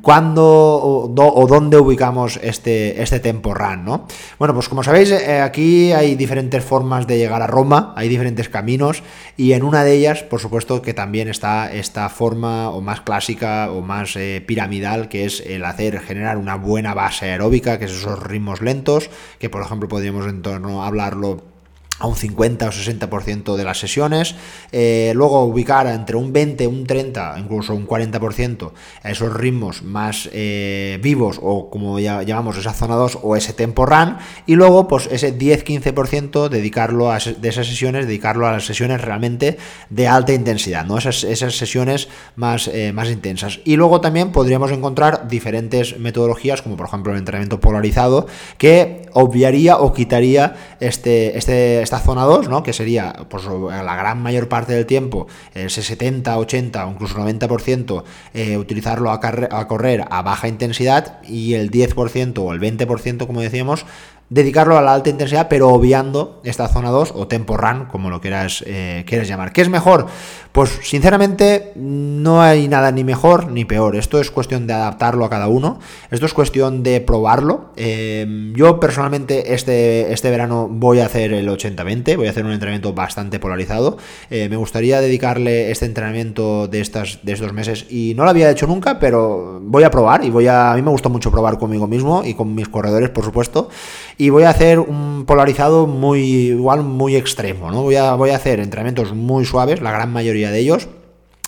¿cuándo 0.00 0.44
o, 0.44 1.46
dónde 1.48 1.76
ubicamos 1.76 2.38
este, 2.40 3.02
este 3.02 3.18
tempo 3.18 3.52
run, 3.52 3.84
¿no? 3.84 4.06
Bueno, 4.38 4.54
pues 4.54 4.68
como 4.68 4.84
sabéis, 4.84 5.10
eh, 5.10 5.40
aquí 5.40 5.90
hay 5.90 6.14
diferentes 6.14 6.62
formas 6.62 7.08
de 7.08 7.18
llegar 7.18 7.42
a 7.42 7.48
Roma, 7.48 7.92
hay 7.96 8.08
diferentes 8.08 8.48
caminos, 8.48 9.02
y 9.36 9.54
en 9.54 9.64
una 9.64 9.82
de 9.82 9.94
ellas, 9.94 10.22
por 10.22 10.38
supuesto, 10.38 10.82
que 10.82 10.94
también 10.94 11.26
está 11.26 11.72
esta 11.72 12.08
forma 12.10 12.70
o 12.70 12.80
más 12.80 13.00
clásica 13.00 13.72
o 13.72 13.82
más 13.82 14.14
eh, 14.14 14.40
piramidal, 14.46 15.08
que 15.08 15.24
es 15.24 15.40
el 15.40 15.64
hacer 15.64 15.95
generar 16.00 16.36
una 16.36 16.56
buena 16.56 16.94
base 16.94 17.26
aeróbica, 17.26 17.78
que 17.78 17.86
es 17.86 17.92
esos 17.92 18.22
ritmos 18.22 18.60
lentos, 18.60 19.10
que 19.38 19.50
por 19.50 19.62
ejemplo 19.62 19.88
podríamos 19.88 20.26
en 20.26 20.42
torno 20.42 20.82
a 20.82 20.86
hablarlo 20.86 21.55
a 21.98 22.06
un 22.06 22.14
50 22.14 22.68
o 22.68 22.72
60% 22.72 23.56
de 23.56 23.64
las 23.64 23.78
sesiones, 23.78 24.34
eh, 24.72 25.12
luego 25.14 25.44
ubicar 25.44 25.86
entre 25.86 26.16
un 26.16 26.32
20, 26.32 26.66
un 26.66 26.86
30, 26.86 27.36
incluso 27.38 27.74
un 27.74 27.86
40% 27.86 28.72
a 29.02 29.10
esos 29.10 29.32
ritmos 29.32 29.82
más 29.82 30.28
eh, 30.32 30.98
vivos 31.02 31.38
o 31.42 31.70
como 31.70 31.98
ya 31.98 32.22
llamamos 32.22 32.58
esa 32.58 32.72
zona 32.72 32.96
2 32.96 33.20
o 33.22 33.36
ese 33.36 33.52
tempo 33.52 33.86
run 33.86 34.16
y 34.46 34.56
luego 34.56 34.88
pues 34.88 35.08
ese 35.10 35.36
10-15% 35.36 36.48
dedicarlo 36.48 37.10
a 37.10 37.16
esas 37.16 37.66
sesiones, 37.66 38.06
dedicarlo 38.06 38.46
a 38.46 38.52
las 38.52 38.66
sesiones 38.66 39.00
realmente 39.00 39.56
de 39.90 40.08
alta 40.08 40.32
intensidad, 40.32 40.84
¿no? 40.84 40.98
esas, 40.98 41.24
esas 41.24 41.56
sesiones 41.56 42.08
más, 42.34 42.68
eh, 42.68 42.92
más 42.92 43.10
intensas. 43.10 43.60
Y 43.64 43.76
luego 43.76 44.00
también 44.00 44.32
podríamos 44.32 44.70
encontrar 44.70 45.28
diferentes 45.28 45.98
metodologías 45.98 46.62
como 46.62 46.76
por 46.76 46.86
ejemplo 46.86 47.12
el 47.12 47.18
entrenamiento 47.18 47.60
polarizado 47.60 48.26
que 48.58 49.08
obviaría 49.12 49.78
o 49.78 49.92
quitaría 49.94 50.56
este, 50.80 51.38
este 51.38 51.85
esta 51.86 52.00
zona 52.00 52.24
2, 52.24 52.48
¿no? 52.48 52.62
que 52.62 52.72
sería 52.72 53.12
pues, 53.30 53.44
la 53.46 53.96
gran 53.96 54.20
mayor 54.20 54.48
parte 54.48 54.72
del 54.72 54.86
tiempo, 54.86 55.28
ese 55.54 55.82
70, 55.82 56.36
80 56.36 56.84
o 56.84 56.90
incluso 56.90 57.16
90%, 57.16 58.02
eh, 58.34 58.56
utilizarlo 58.58 59.10
a, 59.12 59.20
correr 59.20 60.04
a 60.10 60.22
baja 60.22 60.48
intensidad 60.48 61.22
y 61.22 61.54
el 61.54 61.70
10% 61.70 62.38
o 62.38 62.52
el 62.52 62.60
20%, 62.60 63.26
como 63.26 63.40
decíamos, 63.40 63.86
dedicarlo 64.28 64.76
a 64.76 64.82
la 64.82 64.92
alta 64.92 65.10
intensidad, 65.10 65.46
pero 65.48 65.68
obviando 65.68 66.40
esta 66.44 66.66
zona 66.66 66.90
2 66.90 67.12
o 67.14 67.28
tempo 67.28 67.56
run, 67.56 67.86
como 67.86 68.10
lo 68.10 68.20
quieras, 68.20 68.64
eh, 68.66 69.04
quieras 69.06 69.28
llamar. 69.28 69.52
¿Qué 69.52 69.62
es 69.62 69.68
mejor? 69.68 70.08
Pues 70.56 70.70
sinceramente 70.84 71.72
no 71.76 72.40
hay 72.40 72.66
nada 72.66 72.90
ni 72.90 73.04
mejor 73.04 73.52
ni 73.52 73.66
peor. 73.66 73.94
Esto 73.94 74.22
es 74.22 74.30
cuestión 74.30 74.66
de 74.66 74.72
adaptarlo 74.72 75.26
a 75.26 75.28
cada 75.28 75.48
uno. 75.48 75.80
Esto 76.10 76.24
es 76.24 76.32
cuestión 76.32 76.82
de 76.82 77.02
probarlo. 77.02 77.72
Em, 77.76 78.54
yo 78.54 78.80
personalmente 78.80 79.52
este, 79.52 80.14
este 80.14 80.30
verano 80.30 80.66
voy 80.66 81.00
a 81.00 81.04
hacer 81.04 81.34
el 81.34 81.46
80-20, 81.46 82.16
voy 82.16 82.28
a 82.28 82.30
hacer 82.30 82.46
un 82.46 82.52
entrenamiento 82.52 82.94
bastante 82.94 83.38
polarizado. 83.38 83.98
Eh, 84.30 84.48
me 84.48 84.56
gustaría 84.56 85.02
dedicarle 85.02 85.70
este 85.70 85.84
entrenamiento 85.84 86.68
de, 86.68 86.80
estas, 86.80 87.18
de 87.22 87.34
estos 87.34 87.52
meses 87.52 87.84
y 87.90 88.14
no 88.16 88.24
lo 88.24 88.30
había 88.30 88.50
hecho 88.50 88.66
nunca, 88.66 88.98
pero 88.98 89.60
voy 89.62 89.82
a 89.82 89.90
probar 89.90 90.24
y 90.24 90.30
voy 90.30 90.46
a... 90.46 90.72
A 90.72 90.74
mí 90.74 90.80
me 90.80 90.90
gusta 90.90 91.10
mucho 91.10 91.30
probar 91.30 91.58
conmigo 91.58 91.86
mismo 91.86 92.22
y 92.24 92.32
con 92.32 92.54
mis 92.54 92.70
corredores, 92.70 93.10
por 93.10 93.26
supuesto. 93.26 93.68
Y 94.16 94.30
voy 94.30 94.44
a 94.44 94.48
hacer 94.48 94.78
un 94.78 95.26
polarizado 95.26 95.86
muy 95.86 96.20
igual 96.20 96.82
muy 96.82 97.14
extremo, 97.14 97.70
¿no? 97.70 97.82
Voy 97.82 97.96
a, 97.96 98.14
voy 98.14 98.30
a 98.30 98.36
hacer 98.36 98.60
entrenamientos 98.60 99.12
muy 99.12 99.44
suaves, 99.44 99.82
la 99.82 99.92
gran 99.92 100.10
mayoría 100.10 100.45
de 100.50 100.58
ellos. 100.60 100.88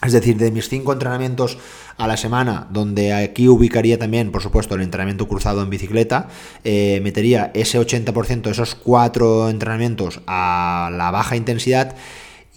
Es 0.05 0.13
decir, 0.13 0.37
de 0.37 0.53
mis 0.53 0.69
cinco 0.69 0.93
entrenamientos 0.93 1.59
a 1.97 2.07
la 2.07 2.17
semana, 2.17 2.69
donde 2.71 3.13
aquí 3.13 3.49
ubicaría 3.49 3.99
también, 3.99 4.31
por 4.31 4.43
supuesto, 4.43 4.77
el 4.77 4.83
entrenamiento 4.83 5.27
cruzado 5.27 5.61
en 5.61 5.71
bicicleta, 5.71 6.29
eh, 6.63 7.01
metería 7.03 7.51
ese 7.53 7.81
80% 7.81 8.43
de 8.43 8.51
esos 8.53 8.77
cuatro 8.77 9.51
entrenamientos 9.51 10.21
a 10.29 10.91
la 10.93 11.11
baja 11.11 11.35
intensidad 11.35 11.97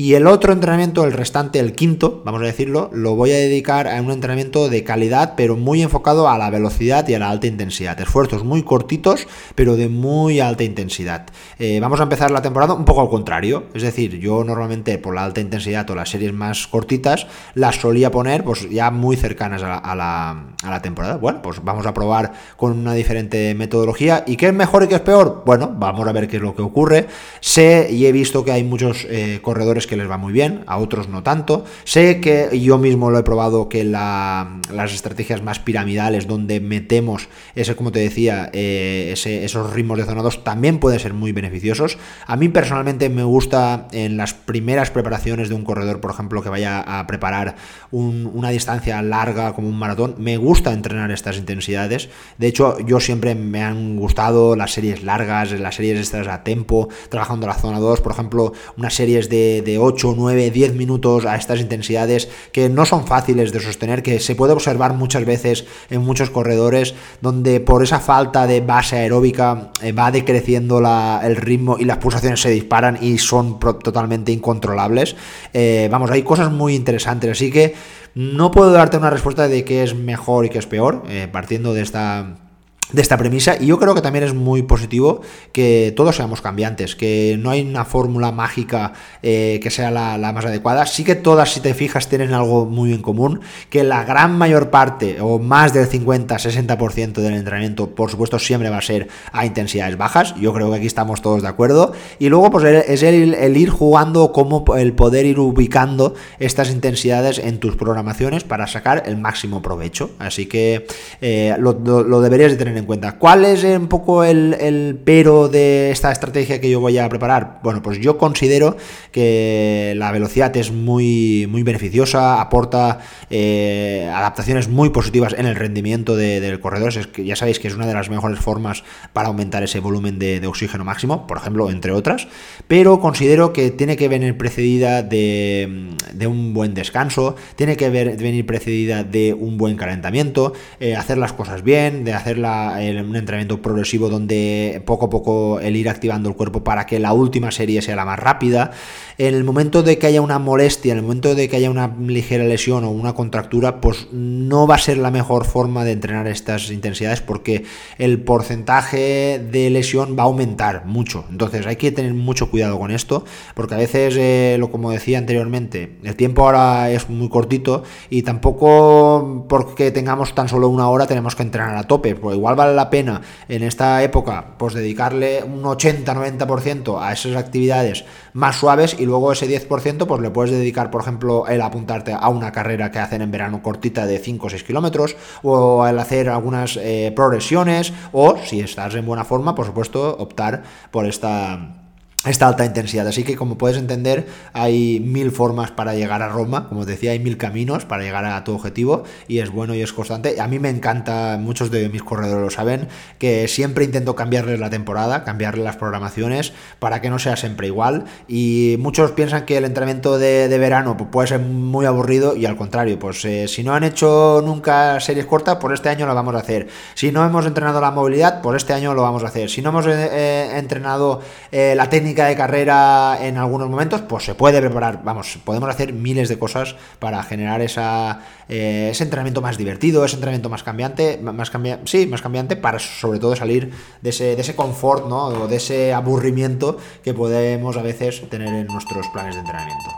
y 0.01 0.15
el 0.15 0.25
otro 0.25 0.51
entrenamiento, 0.51 1.03
el 1.03 1.13
restante, 1.13 1.59
el 1.59 1.73
quinto, 1.73 2.23
vamos 2.25 2.41
a 2.41 2.45
decirlo, 2.45 2.89
lo 2.91 3.13
voy 3.15 3.33
a 3.33 3.35
dedicar 3.35 3.87
a 3.87 4.01
un 4.01 4.09
entrenamiento 4.09 4.67
de 4.67 4.83
calidad, 4.83 5.35
pero 5.37 5.57
muy 5.57 5.83
enfocado 5.83 6.27
a 6.27 6.39
la 6.39 6.49
velocidad 6.49 7.07
y 7.07 7.13
a 7.13 7.19
la 7.19 7.29
alta 7.29 7.45
intensidad. 7.45 8.01
Esfuerzos 8.01 8.43
muy 8.43 8.63
cortitos, 8.63 9.27
pero 9.53 9.75
de 9.75 9.89
muy 9.89 10.39
alta 10.39 10.63
intensidad. 10.63 11.27
Eh, 11.59 11.79
vamos 11.79 11.99
a 11.99 12.03
empezar 12.03 12.31
la 12.31 12.41
temporada 12.41 12.73
un 12.73 12.83
poco 12.83 13.01
al 13.01 13.09
contrario. 13.09 13.65
Es 13.75 13.83
decir, 13.83 14.17
yo 14.17 14.43
normalmente 14.43 14.97
por 14.97 15.13
la 15.13 15.23
alta 15.23 15.39
intensidad 15.39 15.87
o 15.91 15.93
las 15.93 16.09
series 16.09 16.33
más 16.33 16.65
cortitas 16.65 17.27
las 17.53 17.75
solía 17.75 18.09
poner 18.09 18.43
pues 18.43 18.67
ya 18.71 18.89
muy 18.89 19.17
cercanas 19.17 19.61
a 19.61 19.67
la, 19.67 20.55
a 20.63 20.69
la, 20.71 20.81
temporada. 20.81 21.17
Bueno, 21.17 21.43
pues 21.43 21.63
vamos 21.63 21.85
a 21.85 21.93
probar 21.93 22.33
con 22.57 22.71
una 22.71 22.95
diferente 22.95 23.53
metodología. 23.53 24.23
¿Y 24.25 24.35
qué 24.35 24.47
es 24.47 24.53
mejor 24.55 24.81
y 24.81 24.87
qué 24.87 24.95
es 24.95 25.01
peor? 25.01 25.43
Bueno, 25.45 25.71
vamos 25.77 26.07
a 26.07 26.11
ver 26.11 26.27
qué 26.27 26.37
es 26.37 26.41
lo 26.41 26.55
que 26.55 26.63
ocurre. 26.63 27.05
Sé 27.39 27.89
y 27.91 28.07
he 28.07 28.11
visto 28.11 28.43
que 28.43 28.51
hay 28.51 28.63
muchos 28.63 29.05
eh, 29.07 29.37
corredores 29.43 29.90
les 29.95 30.10
va 30.10 30.17
muy 30.17 30.34
bien, 30.34 30.63
a 30.67 30.77
otros 30.77 31.10
no 31.10 31.23
tanto. 31.23 31.65
Sé 31.84 32.19
que 32.21 32.60
yo 32.60 32.77
mismo 32.77 33.12
lo 33.12 33.19
he 33.19 33.23
probado 33.23 33.69
que 33.69 33.84
las 33.84 34.93
estrategias 34.93 35.41
más 35.41 35.60
piramidales, 35.60 36.27
donde 36.27 36.60
metemos 36.60 37.30
ese, 37.56 37.75
como 37.75 37.91
te 37.91 37.99
decía, 37.99 38.49
eh, 38.54 39.13
esos 39.13 39.73
ritmos 39.73 39.97
de 39.97 40.06
zona 40.06 40.21
2, 40.21 40.43
también 40.43 40.80
pueden 40.80 40.99
ser 40.99 41.13
muy 41.13 41.32
beneficiosos. 41.32 41.97
A 42.25 42.38
mí 42.38 42.49
personalmente 42.49 43.10
me 43.10 43.23
gusta 43.23 43.88
en 43.91 44.17
las 44.17 44.34
primeras 44.34 44.91
preparaciones 44.91 45.49
de 45.49 45.56
un 45.56 45.63
corredor, 45.63 46.01
por 46.01 46.12
ejemplo, 46.12 46.41
que 46.41 46.49
vaya 46.49 46.80
a 46.82 47.08
preparar 47.08 47.56
una 47.91 48.49
distancia 48.49 49.01
larga 49.01 49.54
como 49.54 49.67
un 49.67 49.77
maratón, 49.77 50.15
me 50.17 50.38
gusta 50.38 50.73
entrenar 50.73 51.12
estas 51.12 51.38
intensidades. 51.38 52.10
De 52.38 52.47
hecho, 52.47 52.80
yo 52.80 52.99
siempre 52.99 53.36
me 53.36 53.63
han 53.63 53.97
gustado 53.97 54.56
las 54.56 54.71
series 54.71 55.04
largas, 55.04 55.51
las 55.51 55.75
series 55.75 55.99
estas 55.99 56.27
a 56.27 56.43
tempo, 56.43 56.89
trabajando 57.10 57.47
la 57.47 57.54
zona 57.56 57.80
2, 57.80 58.01
por 58.01 58.12
ejemplo, 58.12 58.54
unas 58.77 58.93
series 58.93 59.30
de 59.30 59.77
8, 59.81 60.15
9, 60.17 60.51
10 60.51 60.75
minutos 60.75 61.25
a 61.25 61.35
estas 61.35 61.59
intensidades 61.59 62.29
que 62.51 62.69
no 62.69 62.85
son 62.85 63.07
fáciles 63.07 63.51
de 63.51 63.59
sostener, 63.59 64.03
que 64.03 64.19
se 64.19 64.35
puede 64.35 64.53
observar 64.53 64.93
muchas 64.93 65.25
veces 65.25 65.65
en 65.89 66.01
muchos 66.01 66.29
corredores, 66.29 66.93
donde 67.21 67.59
por 67.59 67.83
esa 67.83 67.99
falta 67.99 68.47
de 68.47 68.61
base 68.61 68.97
aeróbica 68.97 69.71
eh, 69.81 69.91
va 69.91 70.11
decreciendo 70.11 70.81
el 71.23 71.35
ritmo 71.35 71.77
y 71.79 71.85
las 71.85 71.97
pulsaciones 71.97 72.41
se 72.41 72.49
disparan 72.49 72.97
y 73.01 73.17
son 73.17 73.59
totalmente 73.59 74.31
incontrolables. 74.31 75.15
Eh, 75.53 75.89
vamos, 75.91 76.11
hay 76.11 76.23
cosas 76.23 76.51
muy 76.51 76.75
interesantes, 76.75 77.31
así 77.31 77.51
que 77.51 77.73
no 78.13 78.51
puedo 78.51 78.71
darte 78.71 78.97
una 78.97 79.09
respuesta 79.09 79.47
de 79.47 79.63
qué 79.63 79.83
es 79.83 79.95
mejor 79.95 80.45
y 80.45 80.49
qué 80.49 80.59
es 80.59 80.65
peor, 80.65 81.03
eh, 81.07 81.27
partiendo 81.31 81.73
de 81.73 81.81
esta 81.81 82.50
de 82.93 83.01
esta 83.01 83.17
premisa 83.17 83.56
y 83.60 83.67
yo 83.67 83.80
creo 83.80 83.95
que 83.95 84.01
también 84.01 84.25
es 84.25 84.34
muy 84.34 84.63
positivo 84.63 85.21
que 85.51 85.93
todos 85.95 86.15
seamos 86.15 86.41
cambiantes, 86.41 86.95
que 86.95 87.38
no 87.39 87.49
hay 87.49 87.62
una 87.62 87.86
fórmula 87.86 88.32
mágica 88.32 88.93
eh, 89.23 89.60
que 89.62 89.69
sea 89.69 89.91
la, 89.91 90.32
más 90.32 90.45
adecuada, 90.45 90.86
sí 90.86 91.04
que 91.04 91.15
todas 91.15 91.54
si 91.54 91.60
te 91.62 91.73
fijas 91.73 92.10
tienen 92.10 92.34
algo 92.34 92.65
muy 92.65 92.93
en 92.93 93.01
común, 93.01 93.41
que 93.69 93.84
la 93.84 94.04
gran 94.04 94.38
mayor 94.38 94.69
parte 94.69 95.19
o 95.21 95.39
más 95.39 95.73
del 95.73 95.89
50-60% 95.89 97.13
del 97.13 97.34
entrenamiento 97.34 97.89
por 97.91 98.10
supuesto 98.10 98.39
siempre 98.39 98.69
va 98.69 98.77
a 98.77 98.82
ser 98.82 99.08
a 99.32 99.45
intensidades 99.45 99.97
bajas, 99.97 100.36
yo 100.36 100.54
creo 100.54 100.69
que 100.71 100.77
aquí 100.77 100.88
estamos 100.88 101.21
todos 101.21 101.41
de 101.41 101.47
acuerdo. 101.47 101.93
Y 102.19 102.30
luego 102.30 102.51
pues 102.51 102.63
es 102.63 103.04
el, 103.04 103.58
ir 103.58 103.69
jugando 103.69 104.32
como 104.32 104.63
el 104.75 104.93
poder 104.93 105.25
ir 105.25 105.39
ubicando 105.39 106.13
estas 106.39 106.69
intensidades 106.69 107.39
en 107.39 107.60
tus 107.60 107.75
programaciones 107.75 108.43
para 108.43 108.67
sacar 108.67 109.04
el 109.06 109.17
máximo 109.17 109.62
provecho, 109.62 110.12
así 110.19 110.45
que 110.45 110.88
eh, 111.21 111.56
lo, 111.60 111.73
lo 111.73 112.21
deberías 112.21 112.51
de 112.51 112.58
tener 112.58 112.77
en 112.77 112.80
en 112.81 112.85
cuenta. 112.85 113.17
¿Cuál 113.17 113.45
es 113.45 113.63
un 113.63 113.87
poco 113.87 114.23
el, 114.23 114.99
pero 115.05 115.47
de 115.47 115.91
esta 115.91 116.11
estrategia 116.11 116.59
que 116.59 116.69
yo 116.69 116.79
voy 116.79 116.97
a 116.97 117.07
preparar? 117.07 117.59
Bueno, 117.63 117.81
pues 117.81 117.99
yo 117.99 118.17
considero 118.17 118.75
que 119.11 119.93
la 119.95 120.11
velocidad 120.11 120.55
es 120.57 120.71
muy, 120.71 121.47
muy 121.49 121.63
beneficiosa, 121.63 122.41
aporta 122.41 122.99
eh, 123.29 124.09
adaptaciones 124.13 124.67
muy 124.67 124.89
positivas 124.89 125.33
en 125.37 125.45
el 125.45 125.55
rendimiento 125.55 126.15
del 126.15 126.59
corredor. 126.59 126.89
Es 126.97 127.07
que 127.07 127.23
ya 127.23 127.35
sabéis 127.35 127.59
que 127.59 127.67
es 127.67 127.75
una 127.75 127.85
de 127.85 127.93
las 127.93 128.09
mejores 128.09 128.39
formas 128.39 128.83
para 129.13 129.27
aumentar 129.29 129.63
ese 129.63 129.79
volumen 129.79 130.19
de, 130.19 130.45
oxígeno 130.47 130.83
máximo, 130.83 131.27
por 131.27 131.37
ejemplo, 131.37 131.69
entre 131.69 131.91
otras. 131.91 132.27
Pero 132.67 132.99
considero 132.99 133.53
que 133.53 133.71
tiene 133.71 133.95
que 133.97 134.07
venir 134.07 134.37
precedida 134.37 135.03
de, 135.03 135.87
un 136.27 136.53
buen 136.53 136.73
descanso, 136.73 137.35
tiene 137.55 137.77
que 137.77 137.89
venir 137.89 138.45
precedida 138.45 139.03
de 139.03 139.33
un 139.33 139.57
buen 139.57 139.77
calentamiento, 139.77 140.53
eh, 140.79 140.95
hacer 140.95 141.17
las 141.17 141.33
cosas 141.33 141.63
bien, 141.63 142.03
de 142.03 142.13
hacerla 142.13 142.61
un 142.69 143.15
entrenamiento 143.15 143.62
progresivo 143.62 144.10
donde 144.10 144.82
poco 144.86 145.06
a 145.06 145.10
poco 145.10 145.60
el 145.60 145.76
ir 145.76 145.89
activando 145.89 146.30
el 146.30 146.36
cuerpo 146.36 146.63
para 146.63 146.86
que 146.86 147.00
la 147.00 147.13
última 147.13 147.52
serie 147.52 147.82
sea 147.82 147.95
la 147.95 148.06
más 148.06 148.19
rápida. 148.19 148.71
En 149.17 149.36
el 149.36 149.43
momento 149.43 149.84
de 149.84 149.97
que 149.97 150.08
haya 150.08 150.21
una 150.21 150.39
molestia, 150.39 150.93
en 150.93 151.00
el 151.00 151.04
momento 151.04 151.36
de 151.36 151.47
que 151.47 151.58
haya 151.58 151.69
una 151.69 151.95
ligera 152.00 152.43
lesión 152.43 152.84
o 152.84 152.91
una 152.91 153.13
contractura, 153.13 153.82
pues 153.82 154.08
no 154.12 154.67
va 154.67 154.76
a 154.76 154.80
ser 154.80 154.97
la 154.97 155.12
mejor 155.12 155.45
forma 155.45 155.84
de 155.84 155.91
entrenar 155.91 156.28
estas 156.28 156.71
intensidades 156.71 157.21
porque 157.21 157.65
el 157.97 158.21
porcentaje 158.21 159.39
de 159.39 159.69
lesión 159.69 160.15
va 160.17 160.24
a 160.24 160.26
aumentar 160.26 160.86
mucho. 160.86 161.26
Entonces 161.30 161.65
hay 161.67 161.76
que 161.76 161.91
tener 161.91 162.13
mucho 162.13 162.50
cuidado 162.50 162.80
con 162.80 162.91
esto 162.91 163.26
porque 163.54 163.76
a 163.76 163.78
veces, 163.78 164.15
eh, 164.17 164.56
lo 164.60 164.71
como 164.71 164.91
decía 164.91 165.17
anteriormente, 165.17 165.97
el 166.04 166.15
tiempo 166.15 166.45
ahora 166.45 166.89
es 166.89 167.10
muy 167.10 167.30
cortito 167.30 167.84
y 168.10 168.24
tampoco 168.24 169.45
porque 169.47 169.91
tengamos 169.91 170.34
tan 170.34 170.47
solo 170.47 170.69
una 170.69 170.89
hora 170.89 171.08
tenemos 171.08 171.36
que 171.36 171.43
entrenar 171.43 171.76
a 171.76 171.84
tope. 171.84 172.15
Pues 172.15 172.38
igual 172.51 172.67
vale 172.67 172.75
la 172.75 172.89
pena 172.89 173.21
en 173.47 173.63
esta 173.63 174.03
época 174.03 174.45
pues 174.57 174.73
dedicarle 174.73 175.43
un 175.43 175.63
80-90% 175.63 177.01
a 177.01 177.13
esas 177.13 177.35
actividades 177.35 178.05
más 178.33 178.57
suaves 178.57 178.95
y 178.99 179.05
luego 179.05 179.31
ese 179.31 179.47
10% 179.47 180.05
pues 180.05 180.21
le 180.21 180.29
puedes 180.29 180.51
dedicar, 180.51 180.91
por 180.91 181.01
ejemplo, 181.01 181.47
el 181.47 181.61
apuntarte 181.61 182.13
a 182.13 182.29
una 182.29 182.51
carrera 182.51 182.91
que 182.91 182.99
hacen 182.99 183.21
en 183.21 183.31
verano 183.31 183.61
cortita 183.61 184.05
de 184.05 184.19
5 184.19 184.47
o 184.47 184.49
6 184.49 184.63
kilómetros 184.63 185.15
o 185.43 185.85
el 185.87 185.97
hacer 185.99 186.29
algunas 186.29 186.77
eh, 186.77 187.11
progresiones 187.15 187.93
o 188.11 188.37
si 188.45 188.59
estás 188.59 188.95
en 188.95 189.05
buena 189.05 189.23
forma, 189.23 189.55
por 189.55 189.65
supuesto, 189.65 190.17
optar 190.17 190.63
por 190.91 191.05
esta 191.05 191.80
esta 192.25 192.47
alta 192.47 192.65
intensidad. 192.65 193.07
Así 193.07 193.23
que 193.23 193.36
como 193.36 193.57
puedes 193.57 193.77
entender, 193.77 194.27
hay 194.53 194.99
mil 194.99 195.31
formas 195.31 195.71
para 195.71 195.95
llegar 195.95 196.21
a 196.21 196.29
Roma, 196.29 196.69
como 196.69 196.86
te 196.86 196.91
decía, 196.91 197.12
hay 197.12 197.19
mil 197.19 197.38
caminos 197.38 197.86
para 197.86 198.03
llegar 198.03 198.25
a 198.25 198.43
tu 198.43 198.53
objetivo 198.53 199.03
y 199.27 199.39
es 199.39 199.49
bueno 199.49 199.73
y 199.73 199.81
es 199.81 199.91
constante. 199.91 200.39
A 200.39 200.47
mí 200.47 200.60
me 200.60 200.69
encanta, 200.69 201.38
muchos 201.39 201.71
de 201.71 201.89
mis 201.89 202.03
corredores 202.03 202.43
lo 202.43 202.49
saben, 202.51 202.88
que 203.17 203.47
siempre 203.47 203.86
intento 203.86 204.15
cambiarles 204.15 204.60
la 204.60 204.69
temporada, 204.69 205.23
cambiarles 205.23 205.63
las 205.63 205.77
programaciones 205.77 206.53
para 206.79 207.01
que 207.01 207.10
no 207.10 207.17
sea 207.17 207.36
siempre 207.38 207.67
igual 207.67 208.05
y 208.27 208.75
muchos 208.79 209.12
piensan 209.12 209.45
que 209.45 209.57
el 209.57 209.65
entrenamiento 209.65 210.19
de, 210.19 210.47
verano 210.62 210.95
puede 210.95 211.27
ser 211.27 211.39
muy 211.39 211.88
aburrido 211.88 212.36
y 212.36 212.45
al 212.45 212.55
contrario, 212.55 212.99
pues 212.99 213.25
eh, 213.25 213.47
si 213.47 213.63
no 213.63 213.73
han 213.73 213.84
hecho 213.84 214.43
nunca 214.45 214.99
series 214.99 215.25
cortas, 215.25 215.57
pues 215.60 215.73
este 215.73 215.89
año 215.89 216.05
lo 216.05 216.13
vamos 216.13 216.36
a 216.36 216.39
hacer. 216.39 216.67
Si 216.93 217.12
no 217.12 217.25
hemos 217.25 217.47
entrenado 217.47 217.81
la 217.81 217.89
movilidad, 217.89 218.41
pues 218.41 218.57
este 218.57 218.73
año 218.73 218.93
lo 218.93 219.01
vamos 219.01 219.23
a 219.23 219.27
hacer. 219.27 219.49
Si 219.49 219.63
no 219.63 219.69
hemos 219.69 219.88
eh, 219.88 220.10
eh, 220.12 220.51
entrenado 220.57 221.21
la 221.51 221.89
técnica, 221.89 222.11
de 222.15 222.36
carrera 222.36 223.17
en 223.21 223.38
algunos 223.38 223.69
momentos, 223.69 224.02
pues 224.02 224.26
se 224.26 224.36
puede 224.36 224.60
preparar, 224.60 225.02
vamos, 225.04 225.39
podemos 225.43 225.69
hacer 225.69 225.93
miles 225.93 226.30
de 226.30 226.38
cosas 226.38 226.76
para 227.00 227.24
generar 227.24 227.62
eh, 227.62 228.89
ese 228.91 229.04
entrenamiento 229.04 229.41
más 229.41 229.58
divertido, 229.58 230.06
ese 230.06 230.15
entrenamiento 230.15 230.50
más 230.50 230.63
cambiante, 230.63 231.17
más 231.17 231.50
cambiante, 231.50 231.88
sí, 231.88 232.08
más 232.08 232.21
cambiante 232.21 232.56
para 232.56 232.80
sobre 232.80 233.19
todo 233.19 233.36
salir 233.36 233.71
de 234.02 234.10
ese, 234.10 234.36
de 234.36 234.41
ese 234.41 234.56
confort, 234.56 235.08
¿no? 235.08 235.28
O 235.28 235.47
de 235.47 235.56
ese 235.56 235.93
aburrimiento 235.93 236.78
que 237.04 237.13
podemos 237.13 237.78
a 237.78 237.82
veces 237.82 238.30
tener 238.30 238.50
en 238.50 238.67
nuestros 238.67 239.08
planes 239.10 239.36
de 239.36 239.41
entrenamiento. 239.41 239.89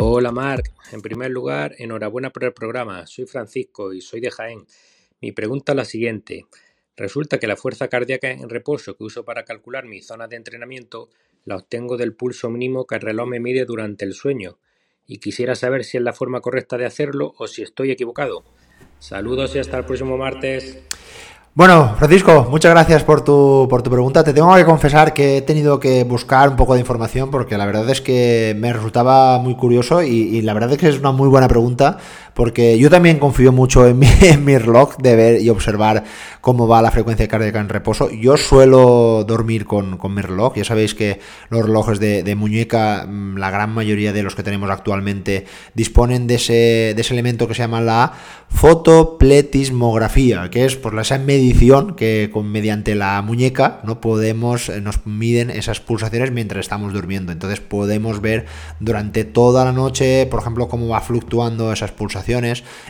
Hola 0.00 0.30
Marc, 0.30 0.70
en 0.92 1.02
primer 1.02 1.30
lugar, 1.32 1.74
enhorabuena 1.78 2.30
por 2.30 2.44
el 2.44 2.52
programa. 2.52 3.04
Soy 3.08 3.26
Francisco 3.26 3.92
y 3.92 4.00
soy 4.00 4.20
de 4.20 4.30
Jaén. 4.30 4.64
Mi 5.20 5.32
pregunta 5.32 5.72
es 5.72 5.76
la 5.76 5.84
siguiente. 5.84 6.46
Resulta 6.96 7.38
que 7.38 7.46
la 7.46 7.56
fuerza 7.56 7.88
cardíaca 7.88 8.30
en 8.30 8.48
reposo 8.48 8.96
que 8.96 9.04
uso 9.04 9.24
para 9.24 9.44
calcular 9.44 9.84
mi 9.84 10.00
zona 10.00 10.28
de 10.28 10.36
entrenamiento 10.36 11.08
la 11.44 11.56
obtengo 11.56 11.96
del 11.96 12.14
pulso 12.14 12.50
mínimo 12.50 12.86
que 12.86 12.96
el 12.96 13.00
reloj 13.00 13.28
me 13.28 13.40
mide 13.40 13.64
durante 13.64 14.04
el 14.04 14.14
sueño, 14.14 14.58
y 15.06 15.18
quisiera 15.18 15.54
saber 15.54 15.84
si 15.84 15.96
es 15.96 16.02
la 16.02 16.12
forma 16.12 16.40
correcta 16.40 16.76
de 16.76 16.86
hacerlo 16.86 17.34
o 17.38 17.48
si 17.48 17.62
estoy 17.62 17.90
equivocado. 17.90 18.44
Saludos 18.98 19.56
y 19.56 19.58
hasta 19.58 19.78
el 19.78 19.84
próximo 19.84 20.18
martes. 20.18 20.78
Bueno, 21.54 21.96
Francisco, 21.98 22.46
muchas 22.50 22.70
gracias 22.70 23.02
por 23.02 23.24
tu, 23.24 23.66
por 23.68 23.82
tu 23.82 23.90
pregunta. 23.90 24.22
Te 24.22 24.32
tengo 24.32 24.54
que 24.54 24.64
confesar 24.64 25.12
que 25.12 25.38
he 25.38 25.42
tenido 25.42 25.80
que 25.80 26.04
buscar 26.04 26.50
un 26.50 26.56
poco 26.56 26.74
de 26.74 26.80
información 26.80 27.32
porque 27.32 27.58
la 27.58 27.66
verdad 27.66 27.88
es 27.90 28.00
que 28.00 28.54
me 28.56 28.72
resultaba 28.72 29.38
muy 29.40 29.56
curioso 29.56 30.02
y, 30.02 30.08
y 30.08 30.42
la 30.42 30.54
verdad 30.54 30.72
es 30.72 30.78
que 30.78 30.88
es 30.88 31.00
una 31.00 31.10
muy 31.10 31.28
buena 31.28 31.48
pregunta 31.48 31.98
porque 32.38 32.78
yo 32.78 32.88
también 32.88 33.18
confío 33.18 33.50
mucho 33.50 33.84
en 33.84 33.98
mi, 33.98 34.06
en 34.22 34.44
mi, 34.44 34.56
reloj 34.56 34.96
de 34.98 35.16
ver 35.16 35.42
y 35.42 35.50
observar 35.50 36.04
cómo 36.40 36.68
va 36.68 36.80
la 36.80 36.92
frecuencia 36.92 37.26
cardíaca 37.26 37.58
en 37.58 37.68
reposo. 37.68 38.12
Yo 38.12 38.36
suelo 38.36 39.24
dormir 39.26 39.64
con, 39.64 39.96
con 39.98 40.14
mi 40.14 40.22
reloj, 40.22 40.54
ya 40.54 40.62
sabéis 40.62 40.94
que 40.94 41.18
los 41.50 41.66
relojes 41.66 41.98
de, 41.98 42.34
muñeca, 42.36 43.06
mm, 43.08 43.38
la 43.38 43.50
gran 43.50 43.74
mayoría 43.74 44.12
de 44.12 44.22
los 44.22 44.36
que 44.36 44.44
tenemos 44.44 44.70
actualmente, 44.70 45.46
disponen 45.74 46.28
de 46.28 46.36
ese, 46.36 46.92
de 46.94 47.00
ese 47.00 47.12
elemento 47.12 47.48
que 47.48 47.54
se 47.54 47.62
llama 47.62 47.80
la 47.80 48.12
fotopletismografía, 48.50 50.48
que 50.48 50.64
es 50.64 50.76
pues, 50.76 50.94
esa 50.96 51.18
medición 51.18 51.96
que 51.96 52.30
con, 52.32 52.52
mediante 52.52 52.94
la 52.94 53.20
muñeca 53.20 53.80
no 53.82 54.00
podemos, 54.00 54.68
eh, 54.68 54.80
nos 54.80 55.04
miden 55.06 55.50
esas 55.50 55.80
pulsaciones 55.80 56.30
mientras 56.30 56.60
estamos 56.60 56.92
durmiendo. 56.92 57.32
Entonces 57.32 57.58
podemos 57.58 58.20
ver 58.20 58.46
durante 58.78 59.24
toda 59.24 59.64
la 59.64 59.72
noche, 59.72 60.24
por 60.26 60.38
ejemplo, 60.38 60.68
cómo 60.68 60.86
va 60.86 61.00
fluctuando 61.00 61.72
esas 61.72 61.90
pulsaciones 61.90 62.27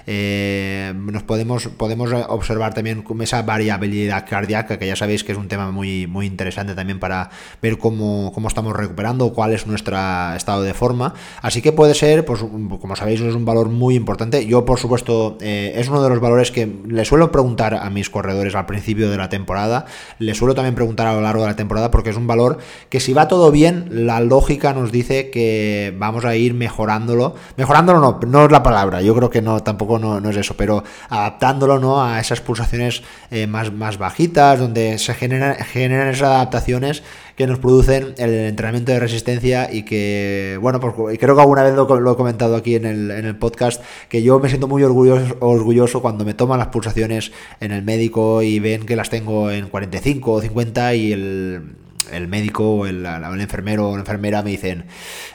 eh, 0.06 0.92
nos 0.96 1.22
podemos, 1.22 1.68
podemos 1.68 2.12
observar 2.28 2.74
también 2.74 3.04
esa 3.20 3.42
variabilidad 3.42 4.26
cardíaca, 4.28 4.78
que 4.78 4.86
ya 4.86 4.96
sabéis 4.96 5.24
que 5.24 5.32
es 5.32 5.38
un 5.38 5.48
tema 5.48 5.70
muy, 5.70 6.06
muy 6.06 6.26
interesante 6.26 6.74
también 6.74 6.98
para 6.98 7.30
ver 7.62 7.78
cómo, 7.78 8.32
cómo 8.34 8.48
estamos 8.48 8.74
recuperando, 8.74 9.32
cuál 9.32 9.52
es 9.52 9.66
nuestro 9.66 9.96
estado 10.34 10.62
de 10.62 10.74
forma. 10.74 11.14
Así 11.42 11.62
que 11.62 11.72
puede 11.72 11.94
ser, 11.94 12.24
pues 12.24 12.40
como 12.40 12.96
sabéis, 12.96 13.20
es 13.20 13.34
un 13.34 13.44
valor 13.44 13.68
muy 13.68 13.94
importante. 13.94 14.46
Yo, 14.46 14.64
por 14.64 14.78
supuesto, 14.78 15.38
eh, 15.40 15.72
es 15.76 15.88
uno 15.88 16.02
de 16.02 16.08
los 16.08 16.20
valores 16.20 16.50
que 16.50 16.66
le 16.86 17.04
suelo 17.04 17.30
preguntar 17.30 17.74
a 17.74 17.90
mis 17.90 18.10
corredores 18.10 18.54
al 18.54 18.66
principio 18.66 19.10
de 19.10 19.16
la 19.16 19.28
temporada. 19.28 19.86
Le 20.18 20.34
suelo 20.34 20.54
también 20.54 20.74
preguntar 20.74 21.06
a 21.06 21.14
lo 21.14 21.20
largo 21.20 21.42
de 21.42 21.48
la 21.48 21.56
temporada 21.56 21.90
porque 21.90 22.10
es 22.10 22.16
un 22.16 22.26
valor 22.26 22.58
que 22.88 23.00
si 23.00 23.12
va 23.12 23.28
todo 23.28 23.50
bien, 23.50 23.88
la 23.90 24.20
lógica 24.20 24.72
nos 24.72 24.92
dice 24.92 25.30
que 25.30 25.94
vamos 25.98 26.24
a 26.24 26.36
ir 26.36 26.54
mejorándolo. 26.54 27.34
Mejorándolo 27.56 28.00
no, 28.00 28.20
no 28.26 28.44
es 28.44 28.52
la 28.52 28.62
palabra. 28.62 29.02
Yo 29.02 29.14
creo 29.14 29.27
que 29.30 29.42
no, 29.42 29.62
tampoco 29.62 29.98
no, 29.98 30.30
es 30.30 30.36
eso, 30.36 30.54
pero 30.56 30.84
adaptándolo 31.08 31.78
¿no? 31.78 32.02
a 32.02 32.20
esas 32.20 32.40
pulsaciones 32.40 33.02
eh, 33.30 33.46
más, 33.46 33.72
más 33.72 33.98
bajitas, 33.98 34.58
donde 34.58 34.98
se 34.98 35.14
generan, 35.14 35.56
generan 35.56 36.08
esas 36.08 36.28
adaptaciones 36.28 37.02
que 37.36 37.46
nos 37.46 37.60
producen 37.60 38.14
el 38.18 38.34
entrenamiento 38.34 38.90
de 38.90 38.98
resistencia 38.98 39.72
y 39.72 39.84
que, 39.84 40.58
bueno, 40.60 40.80
pues 40.80 41.18
creo 41.20 41.36
que 41.36 41.40
alguna 41.40 41.62
vez 41.62 41.74
lo, 41.74 42.12
he 42.12 42.16
comentado 42.16 42.56
aquí 42.56 42.74
en 42.74 42.84
el, 42.84 43.10
en 43.12 43.26
el, 43.26 43.36
podcast, 43.36 43.80
que 44.08 44.24
yo 44.24 44.40
me 44.40 44.48
siento 44.48 44.66
muy 44.66 44.82
orgulloso, 44.82 45.36
orgulloso 45.38 46.02
cuando 46.02 46.24
me 46.24 46.34
toman 46.34 46.58
las 46.58 46.68
pulsaciones 46.68 47.30
en 47.60 47.70
el 47.70 47.82
médico 47.82 48.42
y 48.42 48.58
ven 48.58 48.84
que 48.84 48.96
las 48.96 49.08
tengo 49.08 49.52
en 49.52 49.68
45 49.68 50.32
o 50.32 50.40
50 50.40 50.94
y 50.94 51.12
el 51.12 51.76
el 52.12 52.28
médico 52.28 52.70
o 52.70 52.86
el, 52.86 53.04
enfermero 53.40 53.90
o 53.90 53.94
la 53.94 54.00
enfermera 54.00 54.42
me 54.42 54.50
dicen, 54.50 54.86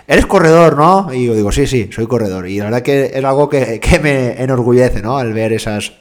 eres 0.08 0.26
corredor, 0.26 0.78
¿no? 0.78 1.14
Y 1.14 1.26
yo 1.26 1.36
digo, 1.36 1.52
sí, 1.52 1.68
sí, 1.68 1.90
soy 1.94 2.08
corredor. 2.08 2.48
Y 2.48 2.58
la 2.58 2.66
verdad 2.66 2.82
que 2.82 3.12
es 3.14 3.24
algo 3.24 3.50
que, 3.50 3.80
me 4.02 4.42
enorgullece, 4.42 5.02
¿no? 5.02 5.18
Al 5.18 5.34
ver 5.34 5.54
esas, 5.54 5.94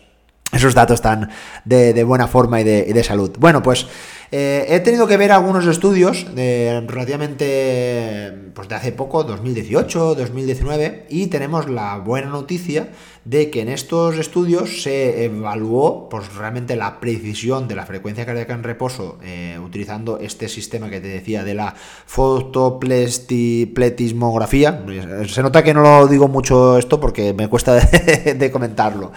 esos 0.52 0.74
datos 0.74 1.00
tan 1.00 1.30
de, 1.64 2.04
buena 2.04 2.26
forma 2.26 2.60
y 2.60 2.64
de, 2.64 2.84
de 2.84 3.04
salud. 3.04 3.32
Bueno, 3.38 3.62
pues 3.62 3.86
eh, 4.34 4.64
he 4.74 4.80
tenido 4.80 5.06
que 5.06 5.18
ver 5.18 5.30
algunos 5.30 5.66
estudios 5.66 6.34
de, 6.34 6.82
relativamente 6.88 8.32
pues 8.54 8.66
de 8.66 8.74
hace 8.74 8.90
poco, 8.90 9.24
2018, 9.24 10.14
2019, 10.14 11.06
y 11.10 11.26
tenemos 11.26 11.68
la 11.68 11.98
buena 11.98 12.28
noticia 12.28 12.88
de 13.24 13.50
que 13.50 13.60
en 13.60 13.68
estos 13.68 14.18
estudios 14.18 14.82
se 14.82 15.24
evaluó 15.24 16.08
pues, 16.08 16.34
realmente 16.34 16.74
la 16.74 16.98
precisión 16.98 17.68
de 17.68 17.76
la 17.76 17.86
frecuencia 17.86 18.26
cardíaca 18.26 18.54
en 18.54 18.64
reposo 18.64 19.18
eh, 19.22 19.60
utilizando 19.64 20.18
este 20.18 20.48
sistema 20.48 20.90
que 20.90 21.00
te 21.00 21.06
decía 21.06 21.44
de 21.44 21.54
la 21.54 21.72
fotopletismografía. 22.06 24.84
Se 25.28 25.42
nota 25.42 25.62
que 25.62 25.72
no 25.72 25.82
lo 25.82 26.08
digo 26.08 26.26
mucho 26.26 26.78
esto 26.78 26.98
porque 26.98 27.32
me 27.32 27.46
cuesta 27.48 27.74
de, 27.76 28.50
comentarlo, 28.50 29.12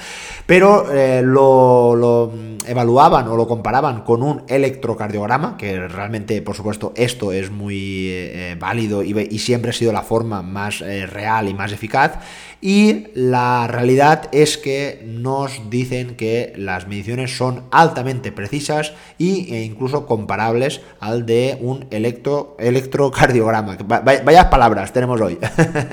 pero 0.45 0.93
eh, 0.93 1.23
lo, 1.23 2.31
evaluaban 2.67 3.27
o 3.27 3.35
lo 3.35 3.47
comparaban 3.47 4.03
con 4.03 4.21
un 4.21 4.43
electrocardiograma, 4.47 5.57
que 5.57 5.87
realmente, 5.87 6.43
por 6.43 6.55
supuesto, 6.55 6.93
esto 6.95 7.31
es 7.31 7.49
muy 7.49 8.09
eh, 8.09 8.55
válido 8.59 9.01
y, 9.01 9.19
y, 9.19 9.39
siempre 9.39 9.71
ha 9.71 9.73
sido 9.73 9.91
la 9.91 10.03
forma 10.03 10.43
más 10.43 10.79
real 10.79 11.49
y 11.49 11.53
más 11.53 11.71
eficaz, 11.71 12.19
y 12.65 13.09
la 13.13 13.67
realidad 13.67 14.27
es 14.31 14.57
que 14.57 15.03
nos 15.05 15.69
dicen 15.69 16.15
que 16.15 16.51
las 16.57 16.87
mediciones 16.87 17.37
son 17.37 17.65
altamente 17.69 18.31
precisas 18.31 18.93
e 19.19 19.61
incluso 19.63 20.07
comparables 20.07 20.81
al 20.99 21.27
de 21.27 21.59
un 21.61 21.85
electro, 21.91 22.57
electrocardiograma. 22.57 23.77
Vaya 23.85 24.49
palabras 24.49 24.91
tenemos 24.91 25.21
hoy. 25.21 25.37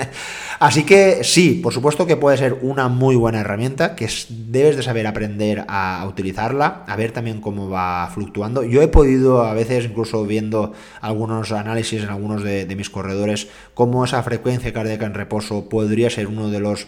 Así 0.62 0.84
que 0.84 1.24
sí, 1.24 1.58
por 1.60 1.72
supuesto 1.72 2.06
que 2.06 2.16
puede 2.16 2.36
ser 2.36 2.56
una 2.62 2.86
muy 2.86 3.16
buena 3.16 3.40
herramienta, 3.40 3.96
que 3.96 4.08
debes 4.28 4.76
de 4.76 4.84
saber 4.84 5.08
aprender 5.08 5.64
a 5.66 6.06
utilizarla, 6.08 6.84
a 6.86 6.94
ver 6.94 7.10
también 7.10 7.40
cómo 7.40 7.68
va 7.68 8.08
fluctuando. 8.14 8.62
Yo 8.62 8.80
he 8.80 8.86
podido 8.86 9.42
a 9.42 9.54
veces, 9.54 9.86
incluso 9.86 10.24
viendo 10.24 10.72
algunos 11.00 11.50
análisis 11.50 12.04
en 12.04 12.10
algunos 12.10 12.44
de, 12.44 12.64
de 12.64 12.76
mis 12.76 12.90
corredores, 12.90 13.48
cómo 13.74 14.04
esa 14.04 14.22
frecuencia 14.22 14.72
cardíaca 14.72 15.04
en 15.04 15.14
reposo 15.14 15.68
podría 15.68 16.10
ser 16.10 16.28
uno 16.28 16.48
de 16.48 16.60
los 16.60 16.86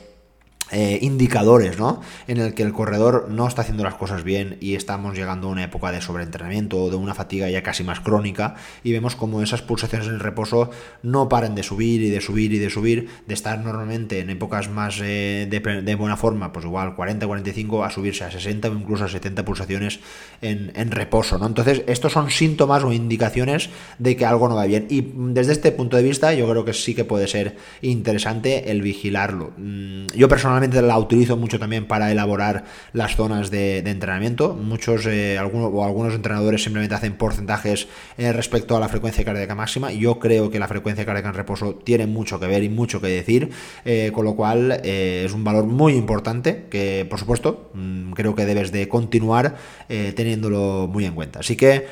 eh, 0.71 0.99
indicadores, 1.03 1.79
¿no? 1.79 2.01
En 2.27 2.39
el 2.39 2.55
que 2.55 2.63
el 2.63 2.73
corredor 2.73 3.29
no 3.29 3.47
está 3.47 3.63
haciendo 3.63 3.85
las 3.85 3.97
cosas 3.97 4.25
bien 4.25 4.57
y 4.61 4.77
estamos 4.77 5.15
llegando 5.15 5.47
a 5.49 5.51
una 5.51 5.63
época 5.63 5.93
de 5.93 6.01
sobreentrenamiento 6.01 6.83
o 6.83 6.89
de 6.89 6.97
una 6.97 7.15
fatiga 7.15 7.51
ya 7.51 7.63
casi 7.63 7.85
más 7.85 8.01
crónica 8.01 8.55
y 8.83 8.93
vemos 8.93 9.15
como 9.15 9.43
esas 9.43 9.61
pulsaciones 9.61 10.09
en 10.09 10.15
el 10.15 10.21
reposo 10.21 10.71
no 11.03 11.29
paren 11.29 11.55
de 11.55 11.63
subir 11.63 12.01
y 12.01 12.09
de 12.09 12.23
subir 12.23 12.55
y 12.55 12.59
de 12.59 12.71
subir, 12.71 13.11
de 13.27 13.35
estar 13.35 13.59
normalmente 13.59 14.21
en 14.21 14.31
épocas 14.31 14.71
más 14.71 15.01
eh, 15.03 15.47
de, 15.51 15.95
buena 15.97 16.17
forma, 16.17 16.51
pues 16.51 16.65
igual 16.65 16.95
40, 16.95 17.27
45, 17.27 17.85
a 17.85 17.91
subirse 17.91 18.25
a 18.25 18.31
60 18.31 18.69
o 18.69 18.73
incluso 18.73 19.05
a 19.05 19.09
70 19.09 19.45
pulsaciones 19.45 20.01
en, 20.41 20.73
en 20.75 20.91
reposo, 20.91 21.39
¿no? 21.39 21.47
Entonces, 21.47 21.83
estos 21.87 22.13
son 22.13 22.31
síntomas 22.31 22.83
o 22.85 22.93
indicaciones 22.93 23.69
de 23.99 24.17
que 24.17 24.25
algo 24.25 24.49
no 24.49 24.57
va 24.57 24.65
bien 24.65 24.87
y 24.89 25.13
desde 25.15 25.53
este 25.53 25.73
punto 25.73 25.99
de 25.99 26.03
vista 26.03 26.33
yo 26.33 26.49
creo 26.49 26.65
que 26.65 26.73
sí 26.73 26.95
que 26.95 27.05
puede 27.05 27.29
ser 27.29 27.57
interesante 27.83 28.71
el 28.71 28.81
vigilarlo. 28.81 29.53
Mm, 29.59 30.07
yo 30.17 30.27
personalmente 30.27 30.54
la 30.61 30.99
utilizo 30.99 31.37
mucho 31.37 31.59
también 31.59 31.87
para 31.87 32.11
elaborar 32.11 32.65
las 32.93 33.17
zonas 33.17 33.51
de, 33.51 33.79
entrenamiento. 33.79 34.55
Muchos 34.55 35.07
eh, 35.07 35.39
algunos, 35.39 35.71
o 35.73 35.85
algunos 35.85 36.15
entrenadores 36.15 36.63
simplemente 36.63 36.95
hacen 36.95 37.17
porcentajes 37.17 37.89
eh, 38.19 38.33
respecto 38.33 38.77
a 38.77 38.81
la 38.81 38.89
frecuencia 38.89 39.25
cardíaca 39.25 39.55
máxima. 39.55 39.93
Yo 39.93 40.19
creo 40.19 40.51
que 40.51 40.59
la 40.59 40.69
frecuencia 40.69 41.05
cardíaca 41.05 41.29
en 41.29 41.35
reposo 41.35 41.75
tiene 41.75 42.07
mucho 42.07 42.41
que 42.41 42.47
ver 42.47 42.63
y 42.63 42.69
mucho 42.69 43.01
que 43.01 43.09
decir, 43.09 43.51
eh, 43.85 44.11
con 44.15 44.25
lo 44.25 44.35
cual 44.35 44.81
es 44.85 45.33
un 45.33 45.45
valor 45.45 45.67
muy 45.67 45.95
importante 45.95 46.67
que, 46.71 47.07
por 47.09 47.19
supuesto, 47.19 47.71
mm, 47.75 48.13
creo 48.13 48.35
que 48.35 48.47
debes 48.47 48.73
de 48.73 48.89
continuar 48.89 49.57
teniéndolo 49.89 50.89
muy 50.91 51.05
en 51.05 51.15
cuenta. 51.15 51.41
Así 51.41 51.57
que 51.57 51.87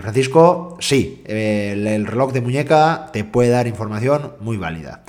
Francisco, 0.00 0.76
sí, 0.80 1.22
el, 1.26 2.06
reloj 2.06 2.32
de 2.32 2.40
muñeca 2.40 3.10
te 3.12 3.24
puede 3.24 3.50
dar 3.50 3.66
información 3.66 4.32
muy 4.40 4.56
válida. 4.56 5.02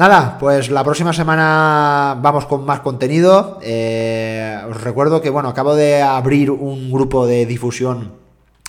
Nada, 0.00 0.38
pues 0.40 0.70
la 0.70 0.82
próxima 0.82 1.12
semana 1.12 2.16
vamos 2.22 2.46
con 2.46 2.64
más 2.64 2.80
contenido. 2.80 3.58
Eh, 3.62 4.58
os 4.70 4.82
recuerdo 4.82 5.20
que, 5.20 5.28
bueno, 5.28 5.50
acabo 5.50 5.74
de 5.74 6.00
abrir 6.00 6.50
un 6.50 6.90
grupo 6.90 7.26
de 7.26 7.44
difusión 7.44 8.12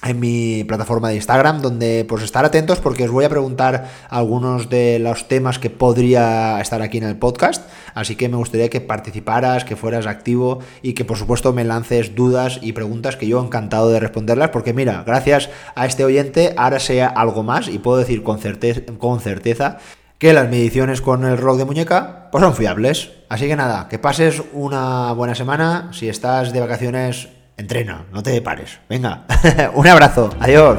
en 0.04 0.20
mi 0.20 0.66
plataforma 0.66 1.08
de 1.08 1.16
Instagram, 1.16 1.62
donde 1.62 2.06
pues 2.10 2.24
estar 2.24 2.44
atentos 2.44 2.82
porque 2.82 3.06
os 3.06 3.12
voy 3.12 3.24
a 3.24 3.30
preguntar 3.30 3.90
algunos 4.10 4.70
de 4.70 5.00
los 5.00 5.30
temas 5.30 5.58
que 5.58 5.70
podría 5.70 6.60
estar 6.60 6.82
aquí 6.82 6.98
en 6.98 7.06
el 7.06 7.16
podcast, 7.16 7.66
así 7.94 8.18
que 8.18 8.28
me 8.28 8.36
gustaría 8.36 8.70
que 8.70 8.82
participaras, 8.82 9.64
que 9.64 9.78
fueras 9.78 10.08
activo 10.08 10.60
y 10.82 10.96
que 10.96 11.06
por 11.06 11.16
supuesto 11.16 11.54
me 11.54 11.64
lances 11.64 12.14
dudas 12.14 12.60
y 12.62 12.74
preguntas 12.74 13.16
que 13.16 13.28
yo 13.28 13.42
encantado 13.42 13.90
de 13.90 14.02
responderlas, 14.02 14.50
porque 14.50 14.74
mira, 14.74 15.04
gracias 15.06 15.50
a 15.76 15.86
este 15.86 16.04
oyente 16.04 16.56
ahora 16.58 16.80
sea 16.80 17.08
algo 17.08 17.44
más 17.44 17.70
y 17.70 17.80
puedo 17.80 18.00
decir 18.00 18.22
con 18.22 18.40
certeza, 18.40 18.82
con 18.98 19.22
certeza 19.22 19.78
que 20.22 20.34
las 20.34 20.52
mediciones 20.52 21.02
con 21.02 21.26
el 21.26 21.36
rock 21.36 21.58
de 21.58 21.66
muñeca 21.66 22.30
pues 22.32 22.44
son 22.44 22.54
fiables. 22.54 23.10
Así 23.28 23.48
que 23.48 23.56
nada, 23.56 23.88
que 23.90 23.98
pases 23.98 24.44
una 24.54 25.14
buena 25.14 25.34
semana. 25.34 25.90
Si 25.94 26.10
estás 26.10 26.54
de 26.54 26.60
vacaciones, 26.60 27.30
entrena, 27.58 28.06
no 28.12 28.22
te 28.22 28.40
pares. 28.40 28.78
Venga, 28.88 29.26
un 29.74 29.88
abrazo, 29.88 30.30
adiós. 30.40 30.78